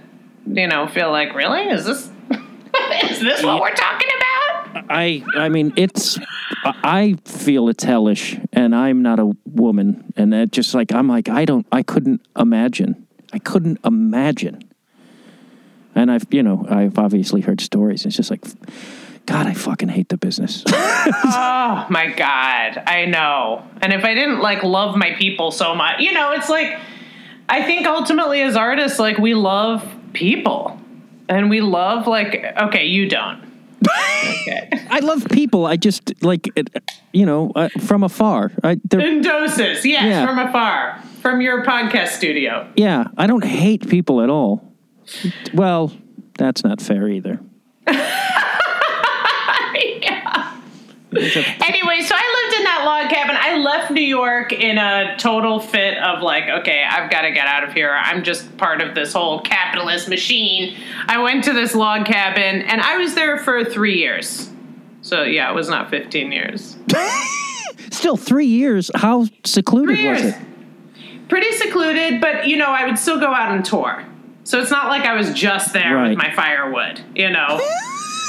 you 0.47 0.67
know, 0.67 0.87
feel 0.87 1.11
like, 1.11 1.35
really, 1.35 1.63
is 1.63 1.85
this, 1.85 2.11
is 3.11 3.21
this 3.21 3.43
what 3.43 3.61
we're 3.61 3.75
talking 3.75 4.09
about? 4.17 4.31
i 4.89 5.23
i 5.37 5.49
mean 5.49 5.73
it's 5.77 6.19
i 6.65 7.17
feel 7.25 7.69
it's 7.69 7.85
hellish 7.85 8.39
and 8.53 8.75
i'm 8.75 9.03
not 9.03 9.19
a 9.19 9.33
woman. 9.47 10.13
And 10.17 10.33
that 10.33 10.53
just 10.53 10.75
like 10.75 10.93
i'm 10.93 11.09
like 11.09 11.29
i 11.29 11.45
don't 11.45 11.67
i 11.73 11.83
couldn't 11.83 12.21
imagine 12.39 13.07
i 13.33 13.39
couldn't 13.39 13.79
imagine. 13.85 14.63
And 15.95 16.11
i've 16.11 16.27
you 16.31 16.43
know 16.43 16.67
i've 16.69 16.99
obviously 16.99 17.41
heard 17.41 17.61
stories. 17.61 18.07
It's 18.07 18.17
just 18.17 18.31
like 18.31 18.45
god 19.27 19.47
i 19.47 19.55
fucking 19.55 19.89
hate 19.89 20.09
the 20.09 20.17
business 20.17 20.65
Oh 20.73 21.87
my 21.89 22.09
god, 22.15 22.83
I 22.87 23.07
know. 23.07 23.65
And 23.81 23.93
if 23.95 24.05
I 24.05 24.13
didn't 24.15 24.41
like 24.41 24.63
love 24.63 24.97
my 24.97 25.13
people 25.15 25.51
so 25.51 25.75
much, 25.75 26.01
you 26.01 26.13
know, 26.13 26.33
it's 26.33 26.51
like 26.51 26.79
I 27.49 27.63
think 27.63 27.87
ultimately 27.87 28.43
as 28.43 28.55
artists 28.55 28.99
like 28.99 29.17
we 29.17 29.33
love 29.35 29.83
people. 30.13 30.79
And 31.29 31.49
we 31.49 31.61
love 31.63 32.07
like 32.07 32.45
okay, 32.65 32.85
you 32.87 33.09
don't. 33.09 33.41
Okay. 33.83 34.69
i 34.91 34.99
love 35.01 35.27
people 35.31 35.65
i 35.65 35.75
just 35.77 36.13
like 36.23 36.51
it, 36.55 36.69
you 37.15 37.25
know 37.25 37.51
uh, 37.57 37.69
from 37.81 38.03
afar 38.03 38.53
i 38.63 38.75
doses, 38.75 39.87
yes, 39.87 40.05
Yeah. 40.05 40.27
from 40.27 40.39
afar, 40.39 41.01
from 41.23 41.41
your 41.41 41.65
podcast 41.65 42.09
studio. 42.09 42.69
Yeah, 42.77 43.05
I 43.17 43.27
don't 43.27 43.45
hate 43.45 43.89
people 43.89 44.21
at 44.21 44.29
all. 44.29 44.61
Well, 45.55 45.93
That's 46.37 46.63
not 46.63 46.81
fair 46.83 47.09
either. 47.09 47.41
Anyway, 51.13 52.01
so 52.03 52.15
I 52.17 52.45
lived 52.45 52.57
in 52.59 52.65
that 52.65 52.83
log 52.85 53.11
cabin. 53.11 53.37
I 53.39 53.57
left 53.59 53.91
New 53.91 54.01
York 54.01 54.53
in 54.53 54.79
a 54.79 55.17
total 55.19 55.59
fit 55.59 55.99
of 55.99 56.23
like, 56.23 56.45
okay, 56.61 56.85
I've 56.89 57.11
got 57.11 57.23
to 57.23 57.33
get 57.33 57.47
out 57.49 57.65
of 57.65 57.73
here. 57.73 57.91
I'm 57.91 58.23
just 58.23 58.57
part 58.57 58.81
of 58.81 58.95
this 58.95 59.13
whole 59.13 59.41
capitalist 59.41 60.09
machine. 60.09 60.77
I 61.07 61.19
went 61.21 61.45
to 61.45 61.53
this 61.53 61.75
log 61.75 62.07
cabin 62.07 62.63
and 62.63 62.81
I 62.81 62.97
was 62.99 63.15
there 63.15 63.39
for 63.39 63.65
three 63.65 63.99
years. 63.99 64.51
So 65.03 65.23
yeah, 65.23 65.51
it 65.51 65.55
was 65.55 65.69
not 65.69 65.91
15 65.91 66.31
years. 66.31 66.77
Still 67.91 68.17
three 68.17 68.47
years. 68.47 68.91
How 68.95 69.27
secluded 69.45 69.97
Three 69.97 70.09
was 70.11 70.23
it? 70.25 70.37
Pretty 71.29 71.51
secluded, 71.57 72.21
but 72.21 72.47
you 72.47 72.57
know, 72.57 72.67
I 72.71 72.87
would 72.87 72.99
still 72.99 73.19
go 73.21 73.33
out 73.33 73.53
and 73.55 73.65
tour. 73.65 74.05
So 74.45 74.61
it's 74.61 74.71
not 74.71 74.89
like 74.89 75.03
I 75.05 75.15
was 75.15 75.33
just 75.33 75.73
there 75.73 75.97
Right. 75.97 76.09
with 76.11 76.19
my 76.19 76.33
firewood, 76.35 77.01
you 77.15 77.31
know. 77.31 77.61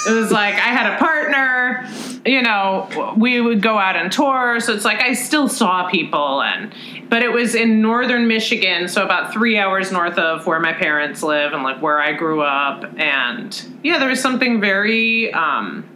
it 0.08 0.12
was 0.12 0.32
like 0.32 0.56
I 0.56 0.70
had 0.70 0.93
a 0.93 0.97
partner, 0.97 1.88
you 2.26 2.41
know, 2.41 3.14
we 3.18 3.41
would 3.41 3.62
go 3.62 3.78
out 3.78 3.95
and 3.95 4.12
tour, 4.12 4.60
so 4.60 4.74
it's 4.74 4.86
like 4.86 5.02
I 5.02 5.14
still 5.14 5.47
saw 5.47 5.89
people 5.89 6.41
and 6.41 6.74
but 7.10 7.24
it 7.24 7.32
was 7.32 7.56
in 7.56 7.82
northern 7.82 8.28
Michigan, 8.28 8.88
so 8.88 9.04
about 9.04 9.34
3 9.34 9.58
hours 9.58 9.91
north 9.91 10.18
of 10.18 10.47
where 10.47 10.60
my 10.60 10.74
parents 10.74 11.22
live 11.22 11.54
and 11.54 11.64
like 11.64 11.82
where 11.82 11.99
I 11.99 12.14
grew 12.14 12.41
up 12.41 12.86
and 12.97 13.80
yeah, 13.84 13.99
there 13.99 14.10
was 14.10 14.22
something 14.22 14.62
very 14.62 15.34
um 15.34 15.88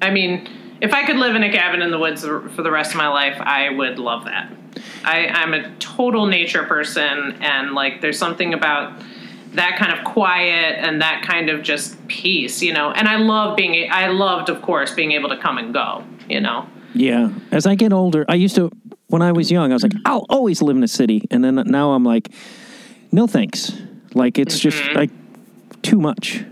I 0.00 0.10
mean, 0.10 0.48
if 0.80 0.92
I 0.92 1.06
could 1.06 1.16
live 1.16 1.34
in 1.34 1.42
a 1.42 1.50
cabin 1.50 1.82
in 1.82 1.90
the 1.90 1.98
woods 1.98 2.22
for 2.24 2.62
the 2.62 2.70
rest 2.70 2.90
of 2.90 2.96
my 2.98 3.08
life, 3.08 3.40
I 3.40 3.70
would 3.70 3.98
love 3.98 4.24
that. 4.24 4.52
I, 5.04 5.26
I'm 5.28 5.54
a 5.54 5.74
total 5.76 6.26
nature 6.26 6.64
person, 6.64 7.38
and 7.40 7.72
like, 7.72 8.00
there's 8.00 8.18
something 8.18 8.52
about 8.52 9.00
that 9.54 9.78
kind 9.78 9.92
of 9.98 10.04
quiet 10.04 10.76
and 10.78 11.00
that 11.00 11.22
kind 11.22 11.48
of 11.48 11.62
just 11.62 12.06
peace, 12.08 12.62
you 12.62 12.72
know. 12.72 12.90
And 12.90 13.08
I 13.08 13.16
love 13.16 13.56
being, 13.56 13.90
I 13.90 14.08
loved, 14.08 14.48
of 14.48 14.60
course, 14.62 14.92
being 14.92 15.12
able 15.12 15.28
to 15.30 15.38
come 15.38 15.58
and 15.58 15.72
go, 15.72 16.04
you 16.28 16.40
know. 16.40 16.68
Yeah. 16.94 17.30
As 17.50 17.66
I 17.66 17.74
get 17.74 17.92
older, 17.92 18.24
I 18.28 18.34
used 18.34 18.54
to, 18.56 18.70
when 19.08 19.22
I 19.22 19.32
was 19.32 19.50
young, 19.50 19.70
I 19.70 19.74
was 19.74 19.82
like, 19.82 19.94
I'll 20.04 20.26
always 20.28 20.62
live 20.62 20.76
in 20.76 20.82
a 20.82 20.88
city. 20.88 21.26
And 21.30 21.44
then 21.44 21.54
now 21.66 21.92
I'm 21.92 22.04
like, 22.04 22.30
no 23.12 23.26
thanks. 23.26 23.72
Like, 24.14 24.38
it's 24.38 24.58
just 24.58 24.82
like 24.94 25.10
too 25.82 26.00
much. 26.00 26.44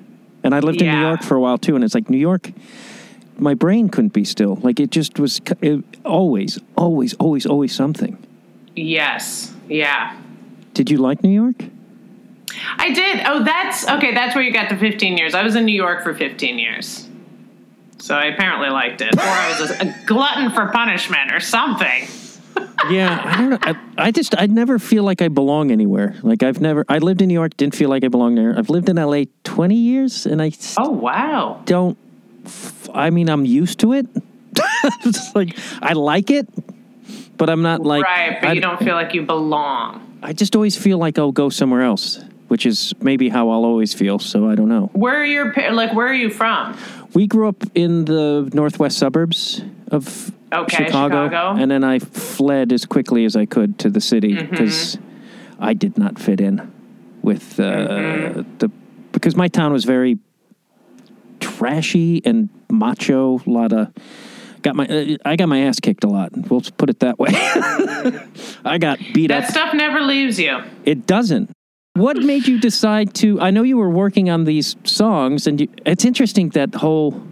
And 0.42 0.54
I 0.54 0.60
lived 0.60 0.80
in 0.80 0.88
New 0.88 0.92
Mm-hmm. 0.92 1.02
York 1.02 1.22
for 1.22 1.36
a 1.36 1.40
while 1.40 1.58
too. 1.58 1.74
And 1.74 1.84
it's 1.84 1.94
like, 1.94 2.08
New 2.10 2.18
York, 2.18 2.52
my 3.38 3.54
brain 3.54 3.88
couldn't 3.88 4.12
be 4.12 4.24
still. 4.24 4.56
Like, 4.56 4.78
it 4.78 4.90
just 4.90 5.18
was 5.18 5.40
it, 5.60 5.82
always, 6.04 6.58
always, 6.76 7.14
always, 7.14 7.46
always 7.46 7.74
something. 7.74 8.18
Yes, 8.76 9.54
yeah. 9.68 10.18
Did 10.74 10.90
you 10.90 10.98
like 10.98 11.22
New 11.22 11.30
York? 11.30 11.64
I 12.76 12.92
did. 12.92 13.22
Oh, 13.26 13.42
that's 13.44 13.88
okay. 13.88 14.12
That's 14.14 14.34
where 14.34 14.44
you 14.44 14.52
got 14.52 14.68
the 14.68 14.76
15 14.76 15.16
years. 15.16 15.34
I 15.34 15.42
was 15.42 15.56
in 15.56 15.64
New 15.64 15.74
York 15.74 16.02
for 16.02 16.14
15 16.14 16.58
years. 16.58 17.08
So 17.98 18.14
I 18.14 18.26
apparently 18.26 18.68
liked 18.68 19.00
it. 19.00 19.14
Or 19.16 19.20
I 19.22 19.56
was 19.60 19.70
a, 19.70 19.82
a 19.84 19.94
glutton 20.06 20.50
for 20.50 20.66
punishment 20.66 21.32
or 21.32 21.40
something. 21.40 22.06
Yeah, 22.90 23.22
I 23.24 23.36
don't 23.38 23.50
know. 23.50 23.58
I, 23.62 23.74
I 23.96 24.10
just 24.10 24.34
I 24.38 24.44
never 24.46 24.78
feel 24.78 25.04
like 25.04 25.22
I 25.22 25.28
belong 25.28 25.70
anywhere. 25.70 26.16
Like 26.22 26.42
I've 26.42 26.60
never 26.60 26.84
I 26.88 26.98
lived 26.98 27.22
in 27.22 27.28
New 27.28 27.34
York, 27.34 27.56
didn't 27.56 27.74
feel 27.74 27.88
like 27.88 28.04
I 28.04 28.08
belonged 28.08 28.36
there. 28.36 28.54
I've 28.58 28.68
lived 28.68 28.88
in 28.90 28.96
LA 28.96 29.24
20 29.44 29.74
years 29.74 30.26
and 30.26 30.42
I 30.42 30.50
Oh, 30.76 30.90
wow. 30.90 31.62
don't 31.64 31.96
f- 32.44 32.90
I 32.92 33.08
mean 33.10 33.30
I'm 33.30 33.46
used 33.46 33.78
to 33.80 33.92
it. 33.94 34.06
like 35.34 35.56
I 35.80 35.94
like 35.94 36.30
it, 36.30 36.46
but 37.38 37.48
I'm 37.48 37.62
not 37.62 37.80
like 37.82 38.04
right, 38.04 38.38
but 38.40 38.50
I, 38.50 38.52
you 38.52 38.60
don't 38.60 38.78
feel 38.80 38.94
like 38.96 39.14
you 39.14 39.22
belong. 39.22 40.18
I 40.22 40.32
just 40.34 40.54
always 40.54 40.76
feel 40.76 40.98
like 40.98 41.18
I'll 41.18 41.32
go 41.32 41.48
somewhere 41.48 41.82
else, 41.82 42.22
which 42.48 42.66
is 42.66 42.92
maybe 43.00 43.28
how 43.28 43.48
I'll 43.50 43.64
always 43.64 43.94
feel, 43.94 44.18
so 44.18 44.48
I 44.48 44.54
don't 44.54 44.68
know. 44.68 44.90
Where 44.92 45.16
are 45.20 45.24
your 45.24 45.52
pa- 45.52 45.70
like? 45.72 45.92
Where 45.94 46.06
are 46.06 46.14
you 46.14 46.30
from? 46.30 46.76
We 47.14 47.26
grew 47.26 47.48
up 47.48 47.62
in 47.74 48.04
the 48.06 48.50
northwest 48.52 48.98
suburbs 48.98 49.62
of 49.90 50.32
Okay, 50.52 50.84
Chicago, 50.86 51.26
Chicago. 51.26 51.60
and 51.60 51.70
then 51.70 51.82
I 51.84 51.98
fled 51.98 52.72
as 52.72 52.84
quickly 52.86 53.24
as 53.24 53.34
I 53.36 53.46
could 53.46 53.78
to 53.80 53.90
the 53.90 54.00
city 54.00 54.34
Mm-hmm. 54.34 54.50
because 54.50 54.98
I 55.58 55.74
did 55.74 55.96
not 55.98 56.18
fit 56.18 56.40
in 56.40 56.70
with 57.22 57.58
uh, 57.58 57.62
Mm-hmm. 57.62 58.58
the 58.58 58.68
because 59.12 59.36
my 59.36 59.48
town 59.48 59.72
was 59.72 59.84
very 59.84 60.18
trashy 61.40 62.20
and 62.24 62.48
macho. 62.70 63.40
A 63.46 63.50
lot 63.50 63.72
of 63.72 63.92
got 64.62 64.74
my 64.76 64.86
uh, 64.86 65.16
I 65.24 65.36
got 65.36 65.48
my 65.48 65.60
ass 65.60 65.80
kicked 65.80 66.04
a 66.04 66.08
lot. 66.08 66.30
We'll 66.50 66.62
put 66.76 66.90
it 66.90 67.00
that 67.00 67.18
way. 67.18 67.30
I 68.64 68.78
got 68.78 68.98
beat 69.12 69.28
That 69.28 69.44
up. 69.44 69.44
That 69.44 69.50
stuff 69.50 69.74
never 69.74 70.00
leaves 70.00 70.38
you. 70.38 70.62
It 70.84 71.06
doesn't. 71.06 71.50
What 71.96 72.16
made 72.16 72.48
you 72.48 72.58
decide 72.58 73.14
to? 73.14 73.40
I 73.40 73.52
know 73.52 73.62
you 73.62 73.76
were 73.76 73.88
working 73.88 74.28
on 74.28 74.42
these 74.42 74.74
songs, 74.82 75.46
and 75.46 75.60
you, 75.60 75.68
it's 75.86 76.04
interesting 76.04 76.48
that 76.50 76.74
whole. 76.74 77.22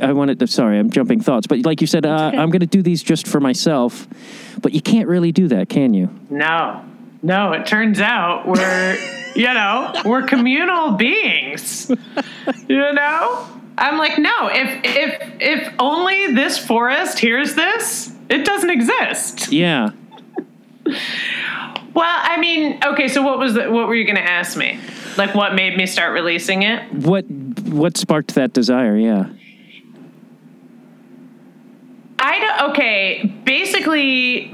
I 0.00 0.14
wanted 0.14 0.38
to. 0.38 0.46
Sorry, 0.46 0.78
I'm 0.78 0.90
jumping 0.90 1.20
thoughts, 1.20 1.46
but 1.46 1.58
like 1.66 1.82
you 1.82 1.86
said, 1.86 2.06
uh, 2.06 2.30
I'm 2.32 2.48
going 2.48 2.60
to 2.60 2.66
do 2.66 2.80
these 2.80 3.02
just 3.02 3.28
for 3.28 3.38
myself. 3.38 4.08
But 4.62 4.72
you 4.72 4.80
can't 4.80 5.08
really 5.08 5.30
do 5.30 5.46
that, 5.48 5.68
can 5.68 5.92
you? 5.92 6.08
No, 6.30 6.82
no. 7.22 7.52
It 7.52 7.66
turns 7.66 8.00
out 8.00 8.48
we're, 8.48 8.96
you 9.36 9.52
know, 9.52 9.92
we're 10.06 10.22
communal 10.22 10.92
beings. 10.92 11.90
You 12.68 12.92
know, 12.94 13.46
I'm 13.76 13.98
like, 13.98 14.18
no. 14.18 14.48
If 14.50 14.80
if 14.84 15.32
if 15.38 15.74
only 15.78 16.32
this 16.32 16.56
forest 16.56 17.18
hears 17.18 17.54
this, 17.56 18.10
it 18.30 18.46
doesn't 18.46 18.70
exist. 18.70 19.52
Yeah. 19.52 19.90
Well, 21.94 22.04
I 22.06 22.38
mean, 22.38 22.80
okay. 22.84 23.08
So 23.08 23.22
what 23.22 23.38
was 23.38 23.54
the, 23.54 23.70
what 23.70 23.86
were 23.86 23.94
you 23.94 24.04
going 24.04 24.16
to 24.16 24.30
ask 24.30 24.56
me? 24.56 24.78
Like, 25.16 25.34
what 25.34 25.54
made 25.54 25.76
me 25.76 25.86
start 25.86 26.12
releasing 26.12 26.62
it? 26.62 26.90
What 26.92 27.24
What 27.30 27.96
sparked 27.96 28.34
that 28.34 28.52
desire? 28.52 28.96
Yeah. 28.96 29.26
I 32.24 32.38
don't, 32.38 32.70
okay, 32.70 33.24
basically, 33.44 34.52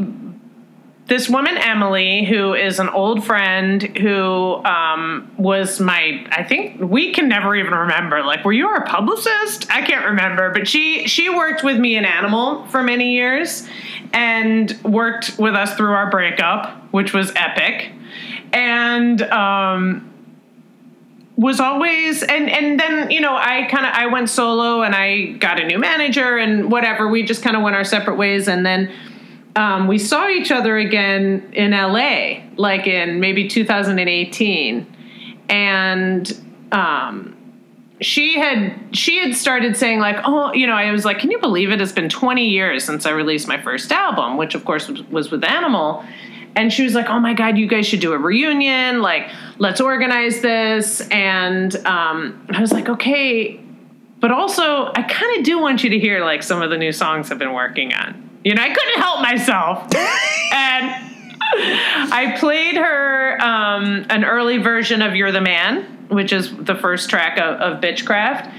this 1.07 1.29
woman, 1.29 1.57
Emily, 1.59 2.25
who 2.25 2.55
is 2.55 2.81
an 2.81 2.89
old 2.89 3.25
friend 3.25 3.83
who 3.99 4.63
um, 4.65 5.31
was 5.37 5.79
my, 5.79 6.27
I 6.31 6.45
think 6.45 6.81
we 6.81 7.13
can 7.13 7.29
never 7.29 7.55
even 7.55 7.75
remember. 7.75 8.23
Like, 8.23 8.45
were 8.45 8.53
you 8.53 8.67
our 8.69 8.85
publicist? 8.85 9.71
I 9.71 9.83
can't 9.83 10.07
remember, 10.07 10.51
but 10.51 10.67
she 10.67 11.07
she 11.07 11.29
worked 11.29 11.63
with 11.63 11.79
me 11.79 11.97
in 11.97 12.05
Animal 12.07 12.67
for 12.67 12.83
many 12.83 13.13
years 13.15 13.69
and 14.13 14.75
worked 14.83 15.39
with 15.39 15.55
us 15.55 15.75
through 15.77 15.93
our 15.93 16.11
breakup, 16.11 16.78
which 16.91 17.13
was 17.13 17.33
epic. 17.37 17.93
And 18.53 19.23
um, 19.23 20.09
was 21.39 21.61
always 21.61 22.25
and 22.25 22.51
and 22.51 22.81
then 22.81 23.13
you 23.13 23.21
know 23.21 23.37
i 23.37 23.63
kind 23.71 23.87
of 23.87 23.93
i 23.95 24.07
went 24.07 24.29
solo 24.29 24.83
and 24.83 24.93
i 24.93 25.27
got 25.39 25.61
a 25.61 25.65
new 25.65 25.79
manager 25.79 26.37
and 26.37 26.71
whatever. 26.71 27.07
We 27.09 27.23
just 27.23 27.43
kind 27.43 27.57
of 27.57 27.63
went 27.63 27.77
our 27.77 27.85
separate 27.85 28.17
ways. 28.17 28.49
And 28.49 28.67
then 28.67 28.93
um, 29.55 29.87
we 29.87 29.99
saw 29.99 30.29
each 30.29 30.51
other 30.51 30.77
again 30.77 31.51
in 31.53 31.71
la 31.71 32.35
like 32.57 32.87
in 32.87 33.21
maybe 33.21 33.49
2018 33.49 34.87
and 35.49 36.45
um, 36.73 37.35
she 38.01 38.39
had 38.39 38.75
she 38.93 39.19
had 39.19 39.35
started 39.35 39.77
saying 39.77 39.99
like 39.99 40.17
oh 40.25 40.53
you 40.53 40.67
know 40.67 40.75
i 40.75 40.91
was 40.93 41.05
like 41.05 41.19
can 41.19 41.31
you 41.31 41.39
believe 41.41 41.71
it? 41.71 41.81
It's 41.81 41.93
been 41.93 42.09
20 42.09 42.47
years 42.47 42.85
since 42.85 43.07
i 43.07 43.11
released 43.11 43.49
my 43.49 43.61
first 43.61 43.91
album 43.91 44.37
which 44.37 44.55
of 44.55 44.65
course 44.65 44.89
was, 44.89 45.03
was 45.05 45.31
with 45.31 45.43
animal 45.43 46.05
and 46.57 46.73
she 46.73 46.83
was 46.83 46.95
like 46.95 47.09
oh 47.09 47.21
my 47.21 47.35
god 47.35 47.57
you 47.59 47.67
guys 47.67 47.87
should 47.87 48.01
do 48.01 48.13
a 48.13 48.19
reunion. 48.19 49.01
Like 49.01 49.31
let's 49.59 49.81
organize 49.81 50.41
this. 50.41 51.01
And 51.09 51.75
um, 51.87 52.47
i 52.51 52.61
was 52.61 52.73
like 52.73 52.89
okay. 52.89 53.61
But 54.21 54.33
also 54.33 54.87
i 54.95 55.03
kind 55.03 55.39
of 55.39 55.45
do 55.45 55.61
want 55.61 55.85
you 55.85 55.91
to 55.91 55.99
hear 55.99 56.25
like 56.25 56.43
some 56.43 56.63
of 56.63 56.71
the 56.71 56.79
new 56.79 56.93
songs 56.93 57.31
i've 57.31 57.39
been 57.39 57.55
working 57.55 57.93
on. 57.95 58.41
You 58.45 58.55
know 58.55 58.63
i 58.63 58.73
couldn't 58.73 59.01
help 59.01 59.21
myself. 59.21 59.89
And 60.51 61.09
I 61.51 62.37
played 62.39 62.77
her 62.77 63.41
um, 63.41 64.07
an 64.11 64.25
early 64.25 64.59
version 64.59 65.03
of 65.03 65.15
You're 65.15 65.33
the 65.33 65.41
Man, 65.41 66.09
which 66.09 66.33
is 66.33 66.55
the 66.57 66.75
first 66.75 67.09
track 67.09 67.39
of, 67.39 67.61
of 67.61 67.81
Bitchcraft. 67.81 68.53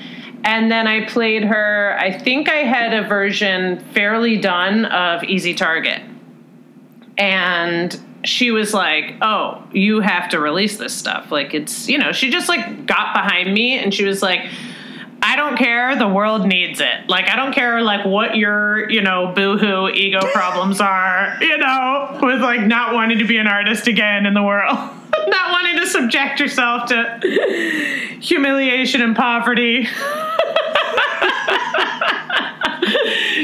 And 0.43 0.71
then 0.71 0.87
I 0.87 1.05
played 1.05 1.43
her, 1.43 1.97
I 1.99 2.17
think 2.17 2.49
I 2.49 2.63
had 2.63 2.93
a 2.93 3.07
version 3.07 3.79
fairly 3.93 4.37
done 4.37 4.85
of 4.85 5.23
Easy 5.23 5.53
Target. 5.53 6.01
And 7.19 7.99
she 8.23 8.49
was 8.49 8.73
like, 8.73 9.15
Oh, 9.21 9.63
you 9.71 9.99
have 9.99 10.29
to 10.29 10.39
release 10.39 10.77
this 10.77 10.95
stuff. 10.95 11.31
Like, 11.31 11.53
it's, 11.53 11.87
you 11.87 11.97
know, 11.97 12.11
she 12.11 12.31
just 12.31 12.49
like 12.49 12.85
got 12.85 13.13
behind 13.13 13.53
me 13.53 13.77
and 13.77 13.93
she 13.93 14.05
was 14.05 14.21
like, 14.21 14.49
I 15.21 15.35
don't 15.35 15.57
care. 15.57 15.97
The 15.97 16.07
world 16.07 16.47
needs 16.47 16.79
it. 16.79 17.09
Like, 17.09 17.29
I 17.29 17.35
don't 17.35 17.53
care, 17.53 17.81
like, 17.81 18.05
what 18.05 18.37
your, 18.37 18.89
you 18.89 19.01
know, 19.01 19.33
boohoo 19.35 19.89
ego 19.89 20.21
problems 20.33 20.79
are, 20.79 21.37
you 21.41 21.57
know, 21.57 22.19
with 22.21 22.41
like 22.41 22.61
not 22.61 22.93
wanting 22.93 23.19
to 23.19 23.25
be 23.25 23.37
an 23.37 23.47
artist 23.47 23.87
again 23.87 24.25
in 24.25 24.33
the 24.33 24.43
world, 24.43 24.75
not 25.27 25.51
wanting 25.51 25.77
to 25.77 25.87
subject 25.87 26.39
yourself 26.39 26.87
to 26.89 27.19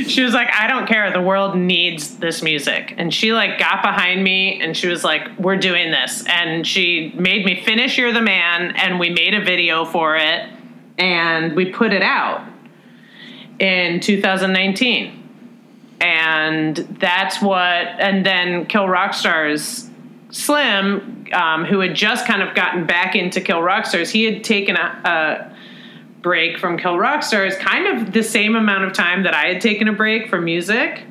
she 0.04 0.24
was 0.24 0.34
like, 0.34 0.50
I 0.52 0.68
don't 0.68 0.88
care. 0.88 1.12
The 1.12 1.22
world 1.22 1.56
needs 1.56 2.18
this 2.18 2.42
music. 2.42 2.94
And 2.98 3.14
she 3.14 3.34
like 3.34 3.60
got 3.60 3.82
behind 3.82 4.24
me 4.24 4.62
and 4.62 4.76
she 4.76 4.88
was 4.88 5.04
like, 5.04 5.38
We're 5.38 5.58
doing 5.58 5.92
this. 5.92 6.26
And 6.28 6.66
she 6.66 7.14
made 7.16 7.46
me 7.46 7.64
finish 7.64 7.98
You're 7.98 8.14
the 8.14 8.22
Man 8.22 8.76
and 8.76 9.00
we 9.00 9.10
made 9.10 9.34
a 9.34 9.44
video 9.44 9.86
for 9.86 10.16
it 10.16 10.50
and 10.98 11.56
we 11.56 11.72
put 11.72 11.94
it 11.94 12.02
out 12.02 12.48
in 13.60 14.00
2019. 14.00 15.22
And 16.02 16.76
that's 16.76 17.42
what 17.42 17.60
and 17.60 18.26
then 18.26 18.66
Kill 18.66 18.88
Rock 18.88 19.14
Stars 19.14 19.90
Slim, 20.36 21.28
um, 21.32 21.64
who 21.64 21.80
had 21.80 21.96
just 21.96 22.28
kind 22.28 22.42
of 22.42 22.54
gotten 22.56 22.86
back 22.86 23.16
into 23.16 23.40
Kill 23.40 23.62
Rock 23.62 23.86
Stars, 23.86 24.10
he 24.10 24.26
had 24.26 24.44
taken 24.44 24.76
a, 24.76 25.02
a 25.06 25.55
break 26.26 26.58
from 26.58 26.76
Kill 26.76 26.98
Rock 26.98 27.22
Stars, 27.22 27.56
kind 27.58 27.86
of 27.86 28.12
the 28.12 28.24
same 28.24 28.56
amount 28.56 28.84
of 28.84 28.94
time 28.94 29.22
that 29.24 29.36
I 29.36 29.46
had 29.46 29.62
taken 29.62 29.88
a 29.88 29.94
break 29.94 30.28
from 30.28 30.44
music. 30.44 31.04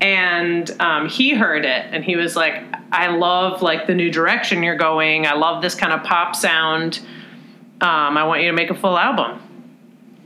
And 0.00 0.70
um, 0.80 1.10
he 1.10 1.34
heard 1.34 1.66
it 1.66 1.86
and 1.92 2.02
he 2.02 2.16
was 2.16 2.36
like, 2.36 2.64
I 2.90 3.14
love 3.14 3.60
like 3.60 3.86
the 3.86 3.94
new 3.94 4.10
direction 4.10 4.62
you're 4.62 4.74
going. 4.74 5.26
I 5.26 5.34
love 5.34 5.60
this 5.60 5.74
kind 5.74 5.92
of 5.92 6.02
pop 6.04 6.34
sound. 6.34 7.00
Um, 7.82 8.16
I 8.16 8.24
want 8.24 8.40
you 8.40 8.48
to 8.48 8.54
make 8.54 8.70
a 8.70 8.74
full 8.74 8.96
album. 8.96 9.42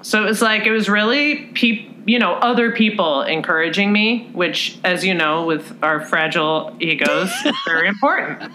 So 0.02 0.22
it 0.22 0.26
was 0.26 0.40
like, 0.40 0.64
it 0.64 0.70
was 0.70 0.88
really 0.88 1.46
peop- 1.46 1.88
you 2.06 2.20
know, 2.20 2.34
other 2.34 2.70
people 2.70 3.22
encouraging 3.22 3.92
me, 3.92 4.30
which, 4.32 4.78
as 4.84 5.04
you 5.04 5.12
know, 5.12 5.44
with 5.44 5.76
our 5.82 6.00
fragile 6.00 6.76
egos, 6.78 7.30
is 7.44 7.56
very 7.66 7.88
important. 7.88 8.52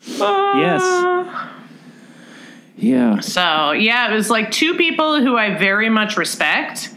Yes. 0.00 0.82
Yeah. 2.76 3.20
So 3.20 3.72
yeah, 3.72 4.10
it 4.10 4.14
was 4.14 4.28
like 4.30 4.50
two 4.50 4.74
people 4.74 5.20
who 5.20 5.36
I 5.36 5.56
very 5.56 5.88
much 5.88 6.16
respect, 6.16 6.92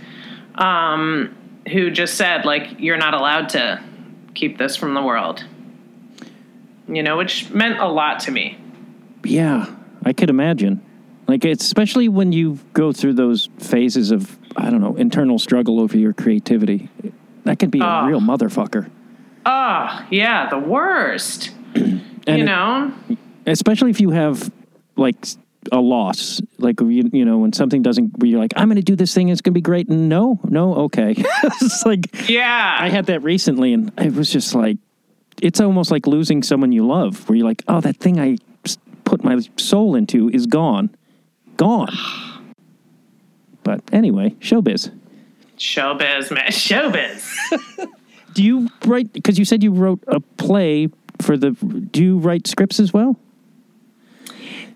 um, 0.55 1.35
who 1.71 1.89
just 1.91 2.15
said 2.15 2.45
like, 2.45 2.79
"You're 2.79 2.97
not 2.97 3.13
allowed 3.13 3.49
to 3.49 3.81
keep 4.33 4.57
this 4.57 4.75
from 4.75 4.93
the 4.93 5.01
world," 5.01 5.45
you 6.87 7.03
know, 7.03 7.17
which 7.17 7.49
meant 7.51 7.79
a 7.79 7.87
lot 7.87 8.19
to 8.21 8.31
me. 8.31 8.57
Yeah, 9.23 9.67
I 10.05 10.13
could 10.13 10.29
imagine. 10.29 10.81
Like, 11.27 11.45
it's, 11.45 11.63
especially 11.63 12.09
when 12.09 12.31
you 12.31 12.57
go 12.73 12.91
through 12.91 13.13
those 13.13 13.49
phases 13.59 14.09
of, 14.09 14.35
I 14.57 14.71
don't 14.71 14.81
know, 14.81 14.95
internal 14.95 15.37
struggle 15.37 15.79
over 15.79 15.95
your 15.95 16.11
creativity. 16.11 16.89
That 17.43 17.59
can 17.59 17.69
be 17.69 17.79
a 17.79 17.85
Oh. 17.85 18.05
real 18.07 18.19
motherfucker. 18.19 18.89
Oh 19.45 20.05
yeah, 20.09 20.49
the 20.49 20.59
worst. 20.59 21.51
You 22.27 22.35
it- 22.35 22.43
know, 22.43 22.91
especially 23.47 23.89
if 23.91 23.99
you 24.01 24.09
have 24.11 24.51
like 24.97 25.15
a 25.71 25.79
loss, 25.79 26.41
like 26.57 26.79
you, 26.79 27.09
you 27.11 27.25
know, 27.25 27.39
when 27.39 27.53
something 27.53 27.81
doesn't, 27.81 28.17
where 28.17 28.29
you're 28.29 28.39
like, 28.39 28.53
I'm 28.55 28.67
going 28.67 28.77
to 28.77 28.81
do 28.81 28.95
this 28.95 29.13
thing, 29.13 29.29
it's 29.29 29.41
going 29.41 29.53
to 29.53 29.57
be 29.57 29.61
great. 29.61 29.89
And 29.89 30.09
no, 30.09 30.39
no, 30.45 30.75
okay. 30.75 31.13
it's 31.17 31.85
like, 31.85 32.29
yeah. 32.29 32.77
I 32.79 32.89
had 32.89 33.05
that 33.07 33.23
recently, 33.23 33.73
and 33.73 33.91
it 33.97 34.13
was 34.13 34.31
just 34.31 34.55
like, 34.55 34.77
it's 35.41 35.59
almost 35.59 35.91
like 35.91 36.07
losing 36.07 36.43
someone 36.43 36.71
you 36.71 36.85
love, 36.85 37.27
where 37.29 37.37
you're 37.37 37.47
like, 37.47 37.63
oh, 37.67 37.81
that 37.81 37.97
thing 37.97 38.19
I 38.19 38.37
put 39.05 39.23
my 39.23 39.39
soul 39.57 39.95
into 39.95 40.29
is 40.29 40.45
gone. 40.45 40.95
Gone. 41.57 41.89
But 43.61 43.83
anyway, 43.91 44.31
showbiz. 44.39 44.91
showbiz, 45.59 46.31
man, 46.31 46.45
showbiz. 46.47 47.29
Do 48.33 48.43
you 48.43 48.67
write, 48.85 49.13
because 49.13 49.37
you 49.37 49.45
said 49.45 49.61
you 49.61 49.71
wrote 49.71 49.99
a 50.07 50.19
play 50.19 50.87
for 51.21 51.37
the, 51.37 51.51
do 51.51 52.03
you 52.03 52.17
write 52.17 52.47
scripts 52.47 52.79
as 52.79 52.93
well? 52.93 53.19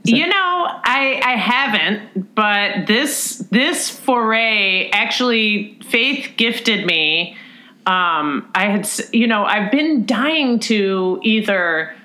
You 0.05 0.27
know, 0.27 0.33
I 0.35 1.21
I 1.23 1.35
haven't, 1.37 2.35
but 2.35 2.87
this 2.87 3.37
this 3.51 3.89
foray 3.89 4.89
actually 4.91 5.79
Faith 5.85 6.33
gifted 6.37 6.85
me. 6.85 7.37
Um, 7.85 8.49
I 8.55 8.65
had 8.65 8.89
you 9.11 9.27
know 9.27 9.45
I've 9.45 9.71
been 9.71 10.05
dying 10.05 10.59
to 10.61 11.19
either 11.23 11.95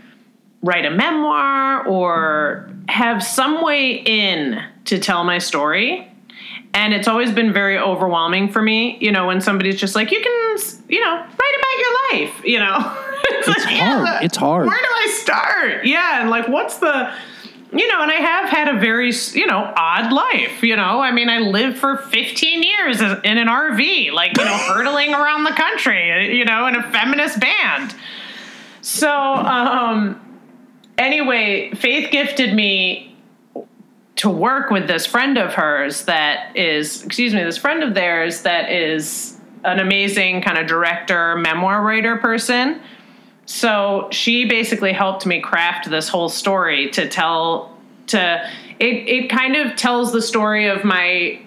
write 0.63 0.85
a 0.85 0.91
memoir 0.91 1.87
or 1.87 2.71
have 2.89 3.23
some 3.23 3.65
way 3.65 3.93
in 3.93 4.63
to 4.87 4.99
tell 4.99 5.25
my 5.25 5.39
story. 5.39 6.11
And 6.75 6.93
it's 6.93 7.09
always 7.09 7.33
been 7.33 7.53
very 7.53 7.79
overwhelming 7.79 8.51
for 8.51 8.61
me, 8.61 8.99
you 9.01 9.11
know, 9.11 9.27
when 9.27 9.41
somebody's 9.41 9.81
just 9.81 9.95
like, 9.95 10.11
you 10.11 10.21
can, 10.21 10.59
you 10.89 11.01
know, 11.01 11.17
write 11.17 11.57
about 11.59 11.79
your 11.79 12.29
life, 12.29 12.45
you 12.45 12.59
know. 12.59 12.97
it's 13.25 13.49
It's 13.49 13.65
hard. 13.65 14.25
It's 14.25 14.37
hard. 14.37 14.67
Where 14.67 14.79
do 14.79 14.85
I 14.85 15.07
start? 15.19 15.87
Yeah. 15.87 16.21
And 16.21 16.31
like, 16.31 16.49
what's 16.49 16.79
the, 16.79 17.13
you 17.73 17.87
know, 17.89 18.03
and 18.03 18.11
I 18.11 18.14
have 18.14 18.49
had 18.49 18.69
a 18.75 18.79
very, 18.79 19.12
you 19.33 19.47
know, 19.47 19.73
odd 19.77 20.12
life, 20.12 20.62
you 20.62 20.77
know. 20.77 21.01
I 21.01 21.12
mean, 21.12 21.29
I 21.29 21.39
lived 21.39 21.77
for 21.77 21.99
15 21.99 22.62
years 22.62 23.01
in 23.01 23.39
an 23.39 23.49
RV, 23.49 24.12
like, 24.12 24.37
you 24.39 24.45
know, 24.45 24.57
hurtling 24.75 25.12
around 25.12 25.45
the 25.45 25.53
country, 25.53 26.37
you 26.37 26.45
know, 26.45 26.66
in 26.66 26.77
a 26.77 26.83
feminist 26.91 27.41
band. 27.41 27.95
So, 28.81 29.11
um, 29.11 30.21
anyway, 30.97 31.73
Faith 31.73 32.11
gifted 32.11 32.55
me 32.55 33.16
to 34.16 34.31
work 34.31 34.71
with 34.71 34.89
this 34.89 35.07
friend 35.07 35.37
of 35.37 35.55
hers 35.55 36.07
that 36.07 36.57
is, 36.57 37.05
excuse 37.05 37.35
me, 37.35 37.45
this 37.45 37.59
friend 37.59 37.83
of 37.83 37.95
theirs 37.95 38.43
that 38.43 38.73
is 38.73 39.39
an 39.64 39.79
amazing 39.79 40.41
kind 40.43 40.59
of 40.59 40.66
director, 40.66 41.37
memoir 41.37 41.83
writer 41.83 42.16
person. 42.16 42.81
So 43.49 44.09
she 44.11 44.45
basically 44.45 44.93
helped 44.93 45.25
me 45.25 45.41
craft 45.41 45.89
this 45.89 46.07
whole 46.07 46.29
story 46.29 46.91
to 46.91 47.09
tell 47.09 47.75
to 48.09 48.47
it 48.79 48.85
it 48.85 49.31
kind 49.31 49.57
of 49.57 49.75
tells 49.75 50.13
the 50.13 50.21
story 50.21 50.67
of 50.67 50.85
my 50.85 51.41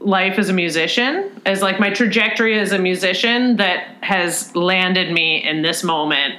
life 0.00 0.38
as 0.38 0.48
a 0.48 0.54
musician, 0.54 1.42
as 1.44 1.60
like 1.60 1.78
my 1.78 1.90
trajectory 1.90 2.58
as 2.58 2.72
a 2.72 2.78
musician 2.78 3.56
that 3.56 3.96
has 4.02 4.56
landed 4.56 5.12
me 5.12 5.46
in 5.46 5.60
this 5.60 5.84
moment 5.84 6.36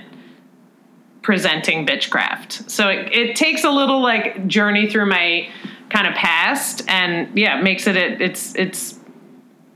presenting 1.21 1.85
bitchcraft. 1.85 2.67
So 2.67 2.89
it, 2.89 3.13
it 3.13 3.35
takes 3.35 3.63
a 3.63 3.69
little 3.69 4.01
like 4.01 4.47
journey 4.47 4.89
through 4.89 5.05
my 5.05 5.47
kind 5.89 6.07
of 6.07 6.15
past 6.15 6.81
and 6.87 7.37
yeah, 7.37 7.61
makes 7.61 7.85
it, 7.85 7.95
it 7.95 8.19
it's 8.19 8.55
it's 8.55 8.99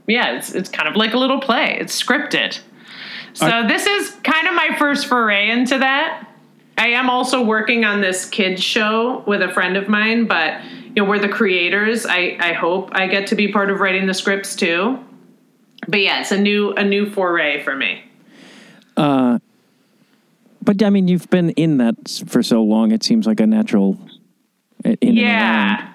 yeah, 0.07 0.35
it's 0.35 0.55
it's 0.55 0.69
kind 0.69 0.89
of 0.89 0.95
like 0.95 1.13
a 1.13 1.17
little 1.19 1.39
play. 1.39 1.77
It's 1.79 2.01
scripted. 2.01 2.59
So 3.33 3.67
this 3.67 3.85
is 3.85 4.11
kind 4.23 4.47
of 4.47 4.53
my 4.55 4.75
first 4.77 5.07
foray 5.07 5.49
into 5.49 5.77
that. 5.77 6.27
I 6.77 6.87
am 6.87 7.09
also 7.09 7.43
working 7.43 7.85
on 7.85 8.01
this 8.01 8.25
kids 8.25 8.63
show 8.63 9.23
with 9.27 9.41
a 9.41 9.49
friend 9.49 9.77
of 9.77 9.87
mine, 9.87 10.25
but 10.25 10.63
you 10.63 10.91
know, 10.95 11.05
we're 11.05 11.19
the 11.19 11.29
creators. 11.29 12.05
I, 12.05 12.37
I 12.39 12.53
hope 12.53 12.89
I 12.93 13.07
get 13.07 13.27
to 13.27 13.35
be 13.35 13.51
part 13.51 13.69
of 13.69 13.79
writing 13.79 14.07
the 14.07 14.13
scripts 14.13 14.55
too. 14.55 14.99
But 15.87 16.01
yeah, 16.01 16.21
it's 16.21 16.31
a 16.31 16.39
new 16.39 16.71
a 16.73 16.83
new 16.83 17.09
foray 17.09 17.63
for 17.63 17.75
me. 17.75 18.03
Uh, 18.97 19.39
but 20.61 20.81
I 20.83 20.89
mean, 20.89 21.07
you've 21.07 21.29
been 21.29 21.51
in 21.51 21.77
that 21.77 21.95
for 22.27 22.43
so 22.43 22.61
long, 22.63 22.91
it 22.91 23.03
seems 23.03 23.25
like 23.25 23.39
a 23.39 23.47
natural. 23.47 23.97
uh, 24.85 24.95
In. 25.01 25.15
Yeah. 25.15 25.87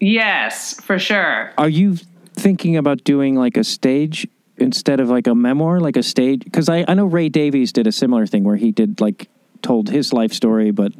Yes, 0.00 0.80
for 0.80 0.98
sure. 0.98 1.52
Are 1.56 1.68
you 1.68 1.96
thinking 2.34 2.76
about 2.76 3.04
doing 3.04 3.36
like 3.36 3.56
a 3.56 3.64
stage 3.64 4.26
instead 4.62 5.00
of 5.00 5.10
like 5.10 5.26
a 5.26 5.34
memoir, 5.34 5.80
like 5.80 5.96
a 5.96 6.02
stage? 6.02 6.42
Because 6.44 6.68
I, 6.68 6.84
I 6.88 6.94
know 6.94 7.04
Ray 7.06 7.28
Davies 7.28 7.72
did 7.72 7.86
a 7.86 7.92
similar 7.92 8.26
thing 8.26 8.44
where 8.44 8.56
he 8.56 8.70
did 8.72 9.00
like 9.00 9.28
told 9.62 9.90
his 9.90 10.12
life 10.12 10.32
story, 10.32 10.70
but 10.70 10.92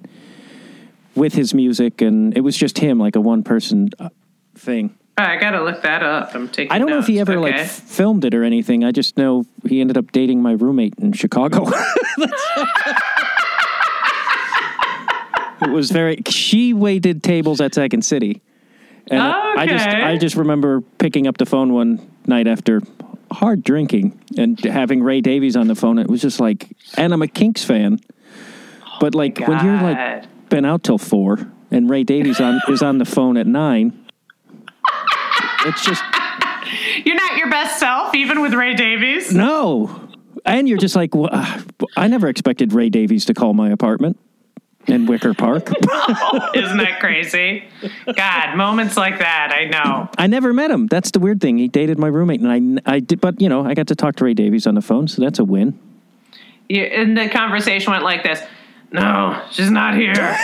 with 1.14 1.34
his 1.34 1.54
music, 1.54 2.00
and 2.02 2.36
it 2.36 2.40
was 2.40 2.56
just 2.56 2.78
him, 2.78 2.98
like 2.98 3.16
a 3.16 3.20
one 3.20 3.42
person 3.42 3.90
uh, 3.98 4.08
thing. 4.54 4.94
I 5.18 5.36
gotta 5.36 5.62
look 5.62 5.82
that 5.82 6.02
up. 6.02 6.34
I'm 6.34 6.48
taking. 6.48 6.72
I 6.72 6.78
don't 6.78 6.88
know 6.88 6.98
if 6.98 7.06
he 7.06 7.16
notes. 7.16 7.28
ever 7.30 7.40
like 7.40 7.52
Okay. 7.54 7.62
f- 7.64 7.70
filmed 7.70 8.24
it 8.24 8.34
or 8.34 8.44
anything. 8.44 8.82
I 8.82 8.92
just 8.92 9.16
know 9.18 9.44
he 9.68 9.80
ended 9.80 9.96
up 9.98 10.10
dating 10.10 10.40
my 10.42 10.52
roommate 10.52 10.94
in 10.98 11.12
Chicago. 11.12 11.66
it 15.62 15.70
was 15.70 15.90
very. 15.90 16.22
She 16.28 16.72
waited 16.72 17.22
tables 17.22 17.60
at 17.60 17.74
Second 17.74 18.02
City, 18.04 18.40
and 19.08 19.20
I 19.22 19.66
just 19.66 19.86
I 19.86 20.16
just 20.16 20.36
remember 20.36 20.80
picking 20.98 21.26
up 21.26 21.38
the 21.38 21.46
phone 21.46 21.72
one 21.72 22.10
night 22.26 22.46
after 22.46 22.80
hard 23.32 23.64
drinking 23.64 24.20
and 24.36 24.58
having 24.64 25.02
Ray 25.02 25.20
Davies 25.20 25.56
on 25.56 25.68
the 25.68 25.74
phone. 25.74 25.98
It 25.98 26.08
was 26.08 26.20
just 26.20 26.40
like, 26.40 26.68
and 26.96 27.12
I'm 27.12 27.22
a 27.22 27.28
Kinks 27.28 27.64
fan, 27.64 28.00
but 29.00 29.14
like 29.14 29.38
when 29.38 29.64
you're 29.64 29.80
like 29.80 30.48
been 30.48 30.64
out 30.64 30.82
till 30.82 30.98
four 30.98 31.50
and 31.70 31.88
Ray 31.88 32.04
Davies 32.04 32.40
on 32.40 32.60
is 32.68 32.82
on 32.82 32.98
the 32.98 33.04
phone 33.04 33.36
at 33.36 33.46
nine. 33.46 34.06
It's 35.64 35.84
just 35.84 36.02
You're 37.04 37.16
not 37.16 37.36
your 37.36 37.50
best 37.50 37.78
self, 37.78 38.14
even 38.14 38.40
with 38.40 38.54
Ray 38.54 38.74
Davies. 38.74 39.34
No. 39.34 40.08
And 40.44 40.68
you're 40.68 40.78
just 40.78 40.96
like, 40.96 41.14
well, 41.14 41.30
I 41.96 42.08
never 42.08 42.28
expected 42.28 42.72
Ray 42.72 42.90
Davies 42.90 43.24
to 43.26 43.34
call 43.34 43.54
my 43.54 43.70
apartment 43.70 44.18
in 44.86 45.06
Wicker 45.06 45.34
Park. 45.34 45.68
Isn't 46.54 46.78
that 46.78 46.98
crazy? 47.00 47.64
God, 48.16 48.56
moments 48.56 48.96
like 48.96 49.18
that, 49.18 49.52
I 49.52 49.64
know. 49.66 50.08
I 50.18 50.26
never 50.26 50.52
met 50.52 50.70
him. 50.70 50.86
That's 50.86 51.10
the 51.10 51.20
weird 51.20 51.40
thing. 51.40 51.58
He 51.58 51.68
dated 51.68 51.98
my 51.98 52.08
roommate, 52.08 52.40
and 52.40 52.80
I, 52.86 52.94
I 52.94 53.00
did, 53.00 53.20
but 53.20 53.40
you 53.40 53.48
know, 53.48 53.64
I 53.64 53.74
got 53.74 53.86
to 53.88 53.94
talk 53.94 54.16
to 54.16 54.24
Ray 54.24 54.34
Davies 54.34 54.66
on 54.66 54.74
the 54.74 54.82
phone, 54.82 55.08
so 55.08 55.22
that's 55.22 55.38
a 55.38 55.44
win. 55.44 55.78
You, 56.68 56.82
and 56.82 57.16
the 57.16 57.28
conversation 57.28 57.92
went 57.92 58.04
like 58.04 58.22
this 58.22 58.42
No, 58.92 59.42
she's 59.50 59.70
not 59.70 59.94
here. 59.94 60.12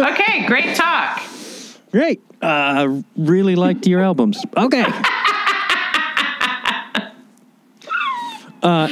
okay, 0.00 0.46
great 0.46 0.76
talk. 0.76 1.22
Great. 1.92 2.20
Uh, 2.40 3.02
really 3.16 3.56
liked 3.56 3.86
your 3.86 4.00
albums. 4.00 4.42
Okay. 4.56 4.86
Uh, 8.62 8.88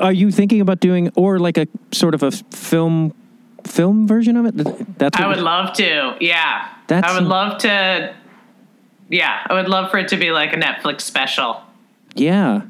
are, 0.00 0.06
are 0.06 0.12
you 0.12 0.30
thinking 0.30 0.60
about 0.60 0.80
doing 0.80 1.10
or 1.14 1.38
like 1.38 1.56
a 1.56 1.66
sort 1.92 2.14
of 2.14 2.22
a 2.22 2.30
film 2.30 3.14
film 3.64 4.06
version 4.06 4.36
of 4.36 4.46
it? 4.46 4.98
That's 4.98 5.18
I 5.18 5.26
would 5.28 5.38
love 5.40 5.72
to. 5.74 6.16
Yeah. 6.20 6.68
That's- 6.86 7.10
I 7.10 7.18
would 7.18 7.28
love 7.28 7.58
to. 7.58 8.14
Yeah, 9.08 9.46
I 9.48 9.52
would 9.54 9.68
love 9.68 9.90
for 9.90 9.98
it 9.98 10.08
to 10.08 10.16
be 10.16 10.30
like 10.32 10.52
a 10.52 10.56
Netflix 10.56 11.02
special. 11.02 11.60
Yeah, 12.14 12.62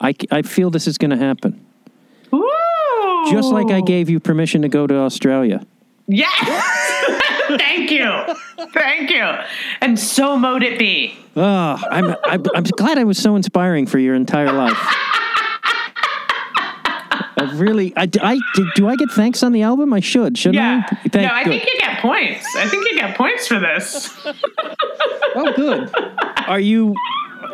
I, 0.00 0.14
I 0.30 0.42
feel 0.42 0.70
this 0.70 0.86
is 0.86 0.96
going 0.96 1.10
to 1.10 1.16
happen. 1.16 1.64
Just 3.30 3.52
like 3.52 3.70
I 3.70 3.80
gave 3.82 4.08
you 4.08 4.18
permission 4.18 4.62
to 4.62 4.68
go 4.68 4.86
to 4.86 4.96
Australia. 4.96 5.64
Yes. 6.06 6.32
Thank 7.58 7.90
you. 7.90 8.10
Thank 8.72 9.10
you. 9.10 9.30
And 9.80 9.98
so 9.98 10.36
mote 10.38 10.62
it 10.62 10.78
be. 10.78 11.16
Oh, 11.36 11.82
I'm, 11.90 12.16
I'm 12.24 12.44
I'm 12.54 12.62
glad 12.64 12.98
I 12.98 13.04
was 13.04 13.18
so 13.18 13.36
inspiring 13.36 13.86
for 13.86 13.98
your 13.98 14.14
entire 14.14 14.52
life. 14.52 14.78
I 17.40 17.52
really, 17.54 17.92
I, 17.96 18.08
I 18.22 18.38
did, 18.54 18.66
do 18.74 18.88
I 18.88 18.96
get 18.96 19.10
thanks 19.12 19.42
on 19.42 19.52
the 19.52 19.62
album? 19.62 19.92
I 19.92 20.00
should, 20.00 20.36
shouldn't 20.36 20.56
Yeah. 20.56 20.82
I? 20.90 21.08
Thank- 21.08 21.14
no, 21.26 21.34
I 21.34 21.44
good. 21.44 21.50
think 21.50 21.66
you 21.72 21.78
get 21.80 22.00
points. 22.00 22.46
I 22.56 22.66
think 22.68 22.88
you 22.90 22.98
get 22.98 23.16
points 23.16 23.46
for 23.46 23.58
this. 23.58 24.16
Oh, 25.32 25.52
good. 25.54 25.90
Are 26.48 26.58
you? 26.58 26.94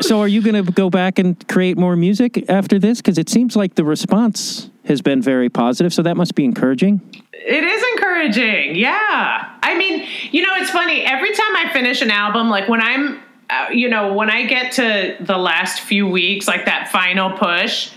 So, 0.01 0.21
are 0.21 0.29
you 0.29 0.41
going 0.43 0.65
to 0.65 0.73
go 0.73 0.89
back 0.89 1.19
and 1.19 1.47
create 1.47 1.77
more 1.77 1.95
music 1.95 2.49
after 2.49 2.79
this? 2.79 2.99
Because 3.03 3.19
it 3.19 3.29
seems 3.29 3.55
like 3.55 3.75
the 3.75 3.85
response 3.85 4.71
has 4.87 5.03
been 5.03 5.21
very 5.21 5.51
positive. 5.51 5.93
So 5.93 6.03
that 6.03 6.17
must 6.17 6.35
be 6.35 6.45
encouraging. 6.47 7.03
It 7.35 7.65
is 7.65 7.85
encouraging. 7.95 8.77
Yeah. 8.77 9.53
I 9.63 9.77
mean, 9.77 10.07
you 10.31 10.41
know, 10.43 10.55
it's 10.57 10.71
funny. 10.71 11.03
Every 11.03 11.33
time 11.35 11.55
I 11.57 11.71
finish 11.73 12.01
an 12.01 12.11
album, 12.11 12.49
like 12.49 12.67
when 12.69 12.81
I'm, 12.81 13.21
uh, 13.51 13.67
you 13.71 13.89
know, 13.91 14.15
when 14.15 14.31
I 14.31 14.47
get 14.47 14.73
to 14.73 15.17
the 15.21 15.37
last 15.37 15.81
few 15.81 16.07
weeks, 16.09 16.49
like 16.49 16.65
that 16.65 16.89
final 16.91 17.31
push, 17.37 17.91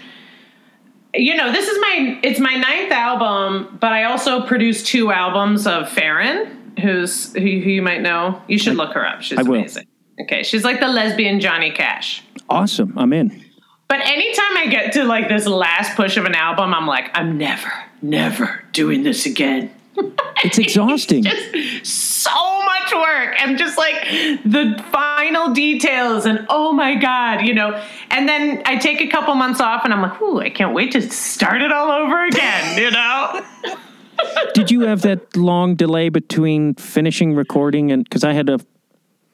you 1.14 1.36
know, 1.36 1.52
this 1.52 1.68
is 1.68 1.78
my, 1.80 2.20
it's 2.24 2.40
my 2.40 2.56
ninth 2.56 2.92
album, 2.92 3.78
but 3.80 3.92
I 3.92 4.04
also 4.04 4.42
produced 4.46 4.88
two 4.88 5.12
albums 5.12 5.66
of 5.66 5.90
Farron, 5.90 6.74
who's, 6.82 7.34
who, 7.34 7.40
who 7.40 7.48
you 7.48 7.82
might 7.82 8.02
know. 8.02 8.42
You 8.48 8.58
should 8.58 8.76
look 8.76 8.94
her 8.94 9.06
up. 9.06 9.22
She's 9.22 9.40
I 9.40 9.44
will. 9.44 9.60
amazing. 9.60 9.88
Okay. 10.22 10.44
She's 10.44 10.64
like 10.64 10.80
the 10.80 10.88
lesbian 10.88 11.40
Johnny 11.40 11.72
Cash. 11.72 12.24
Awesome. 12.50 12.98
I'm 12.98 13.14
in. 13.14 13.44
But 13.88 14.02
anytime 14.02 14.58
I 14.58 14.68
get 14.68 14.94
to 14.94 15.04
like 15.04 15.30
this 15.30 15.48
last 15.48 15.96
push 15.96 16.18
of 16.18 16.26
an 16.26 16.36
album, 16.36 16.74
I'm 16.76 16.86
like, 16.86 17.10
I'm 17.16 17.38
never, 17.38 17.72
never 18.02 18.64
doing 18.72 19.02
this 19.04 19.26
again. 19.26 19.72
It's 20.42 20.58
exhausting. 20.58 21.24
just 21.26 21.86
so 21.86 22.32
much 22.64 22.94
work 22.94 23.42
and 23.42 23.58
just 23.58 23.78
like 23.78 24.02
the 24.46 24.82
final 24.90 25.54
details 25.54 26.26
and 26.26 26.46
oh 26.48 26.72
my 26.72 26.96
god 26.96 27.46
you 27.46 27.54
know 27.54 27.84
and 28.10 28.28
then 28.30 28.62
i 28.66 28.78
take 28.78 29.02
a 29.02 29.08
couple 29.08 29.36
months 29.36 29.60
off 29.60 29.84
and 29.84 29.94
i'm 29.94 30.02
like 30.02 30.22
ooh 30.22 30.40
i 30.40 30.50
can't 30.50 30.74
wait 30.74 30.94
to 30.94 31.02
start 31.12 31.62
it 31.62 31.74
all 31.74 31.92
over 31.92 32.26
again 32.26 32.78
you 32.78 32.90
know 32.90 33.42
Did 34.54 34.72
you 34.72 34.82
have 34.82 35.02
that 35.02 35.36
long 35.36 35.76
delay 35.76 36.10
between 36.10 36.76
finishing 36.76 37.36
recording 37.36 37.92
and 37.92 38.04
because 38.04 38.24
I 38.24 38.34
had 38.34 38.50
a 38.50 38.60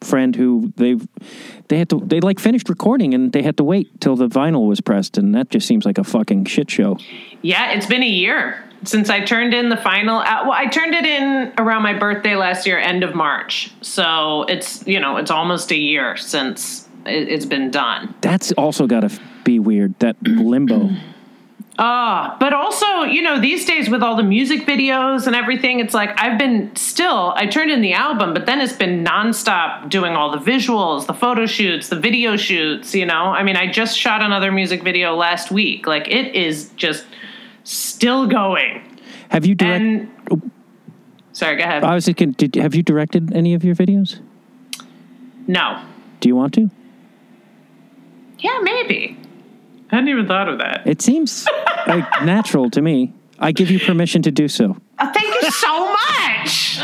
friend 0.01 0.36
who 0.36 0.72
they 0.76 0.97
they 1.70 1.78
had 1.78 1.89
to 1.89 1.99
they 2.05 2.20
like 2.20 2.39
finished 2.39 2.70
recording 2.70 3.13
and 3.13 3.32
they 3.32 3.41
had 3.41 3.57
to 3.57 3.63
wait 3.63 3.99
till 4.01 4.16
the 4.16 4.28
vinyl 4.28 4.68
was 4.68 4.80
pressed 4.82 5.18
and 5.18 5.34
that 5.34 5.49
just 5.49 5.68
seems 5.68 5.86
like 5.86 5.97
a 5.97 6.03
fucking 6.03 6.45
shit 6.45 6.70
show. 6.70 6.97
yeah 7.41 7.72
it's 7.72 7.88
been 7.88 8.03
a 8.03 8.07
year 8.07 8.63
since 8.84 9.10
i 9.10 9.20
turned 9.24 9.54
in 9.54 9.70
the 9.70 9.78
final 9.78 10.18
well 10.20 10.52
i 10.52 10.66
turned 10.68 10.94
it 10.94 11.06
in 11.06 11.52
around 11.58 11.82
my 11.84 11.94
birthday 11.94 12.36
last 12.36 12.66
year 12.68 12.78
end 12.78 13.04
of 13.04 13.16
march 13.16 13.72
so 13.82 14.44
it's 14.44 14.86
you 14.88 15.00
know 15.00 15.18
it's 15.18 15.32
almost 15.32 15.72
a 15.72 15.78
year 15.78 16.16
since 16.18 16.88
it- 17.06 17.28
it's 17.30 17.46
been 17.46 17.72
done 17.72 18.14
That's 18.22 18.52
also 18.54 18.88
got 18.88 19.02
to 19.02 19.12
be 19.44 19.60
weird. 19.60 19.94
That 20.00 20.16
limbo. 20.24 20.90
Ah, 21.78 22.38
but 22.40 22.54
also, 22.54 23.02
you 23.04 23.22
know, 23.22 23.38
these 23.42 23.66
days 23.66 23.90
with 23.90 24.02
all 24.02 24.16
the 24.16 24.24
music 24.24 24.66
videos 24.66 25.28
and 25.28 25.36
everything, 25.36 25.82
it's 25.82 25.94
like 25.94 26.18
I've 26.18 26.40
been 26.40 26.74
still, 26.78 27.34
I 27.36 27.48
turned 27.48 27.70
in 27.70 27.82
the 27.82 27.92
album, 27.92 28.34
but 28.34 28.46
then 28.46 28.62
it's 28.62 28.72
been 28.72 29.04
nonstop 29.04 29.90
doing 29.90 30.14
all 30.14 30.32
the 30.32 30.38
visuals, 30.38 31.06
the 31.06 31.14
photo 31.14 31.46
shoots, 31.46 31.90
the 31.90 32.00
video 32.00 32.38
shoots, 32.38 32.96
you 32.96 33.06
know? 33.06 33.26
I 33.26 33.44
mean, 33.44 33.58
I 33.58 33.70
just 33.70 33.98
shot 34.00 34.22
another 34.24 34.54
music 34.54 34.84
video 34.84 35.16
last 35.18 35.52
week. 35.52 35.86
Like, 35.86 36.08
it 36.08 36.34
is 36.34 36.70
just 36.78 37.04
still 37.66 38.28
going. 38.28 38.82
Have 39.30 39.45
you 39.45 39.55
directed? 39.55 39.82
And, 39.82 40.11
oh. 40.32 40.41
sorry, 41.34 41.57
go 41.57 41.63
ahead. 41.63 41.84
I 41.84 41.93
was 41.93 42.05
thinking, 42.05 42.32
did 42.32 42.55
have 42.55 42.74
you 42.74 42.84
directed 42.84 43.34
any 43.36 43.53
of 43.53 43.66
your 43.66 43.76
videos? 43.76 44.22
no. 45.47 45.84
Do 46.22 46.30
you 46.30 46.36
want 46.36 46.53
to? 46.55 46.72
Yeah, 48.39 48.59
maybe. 48.63 49.18
I 49.91 49.95
hadn't 49.95 50.09
even 50.09 50.28
thought 50.28 50.49
of 50.49 50.57
that. 50.59 50.88
It 50.88 51.01
seems 51.01 51.45
like 51.86 52.05
natural 52.24 52.70
to 52.72 52.82
me. 52.82 53.13
I 53.38 53.51
give 53.51 53.70
you 53.70 53.80
permission 53.80 54.22
to 54.24 54.32
do 54.32 54.47
so. 54.47 54.78
Oh, 54.97 55.11
thank 55.13 55.41
you 55.41 55.51
so 55.51 55.91
much. 55.91 56.80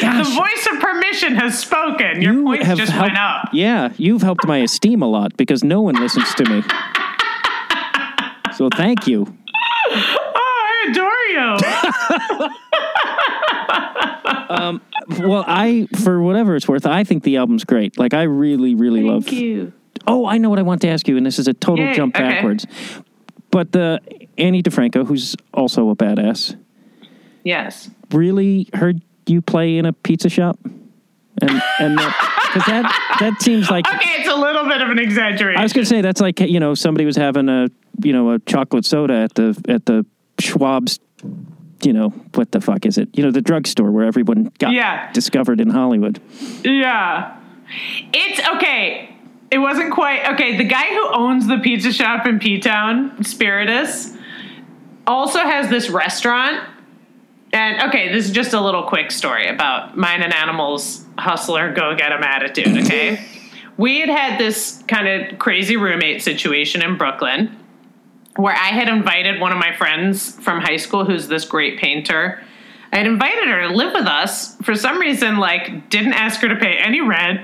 the 0.00 0.34
voice 0.34 0.68
of 0.72 0.80
permission 0.80 1.34
has 1.36 1.58
spoken. 1.58 2.22
Your 2.22 2.34
you 2.34 2.44
points 2.44 2.66
just 2.76 2.92
helped, 2.92 3.08
went 3.08 3.18
up. 3.18 3.48
Yeah, 3.52 3.92
you've 3.96 4.22
helped 4.22 4.46
my 4.46 4.58
esteem 4.58 5.02
a 5.02 5.08
lot 5.08 5.36
because 5.36 5.64
no 5.64 5.80
one 5.80 5.94
listens 5.96 6.34
to 6.34 6.44
me. 6.44 6.62
So 8.58 8.68
thank 8.74 9.06
you. 9.06 9.24
Oh, 9.24 10.62
I 10.66 10.88
adore 10.90 11.26
you. 14.50 14.50
um, 14.50 14.80
Well, 15.28 15.44
I 15.46 15.86
for 16.02 16.20
whatever 16.20 16.56
it's 16.56 16.66
worth, 16.66 16.84
I 16.84 17.04
think 17.04 17.22
the 17.22 17.36
album's 17.36 17.62
great. 17.62 17.96
Like 17.98 18.14
I 18.14 18.24
really, 18.24 18.74
really 18.74 19.02
love. 19.02 19.26
Thank 19.26 19.40
you. 19.40 19.72
Oh, 20.08 20.26
I 20.26 20.38
know 20.38 20.50
what 20.50 20.58
I 20.58 20.62
want 20.62 20.80
to 20.82 20.88
ask 20.88 21.06
you, 21.06 21.16
and 21.16 21.24
this 21.24 21.38
is 21.38 21.46
a 21.46 21.54
total 21.54 21.84
Yay, 21.84 21.94
jump 21.94 22.16
okay. 22.16 22.24
backwards. 22.28 22.66
But 23.52 23.70
the 23.70 24.00
Ani 24.36 24.60
DiFranco, 24.60 25.06
who's 25.06 25.36
also 25.54 25.90
a 25.90 25.96
badass, 25.96 26.56
Yes. 27.44 27.90
really 28.10 28.68
heard 28.74 29.00
you 29.26 29.40
play 29.40 29.78
in 29.78 29.86
a 29.86 29.92
pizza 29.92 30.28
shop, 30.28 30.58
and 31.40 31.62
and 31.78 31.96
because 31.96 32.64
that 32.66 33.16
that 33.20 33.40
seems 33.40 33.70
like 33.70 33.86
Okay, 33.94 34.20
it's 34.20 34.28
a 34.28 34.34
little 34.34 34.64
bit 34.64 34.82
of 34.82 34.90
an 34.90 34.98
exaggeration. 34.98 35.60
I 35.60 35.62
was 35.62 35.72
going 35.72 35.84
to 35.84 35.88
say 35.88 36.00
that's 36.00 36.20
like 36.20 36.40
you 36.40 36.58
know 36.58 36.74
somebody 36.74 37.04
was 37.04 37.14
having 37.16 37.48
a 37.48 37.68
you 38.02 38.12
know 38.12 38.30
a 38.32 38.38
chocolate 38.40 38.84
soda 38.84 39.14
at 39.14 39.34
the 39.34 39.60
at 39.68 39.86
the 39.86 40.04
Schwab's 40.40 40.98
you 41.82 41.92
know 41.92 42.08
what 42.34 42.50
the 42.52 42.60
fuck 42.60 42.84
is 42.86 42.98
it 42.98 43.08
you 43.12 43.22
know 43.22 43.30
the 43.30 43.40
drugstore 43.40 43.90
where 43.90 44.04
everyone 44.06 44.50
got 44.58 44.72
Yeah. 44.72 45.10
discovered 45.12 45.60
in 45.60 45.70
Hollywood. 45.70 46.20
yeah. 46.64 47.36
It's 48.12 48.40
okay. 48.56 49.14
It 49.50 49.58
wasn't 49.58 49.92
quite 49.92 50.26
okay. 50.34 50.56
The 50.56 50.64
guy 50.64 50.84
who 50.86 51.08
owns 51.12 51.46
the 51.46 51.58
pizza 51.58 51.92
shop 51.92 52.26
in 52.26 52.38
P 52.38 52.58
Town, 52.60 53.22
Spiritus, 53.24 54.14
also 55.06 55.40
has 55.40 55.68
this 55.68 55.88
restaurant. 55.90 56.64
And 57.52 57.88
okay, 57.88 58.12
this 58.12 58.26
is 58.26 58.32
just 58.32 58.52
a 58.54 58.60
little 58.60 58.82
quick 58.84 59.10
story 59.10 59.46
about 59.48 59.96
mine 59.96 60.22
and 60.22 60.34
animals 60.34 61.04
hustler 61.18 61.72
go 61.72 61.94
get 61.96 62.12
'em 62.12 62.22
attitude, 62.22 62.76
okay? 62.84 63.18
we 63.78 64.00
had 64.00 64.08
had 64.10 64.38
this 64.38 64.82
kind 64.88 65.08
of 65.08 65.38
crazy 65.38 65.76
roommate 65.76 66.22
situation 66.22 66.82
in 66.82 66.96
Brooklyn 66.98 67.56
where 68.38 68.54
I 68.54 68.68
had 68.68 68.88
invited 68.88 69.40
one 69.40 69.50
of 69.50 69.58
my 69.58 69.74
friends 69.74 70.30
from 70.40 70.60
high 70.60 70.76
school 70.76 71.04
who's 71.04 71.26
this 71.26 71.44
great 71.44 71.76
painter. 71.80 72.40
I 72.92 72.98
had 72.98 73.06
invited 73.08 73.48
her 73.48 73.66
to 73.66 73.74
live 73.74 73.92
with 73.92 74.06
us. 74.06 74.54
For 74.62 74.76
some 74.76 75.00
reason, 75.00 75.38
like, 75.38 75.90
didn't 75.90 76.12
ask 76.12 76.40
her 76.42 76.48
to 76.48 76.54
pay 76.54 76.78
any 76.78 77.00
rent. 77.00 77.40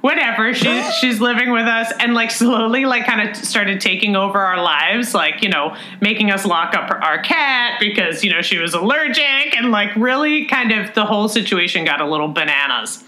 Whatever. 0.00 0.52
She 0.52 0.82
she's 1.00 1.20
living 1.20 1.52
with 1.52 1.66
us 1.66 1.92
and 1.98 2.12
like 2.12 2.30
slowly 2.30 2.84
like 2.84 3.06
kind 3.06 3.26
of 3.26 3.36
started 3.36 3.80
taking 3.80 4.16
over 4.16 4.38
our 4.38 4.62
lives, 4.62 5.14
like, 5.14 5.42
you 5.42 5.48
know, 5.48 5.76
making 6.00 6.30
us 6.30 6.44
lock 6.44 6.74
up 6.74 6.90
our 6.90 7.22
cat 7.22 7.78
because, 7.80 8.22
you 8.22 8.30
know, 8.30 8.42
she 8.42 8.58
was 8.58 8.74
allergic 8.74 9.56
and 9.56 9.70
like 9.70 9.94
really 9.96 10.46
kind 10.46 10.72
of 10.72 10.92
the 10.94 11.06
whole 11.06 11.28
situation 11.28 11.84
got 11.86 12.02
a 12.02 12.06
little 12.06 12.28
bananas. 12.28 13.04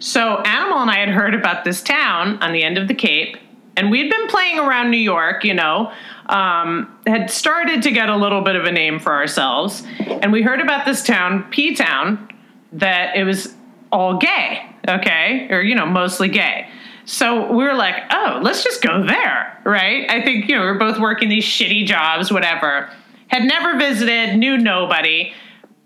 So 0.00 0.42
Animal 0.42 0.80
and 0.80 0.90
I 0.90 0.98
had 0.98 1.10
heard 1.10 1.34
about 1.34 1.64
this 1.64 1.80
town 1.80 2.42
on 2.42 2.52
the 2.52 2.62
end 2.62 2.76
of 2.76 2.88
the 2.88 2.94
Cape, 2.94 3.38
and 3.76 3.90
we'd 3.90 4.10
been 4.10 4.26
playing 4.28 4.58
around 4.58 4.90
New 4.90 4.98
York, 4.98 5.44
you 5.44 5.54
know, 5.54 5.92
um, 6.28 6.98
had 7.06 7.30
started 7.30 7.82
to 7.82 7.90
get 7.90 8.08
a 8.08 8.16
little 8.16 8.42
bit 8.42 8.56
of 8.56 8.64
a 8.64 8.72
name 8.72 8.98
for 8.98 9.12
ourselves, 9.12 9.82
and 9.98 10.32
we 10.32 10.42
heard 10.42 10.60
about 10.60 10.84
this 10.84 11.02
town, 11.02 11.44
P 11.50 11.74
Town, 11.74 12.28
that 12.72 13.16
it 13.16 13.24
was 13.24 13.54
all 13.92 14.18
gay, 14.18 14.66
okay, 14.88 15.48
or 15.50 15.62
you 15.62 15.74
know, 15.74 15.86
mostly 15.86 16.28
gay. 16.28 16.68
So 17.04 17.52
we 17.52 17.64
were 17.64 17.74
like, 17.74 17.94
oh, 18.10 18.40
let's 18.42 18.64
just 18.64 18.82
go 18.82 19.06
there, 19.06 19.60
right? 19.64 20.10
I 20.10 20.22
think 20.22 20.48
you 20.48 20.56
know 20.56 20.62
we 20.62 20.66
we're 20.66 20.78
both 20.78 20.98
working 20.98 21.28
these 21.28 21.44
shitty 21.44 21.86
jobs, 21.86 22.32
whatever. 22.32 22.90
Had 23.28 23.44
never 23.44 23.78
visited, 23.78 24.36
knew 24.36 24.56
nobody 24.56 25.32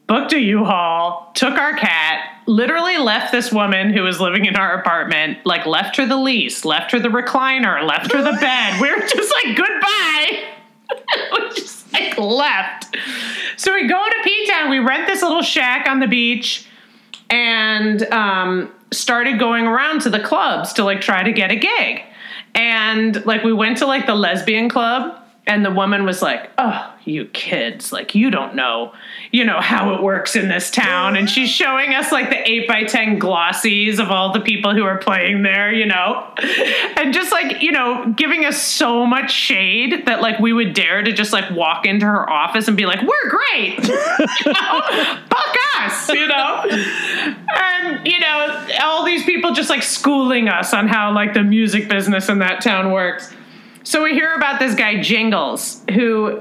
booked 0.06 0.32
a 0.32 0.40
U-Haul, 0.40 1.30
took 1.34 1.54
our 1.54 1.74
cat, 1.74 2.29
literally 2.50 2.98
left 2.98 3.30
this 3.30 3.52
woman 3.52 3.92
who 3.92 4.02
was 4.02 4.20
living 4.20 4.44
in 4.44 4.56
our 4.56 4.74
apartment, 4.74 5.38
like 5.46 5.66
left 5.66 5.96
her 5.96 6.04
the 6.04 6.16
lease, 6.16 6.64
left 6.64 6.90
her 6.90 6.98
the 6.98 7.08
recliner, 7.08 7.86
left 7.86 8.12
her 8.12 8.20
the 8.20 8.32
bed. 8.40 8.80
We 8.80 8.90
were 8.90 9.00
just 9.00 9.32
like, 9.44 9.56
goodbye. 9.56 10.44
we 11.32 11.48
just 11.50 11.92
like 11.92 12.18
left. 12.18 12.96
So 13.56 13.72
we 13.72 13.86
go 13.86 14.04
to 14.04 14.16
P-Town, 14.24 14.68
we 14.68 14.80
rent 14.80 15.06
this 15.06 15.22
little 15.22 15.42
shack 15.42 15.88
on 15.88 16.00
the 16.00 16.08
beach 16.08 16.66
and 17.30 18.02
um, 18.12 18.72
started 18.90 19.38
going 19.38 19.66
around 19.66 20.00
to 20.02 20.10
the 20.10 20.20
clubs 20.20 20.72
to 20.72 20.84
like 20.84 21.00
try 21.00 21.22
to 21.22 21.32
get 21.32 21.52
a 21.52 21.56
gig. 21.56 22.02
And 22.56 23.24
like 23.24 23.44
we 23.44 23.52
went 23.52 23.78
to 23.78 23.86
like 23.86 24.06
the 24.06 24.16
lesbian 24.16 24.68
club 24.68 25.19
and 25.46 25.64
the 25.64 25.70
woman 25.70 26.04
was 26.04 26.22
like, 26.22 26.50
"Oh, 26.58 26.94
you 27.04 27.24
kids, 27.26 27.92
like 27.92 28.14
you 28.14 28.30
don't 28.30 28.54
know, 28.54 28.92
you 29.32 29.44
know 29.44 29.60
how 29.60 29.94
it 29.94 30.02
works 30.02 30.36
in 30.36 30.48
this 30.48 30.70
town." 30.70 31.16
And 31.16 31.28
she's 31.28 31.50
showing 31.50 31.94
us 31.94 32.12
like 32.12 32.30
the 32.30 32.48
8 32.48 32.68
by 32.68 32.84
10 32.84 33.18
glossies 33.18 33.98
of 33.98 34.10
all 34.10 34.32
the 34.32 34.40
people 34.40 34.74
who 34.74 34.84
are 34.84 34.98
playing 34.98 35.42
there, 35.42 35.72
you 35.72 35.86
know. 35.86 36.32
And 36.96 37.12
just 37.12 37.32
like, 37.32 37.62
you 37.62 37.72
know, 37.72 38.12
giving 38.16 38.44
us 38.44 38.60
so 38.62 39.06
much 39.06 39.32
shade 39.32 40.06
that 40.06 40.20
like 40.20 40.38
we 40.38 40.52
would 40.52 40.74
dare 40.74 41.02
to 41.02 41.12
just 41.12 41.32
like 41.32 41.50
walk 41.50 41.86
into 41.86 42.06
her 42.06 42.28
office 42.28 42.68
and 42.68 42.76
be 42.76 42.86
like, 42.86 43.00
"We're 43.00 43.30
great." 43.30 43.88
You 43.88 43.94
know? 44.52 44.80
Fuck 45.30 45.56
us, 45.78 46.08
you 46.10 46.28
know. 46.28 46.64
And 47.56 48.06
you 48.06 48.20
know, 48.20 48.66
all 48.82 49.04
these 49.04 49.24
people 49.24 49.52
just 49.52 49.70
like 49.70 49.82
schooling 49.82 50.48
us 50.48 50.74
on 50.74 50.86
how 50.86 51.12
like 51.12 51.34
the 51.34 51.42
music 51.42 51.88
business 51.88 52.28
in 52.28 52.38
that 52.40 52.60
town 52.60 52.92
works. 52.92 53.32
So 53.90 54.04
we 54.04 54.12
hear 54.12 54.34
about 54.34 54.60
this 54.60 54.76
guy 54.76 55.00
Jingles 55.00 55.82
who 55.94 56.40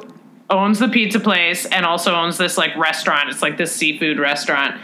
owns 0.51 0.77
the 0.77 0.87
pizza 0.87 1.19
place 1.19 1.65
and 1.65 1.83
also 1.83 2.13
owns 2.13 2.37
this 2.37 2.59
like 2.59 2.77
restaurant. 2.77 3.27
It's 3.27 3.41
like 3.41 3.57
this 3.57 3.75
seafood 3.75 4.19
restaurant. 4.19 4.79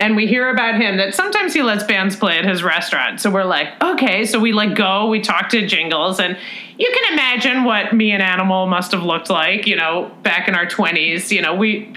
And 0.00 0.16
we 0.16 0.26
hear 0.26 0.48
about 0.48 0.80
him 0.80 0.96
that 0.96 1.14
sometimes 1.14 1.52
he 1.52 1.62
lets 1.62 1.84
bands 1.84 2.16
play 2.16 2.38
at 2.38 2.46
his 2.46 2.62
restaurant. 2.62 3.20
So 3.20 3.28
we're 3.30 3.44
like, 3.44 3.68
okay. 3.82 4.24
So 4.24 4.40
we 4.40 4.54
like 4.54 4.74
go, 4.74 5.08
we 5.08 5.20
talk 5.20 5.50
to 5.50 5.66
Jingles, 5.66 6.18
and 6.18 6.38
you 6.78 6.90
can 6.90 7.12
imagine 7.12 7.64
what 7.64 7.92
me 7.92 8.12
and 8.12 8.22
Animal 8.22 8.66
must 8.66 8.92
have 8.92 9.02
looked 9.02 9.28
like, 9.28 9.66
you 9.66 9.76
know, 9.76 10.10
back 10.22 10.48
in 10.48 10.54
our 10.54 10.64
20s. 10.64 11.30
You 11.30 11.42
know, 11.42 11.54
we, 11.54 11.92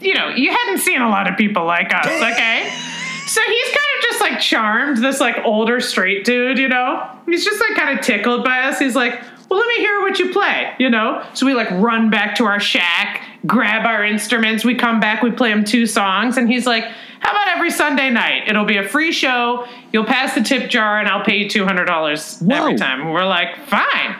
you 0.00 0.14
know, 0.14 0.28
you 0.30 0.50
hadn't 0.50 0.78
seen 0.78 1.00
a 1.00 1.08
lot 1.08 1.30
of 1.30 1.38
people 1.38 1.64
like 1.64 1.94
us, 1.94 2.06
okay? 2.06 2.68
So 3.26 3.40
he's 3.40 3.66
kind 3.66 3.76
of 3.76 4.02
just 4.02 4.20
like 4.20 4.40
charmed, 4.40 4.98
this 4.98 5.20
like 5.20 5.38
older 5.44 5.80
straight 5.80 6.24
dude, 6.24 6.58
you 6.58 6.68
know? 6.68 7.10
He's 7.26 7.44
just 7.44 7.60
like 7.60 7.76
kind 7.76 7.98
of 7.98 8.04
tickled 8.04 8.44
by 8.44 8.60
us. 8.60 8.78
He's 8.78 8.94
like, 8.94 9.20
well, 9.48 9.58
let 9.58 9.68
me 9.68 9.76
hear 9.76 10.00
what 10.00 10.18
you 10.18 10.32
play, 10.32 10.72
you 10.78 10.90
know? 10.90 11.24
So 11.34 11.46
we 11.46 11.54
like 11.54 11.70
run 11.72 12.10
back 12.10 12.34
to 12.36 12.44
our 12.44 12.60
shack, 12.60 13.22
grab 13.46 13.86
our 13.86 14.04
instruments, 14.04 14.64
we 14.64 14.74
come 14.74 15.00
back, 15.00 15.22
we 15.22 15.30
play 15.30 15.50
him 15.50 15.64
two 15.64 15.86
songs, 15.86 16.36
and 16.36 16.48
he's 16.48 16.66
like, 16.66 16.84
how 17.20 17.30
about 17.30 17.48
every 17.48 17.70
Sunday 17.70 18.10
night? 18.10 18.48
It'll 18.48 18.64
be 18.64 18.76
a 18.76 18.86
free 18.86 19.12
show. 19.12 19.66
You'll 19.92 20.04
pass 20.04 20.34
the 20.34 20.42
tip 20.42 20.68
jar, 20.68 20.98
and 20.98 21.08
I'll 21.08 21.24
pay 21.24 21.36
you 21.38 21.46
$200 21.46 22.42
Whoa. 22.42 22.56
every 22.56 22.76
time. 22.76 23.00
And 23.02 23.12
we're 23.12 23.24
like, 23.24 23.56
fine 23.68 24.16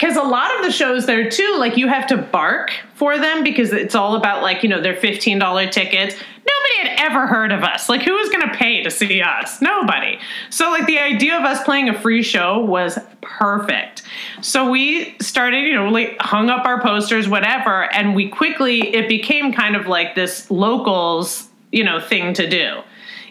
because 0.00 0.16
a 0.16 0.22
lot 0.22 0.56
of 0.56 0.64
the 0.64 0.72
shows 0.72 1.04
there 1.04 1.28
too 1.28 1.56
like 1.58 1.76
you 1.76 1.86
have 1.86 2.06
to 2.06 2.16
bark 2.16 2.72
for 2.94 3.18
them 3.18 3.44
because 3.44 3.72
it's 3.72 3.94
all 3.94 4.16
about 4.16 4.42
like 4.42 4.62
you 4.62 4.68
know 4.68 4.80
their 4.80 4.94
$15 4.94 5.70
tickets. 5.70 6.14
Nobody 6.14 6.88
had 6.88 7.10
ever 7.10 7.26
heard 7.26 7.52
of 7.52 7.62
us. 7.62 7.88
Like 7.88 8.02
who 8.02 8.14
was 8.14 8.30
going 8.30 8.48
to 8.48 8.56
pay 8.56 8.82
to 8.82 8.90
see 8.90 9.20
us? 9.20 9.60
Nobody. 9.60 10.18
So 10.48 10.70
like 10.70 10.86
the 10.86 10.98
idea 10.98 11.36
of 11.36 11.44
us 11.44 11.62
playing 11.64 11.90
a 11.90 12.00
free 12.00 12.22
show 12.22 12.64
was 12.64 12.98
perfect. 13.20 14.02
So 14.40 14.70
we 14.70 15.16
started 15.20 15.64
you 15.64 15.74
know 15.74 15.90
like 15.90 16.16
hung 16.18 16.48
up 16.48 16.64
our 16.64 16.80
posters 16.80 17.28
whatever 17.28 17.92
and 17.92 18.14
we 18.14 18.28
quickly 18.28 18.94
it 18.94 19.06
became 19.06 19.52
kind 19.52 19.76
of 19.76 19.86
like 19.86 20.14
this 20.14 20.50
locals 20.50 21.48
you 21.72 21.84
know 21.84 22.00
thing 22.00 22.32
to 22.34 22.48
do. 22.48 22.80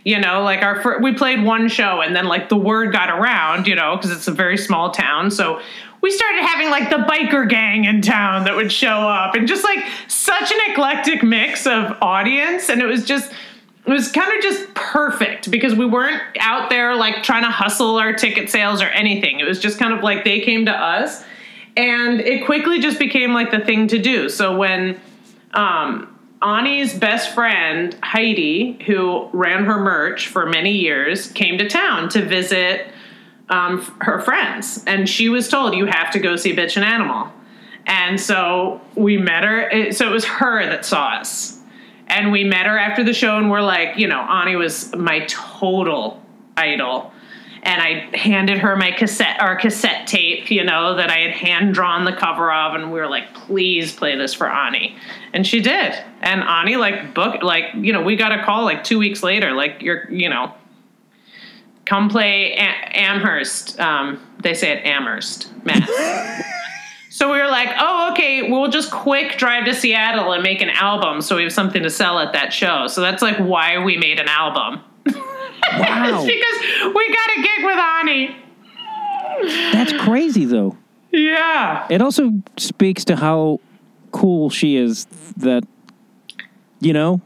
You 0.05 0.19
know 0.19 0.43
like 0.43 0.61
our 0.61 0.99
we 1.01 1.13
played 1.13 1.43
one 1.43 1.67
show 1.67 2.01
and 2.01 2.15
then 2.15 2.25
like 2.25 2.49
the 2.49 2.57
word 2.57 2.93
got 2.93 3.09
around 3.09 3.65
you 3.65 3.73
know 3.73 3.95
because 3.95 4.11
it's 4.11 4.27
a 4.27 4.31
very 4.31 4.57
small 4.57 4.91
town. 4.91 5.31
So 5.31 5.61
we 6.01 6.11
started 6.11 6.41
having 6.43 6.69
like 6.69 6.89
the 6.89 6.97
biker 6.97 7.47
gang 7.47 7.85
in 7.85 8.01
town 8.01 8.45
that 8.45 8.55
would 8.55 8.71
show 8.71 8.87
up 8.87 9.35
and 9.35 9.47
just 9.47 9.63
like 9.63 9.85
such 10.07 10.51
an 10.51 10.71
eclectic 10.71 11.23
mix 11.23 11.67
of 11.67 11.97
audience. 12.01 12.69
And 12.69 12.81
it 12.81 12.85
was 12.85 13.05
just 13.05 13.31
it 13.85 13.91
was 13.91 14.11
kind 14.11 14.31
of 14.37 14.43
just 14.43 14.73
perfect 14.75 15.49
because 15.49 15.73
we 15.73 15.85
weren't 15.85 16.21
out 16.39 16.69
there 16.69 16.95
like 16.95 17.23
trying 17.23 17.43
to 17.43 17.49
hustle 17.49 17.97
our 17.97 18.13
ticket 18.13 18.49
sales 18.49 18.81
or 18.81 18.87
anything. 18.87 19.39
It 19.39 19.45
was 19.45 19.59
just 19.59 19.79
kind 19.79 19.93
of 19.93 20.03
like 20.03 20.23
they 20.23 20.41
came 20.41 20.65
to 20.65 20.71
us. 20.71 21.23
And 21.75 22.19
it 22.19 22.45
quickly 22.45 22.79
just 22.79 22.99
became 22.99 23.33
like 23.33 23.51
the 23.51 23.59
thing 23.59 23.87
to 23.87 23.99
do. 23.99 24.29
So 24.29 24.57
when 24.57 24.99
um 25.53 26.15
Ani's 26.41 26.97
best 26.97 27.33
friend, 27.35 27.97
Heidi, 28.01 28.81
who 28.85 29.29
ran 29.33 29.65
her 29.65 29.77
merch 29.77 30.27
for 30.27 30.45
many 30.45 30.71
years, 30.71 31.29
came 31.33 31.57
to 31.57 31.67
town 31.67 32.07
to 32.09 32.23
visit 32.23 32.87
um, 33.49 33.81
her 34.01 34.19
friends. 34.21 34.83
And 34.85 35.09
she 35.09 35.29
was 35.29 35.47
told, 35.49 35.73
You 35.73 35.85
have 35.85 36.11
to 36.11 36.19
go 36.19 36.35
see 36.35 36.55
Bitch 36.55 36.75
and 36.75 36.85
Animal. 36.85 37.31
And 37.85 38.19
so 38.19 38.81
we 38.95 39.17
met 39.17 39.43
her. 39.43 39.91
So 39.91 40.07
it 40.07 40.11
was 40.11 40.25
her 40.25 40.65
that 40.65 40.85
saw 40.85 41.15
us. 41.15 41.57
And 42.07 42.31
we 42.31 42.43
met 42.43 42.65
her 42.65 42.77
after 42.77 43.03
the 43.03 43.13
show, 43.13 43.37
and 43.37 43.51
we're 43.51 43.61
like, 43.61 43.97
You 43.97 44.07
know, 44.07 44.21
Ani 44.21 44.55
was 44.55 44.95
my 44.95 45.25
total 45.27 46.21
idol. 46.55 47.11
And 47.61 47.81
I 47.81 48.17
handed 48.17 48.59
her 48.59 48.77
my 48.77 48.91
cassette, 48.91 49.41
our 49.41 49.57
cassette 49.57 50.07
tape, 50.07 50.49
you 50.49 50.63
know, 50.63 50.95
that 50.95 51.09
I 51.09 51.17
had 51.17 51.31
hand 51.31 51.73
drawn 51.73 52.05
the 52.05 52.13
cover 52.13 52.53
of, 52.53 52.73
and 52.73 52.89
we 52.89 52.99
were 53.01 53.09
like, 53.09 53.33
"Please 53.33 53.91
play 53.93 54.15
this 54.15 54.33
for 54.33 54.49
Ani," 54.49 54.95
and 55.33 55.45
she 55.45 55.59
did. 55.59 55.93
And 56.21 56.41
Ani 56.41 56.77
like 56.77 57.13
book, 57.13 57.43
like 57.43 57.65
you 57.75 57.91
know, 57.91 58.01
we 58.01 58.15
got 58.15 58.31
a 58.31 58.41
call 58.45 58.63
like 58.63 58.85
two 58.85 58.97
weeks 58.97 59.23
later, 59.23 59.51
like 59.51 59.81
you're, 59.81 60.09
you 60.09 60.29
know, 60.29 60.53
come 61.89 62.07
play 62.07 62.53
A- 62.53 62.97
Amherst. 62.97 63.79
Um, 63.79 64.21
they 64.41 64.53
say 64.53 64.71
it 64.71 64.85
Amherst, 64.85 65.51
Mass. 65.65 65.89
so 67.09 67.31
we 67.31 67.39
were 67.39 67.47
like, 67.47 67.69
oh, 67.77 68.11
okay, 68.11 68.49
we'll 68.49 68.69
just 68.69 68.91
quick 68.91 69.37
drive 69.37 69.65
to 69.65 69.73
Seattle 69.73 70.31
and 70.31 70.43
make 70.43 70.61
an 70.61 70.69
album 70.69 71.21
so 71.21 71.35
we 71.35 71.43
have 71.43 71.51
something 71.51 71.81
to 71.81 71.89
sell 71.89 72.19
at 72.19 72.33
that 72.33 72.53
show. 72.53 72.85
So 72.87 73.01
that's 73.01 73.23
like 73.23 73.37
why 73.37 73.83
we 73.83 73.97
made 73.97 74.19
an 74.19 74.27
album. 74.27 74.81
Wow. 75.07 75.13
it's 76.23 76.25
because 76.25 76.93
we 76.95 77.13
got 77.13 77.37
a 77.37 77.41
gig 77.41 77.65
with 77.65 77.79
Ani. 77.79 78.35
That's 79.73 79.93
crazy, 79.93 80.45
though. 80.45 80.77
Yeah. 81.11 81.87
It 81.89 82.01
also 82.01 82.33
speaks 82.57 83.03
to 83.05 83.15
how 83.15 83.59
cool 84.11 84.51
she 84.51 84.75
is 84.75 85.05
that, 85.37 85.63
you 86.79 86.93
know, 86.93 87.21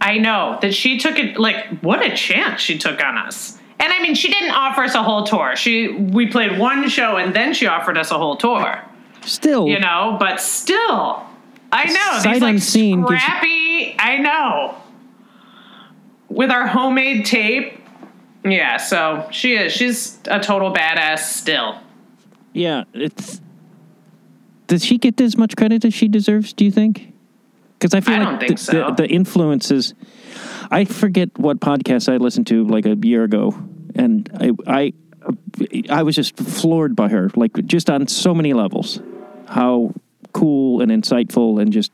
I 0.00 0.18
know 0.18 0.58
that 0.60 0.74
she 0.74 0.98
took 0.98 1.18
it 1.18 1.38
like 1.38 1.80
what 1.80 2.04
a 2.04 2.14
chance 2.14 2.60
she 2.60 2.78
took 2.78 3.02
on 3.02 3.16
us. 3.16 3.55
And 3.78 3.92
I 3.92 4.00
mean, 4.00 4.14
she 4.14 4.28
didn't 4.30 4.52
offer 4.52 4.82
us 4.82 4.94
a 4.94 5.02
whole 5.02 5.24
tour. 5.24 5.54
She 5.56 5.88
we 5.88 6.26
played 6.26 6.58
one 6.58 6.88
show 6.88 7.16
and 7.16 7.34
then 7.34 7.52
she 7.52 7.66
offered 7.66 7.98
us 7.98 8.10
a 8.10 8.18
whole 8.18 8.36
tour. 8.36 8.82
still. 9.22 9.68
you 9.68 9.78
know, 9.78 10.16
but 10.18 10.40
still, 10.40 11.22
I 11.72 11.84
know 11.84 12.20
Sight 12.22 12.34
these 12.34 12.42
like 12.42 12.54
unseen 12.54 13.00
you- 13.00 13.06
I 13.98 14.18
know 14.18 14.74
with 16.28 16.50
our 16.50 16.66
homemade 16.66 17.26
tape. 17.26 17.80
Yeah, 18.44 18.76
so 18.76 19.26
she 19.32 19.54
is. 19.56 19.72
She's 19.72 20.18
a 20.26 20.38
total 20.38 20.72
badass 20.72 21.18
still. 21.18 21.78
Yeah, 22.52 22.84
it's. 22.94 23.40
Does 24.68 24.84
she 24.84 24.98
get 24.98 25.20
as 25.20 25.36
much 25.36 25.56
credit 25.56 25.84
as 25.84 25.94
she 25.94 26.08
deserves? 26.08 26.52
Do 26.52 26.64
you 26.64 26.70
think? 26.70 27.12
Because 27.78 27.94
I 27.94 28.00
feel 28.00 28.14
I 28.14 28.18
like 28.18 28.28
don't 28.28 28.38
think 28.40 28.58
the, 28.58 28.64
so. 28.64 28.72
the, 28.72 29.02
the 29.02 29.08
influences. 29.08 29.94
I 30.70 30.84
forget 30.84 31.36
what 31.38 31.60
podcast 31.60 32.12
I 32.12 32.16
listened 32.16 32.46
to 32.48 32.64
like 32.66 32.86
a 32.86 32.96
year 32.96 33.24
ago, 33.24 33.54
and 33.94 34.28
I 34.40 34.50
I 34.66 34.92
I 35.90 36.02
was 36.02 36.16
just 36.16 36.36
floored 36.36 36.96
by 36.96 37.08
her, 37.08 37.30
like 37.36 37.52
just 37.66 37.90
on 37.90 38.06
so 38.08 38.34
many 38.34 38.52
levels, 38.54 39.00
how 39.48 39.92
cool 40.32 40.80
and 40.80 40.90
insightful, 40.90 41.60
and 41.60 41.72
just 41.72 41.92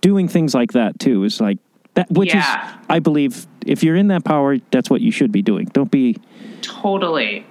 doing 0.00 0.28
things 0.28 0.54
like 0.54 0.72
that 0.72 0.98
too 0.98 1.24
is 1.24 1.40
like 1.40 1.58
that. 1.94 2.10
Which 2.10 2.34
Yeah. 2.34 2.68
is, 2.70 2.76
I 2.88 2.98
believe, 2.98 3.46
if 3.66 3.82
you're 3.82 3.96
in 3.96 4.08
that 4.08 4.24
power, 4.24 4.58
that's 4.70 4.90
what 4.90 5.00
you 5.00 5.10
should 5.10 5.32
be 5.32 5.42
doing. 5.42 5.66
Don't 5.66 5.90
be. 5.90 6.16
Totally. 6.60 7.46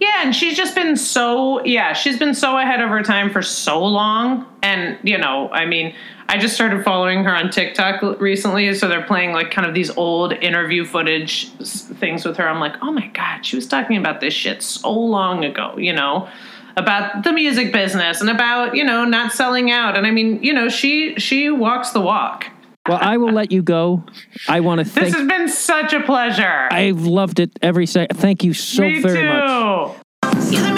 Yeah, 0.00 0.22
and 0.22 0.34
she's 0.34 0.56
just 0.56 0.74
been 0.74 0.96
so 0.96 1.62
yeah, 1.64 1.92
she's 1.92 2.18
been 2.18 2.34
so 2.34 2.56
ahead 2.58 2.80
of 2.80 2.88
her 2.88 3.02
time 3.02 3.30
for 3.30 3.42
so 3.42 3.84
long. 3.84 4.46
And 4.62 4.98
you 5.02 5.18
know, 5.18 5.50
I 5.50 5.66
mean, 5.66 5.94
I 6.28 6.38
just 6.38 6.54
started 6.54 6.82
following 6.84 7.22
her 7.24 7.34
on 7.34 7.50
TikTok 7.50 8.02
recently, 8.20 8.74
so 8.74 8.88
they're 8.88 9.06
playing 9.06 9.32
like 9.32 9.50
kind 9.50 9.66
of 9.66 9.74
these 9.74 9.90
old 9.96 10.32
interview 10.32 10.84
footage 10.84 11.50
things 11.98 12.24
with 12.24 12.36
her. 12.38 12.48
I'm 12.48 12.58
like, 12.60 12.74
oh 12.82 12.90
my 12.90 13.06
god, 13.08 13.46
she 13.46 13.56
was 13.56 13.66
talking 13.66 13.96
about 13.96 14.20
this 14.20 14.34
shit 14.34 14.62
so 14.62 14.92
long 14.92 15.44
ago, 15.44 15.74
you 15.78 15.92
know, 15.92 16.28
about 16.76 17.22
the 17.22 17.32
music 17.32 17.72
business 17.72 18.20
and 18.20 18.28
about 18.28 18.76
you 18.76 18.84
know 18.84 19.04
not 19.04 19.32
selling 19.32 19.70
out. 19.70 19.96
And 19.96 20.06
I 20.06 20.10
mean, 20.10 20.42
you 20.42 20.52
know, 20.52 20.68
she 20.68 21.14
she 21.16 21.50
walks 21.50 21.90
the 21.90 22.00
walk. 22.00 22.46
Well, 22.88 22.98
I 23.00 23.16
will 23.16 23.32
let 23.32 23.50
you 23.50 23.62
go. 23.62 24.04
I 24.48 24.60
want 24.60 24.78
to 24.78 24.84
thank. 24.84 25.06
This 25.06 25.14
has 25.14 25.26
been 25.26 25.48
such 25.48 25.92
a 25.92 26.00
pleasure. 26.02 26.68
I've 26.70 27.02
loved 27.02 27.40
it 27.40 27.50
every 27.62 27.86
second. 27.86 28.16
Thank 28.16 28.44
you 28.44 28.52
so 28.52 28.82
Me 28.82 29.00
very 29.00 29.22
too. 29.22 29.28
much. 29.28 30.75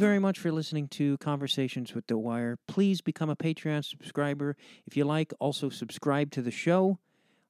Very 0.00 0.18
much 0.18 0.38
for 0.38 0.50
listening 0.50 0.88
to 0.88 1.18
Conversations 1.18 1.94
with 1.94 2.06
The 2.06 2.16
Wire. 2.16 2.56
Please 2.66 3.02
become 3.02 3.28
a 3.28 3.36
Patreon 3.36 3.84
subscriber 3.84 4.56
if 4.86 4.96
you 4.96 5.04
like. 5.04 5.34
Also, 5.38 5.68
subscribe 5.68 6.30
to 6.30 6.40
the 6.40 6.50
show 6.50 6.98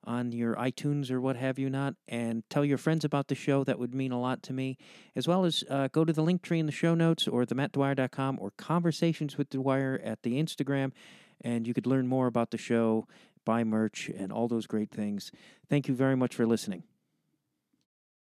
on 0.03 0.33
your 0.33 0.57
iTunes 0.57 1.13
or 1.13 1.21
what 1.21 1.37
have 1.37 1.61
you 1.61 1.71
not, 1.71 1.95
and 2.09 2.43
tell 2.51 2.65
your 2.65 2.77
friends 2.77 3.05
about 3.05 3.29
the 3.29 3.37
show. 3.37 3.63
That 3.63 3.79
would 3.79 3.95
mean 3.95 4.11
a 4.11 4.21
lot 4.21 4.43
to 4.43 4.53
me. 4.53 4.79
As 5.15 5.29
well 5.29 5.45
as 5.45 5.63
uh, 5.71 5.87
go 5.93 6.05
to 6.05 6.13
the 6.13 6.23
link 6.23 6.43
tree 6.43 6.59
in 6.59 6.67
the 6.67 6.73
show 6.73 6.97
notes 6.97 7.29
or 7.29 7.47
the 7.47 7.55
mattdwyer.com 7.55 8.39
or 8.41 8.51
Conversations 8.57 9.39
with 9.39 9.51
The 9.51 9.61
Wire 9.61 10.01
at 10.03 10.25
the 10.25 10.43
Instagram 10.43 10.91
and 11.41 11.69
you 11.69 11.73
could 11.73 11.87
learn 11.87 12.09
more 12.09 12.27
about 12.27 12.51
the 12.51 12.59
show, 12.59 13.07
buy 13.45 13.63
merch, 13.63 14.09
and 14.09 14.33
all 14.33 14.49
those 14.49 14.67
great 14.67 14.91
things. 14.91 15.31
Thank 15.69 15.87
you 15.87 15.95
very 15.95 16.17
much 16.17 16.35
for 16.35 16.47
listening. 16.47 16.83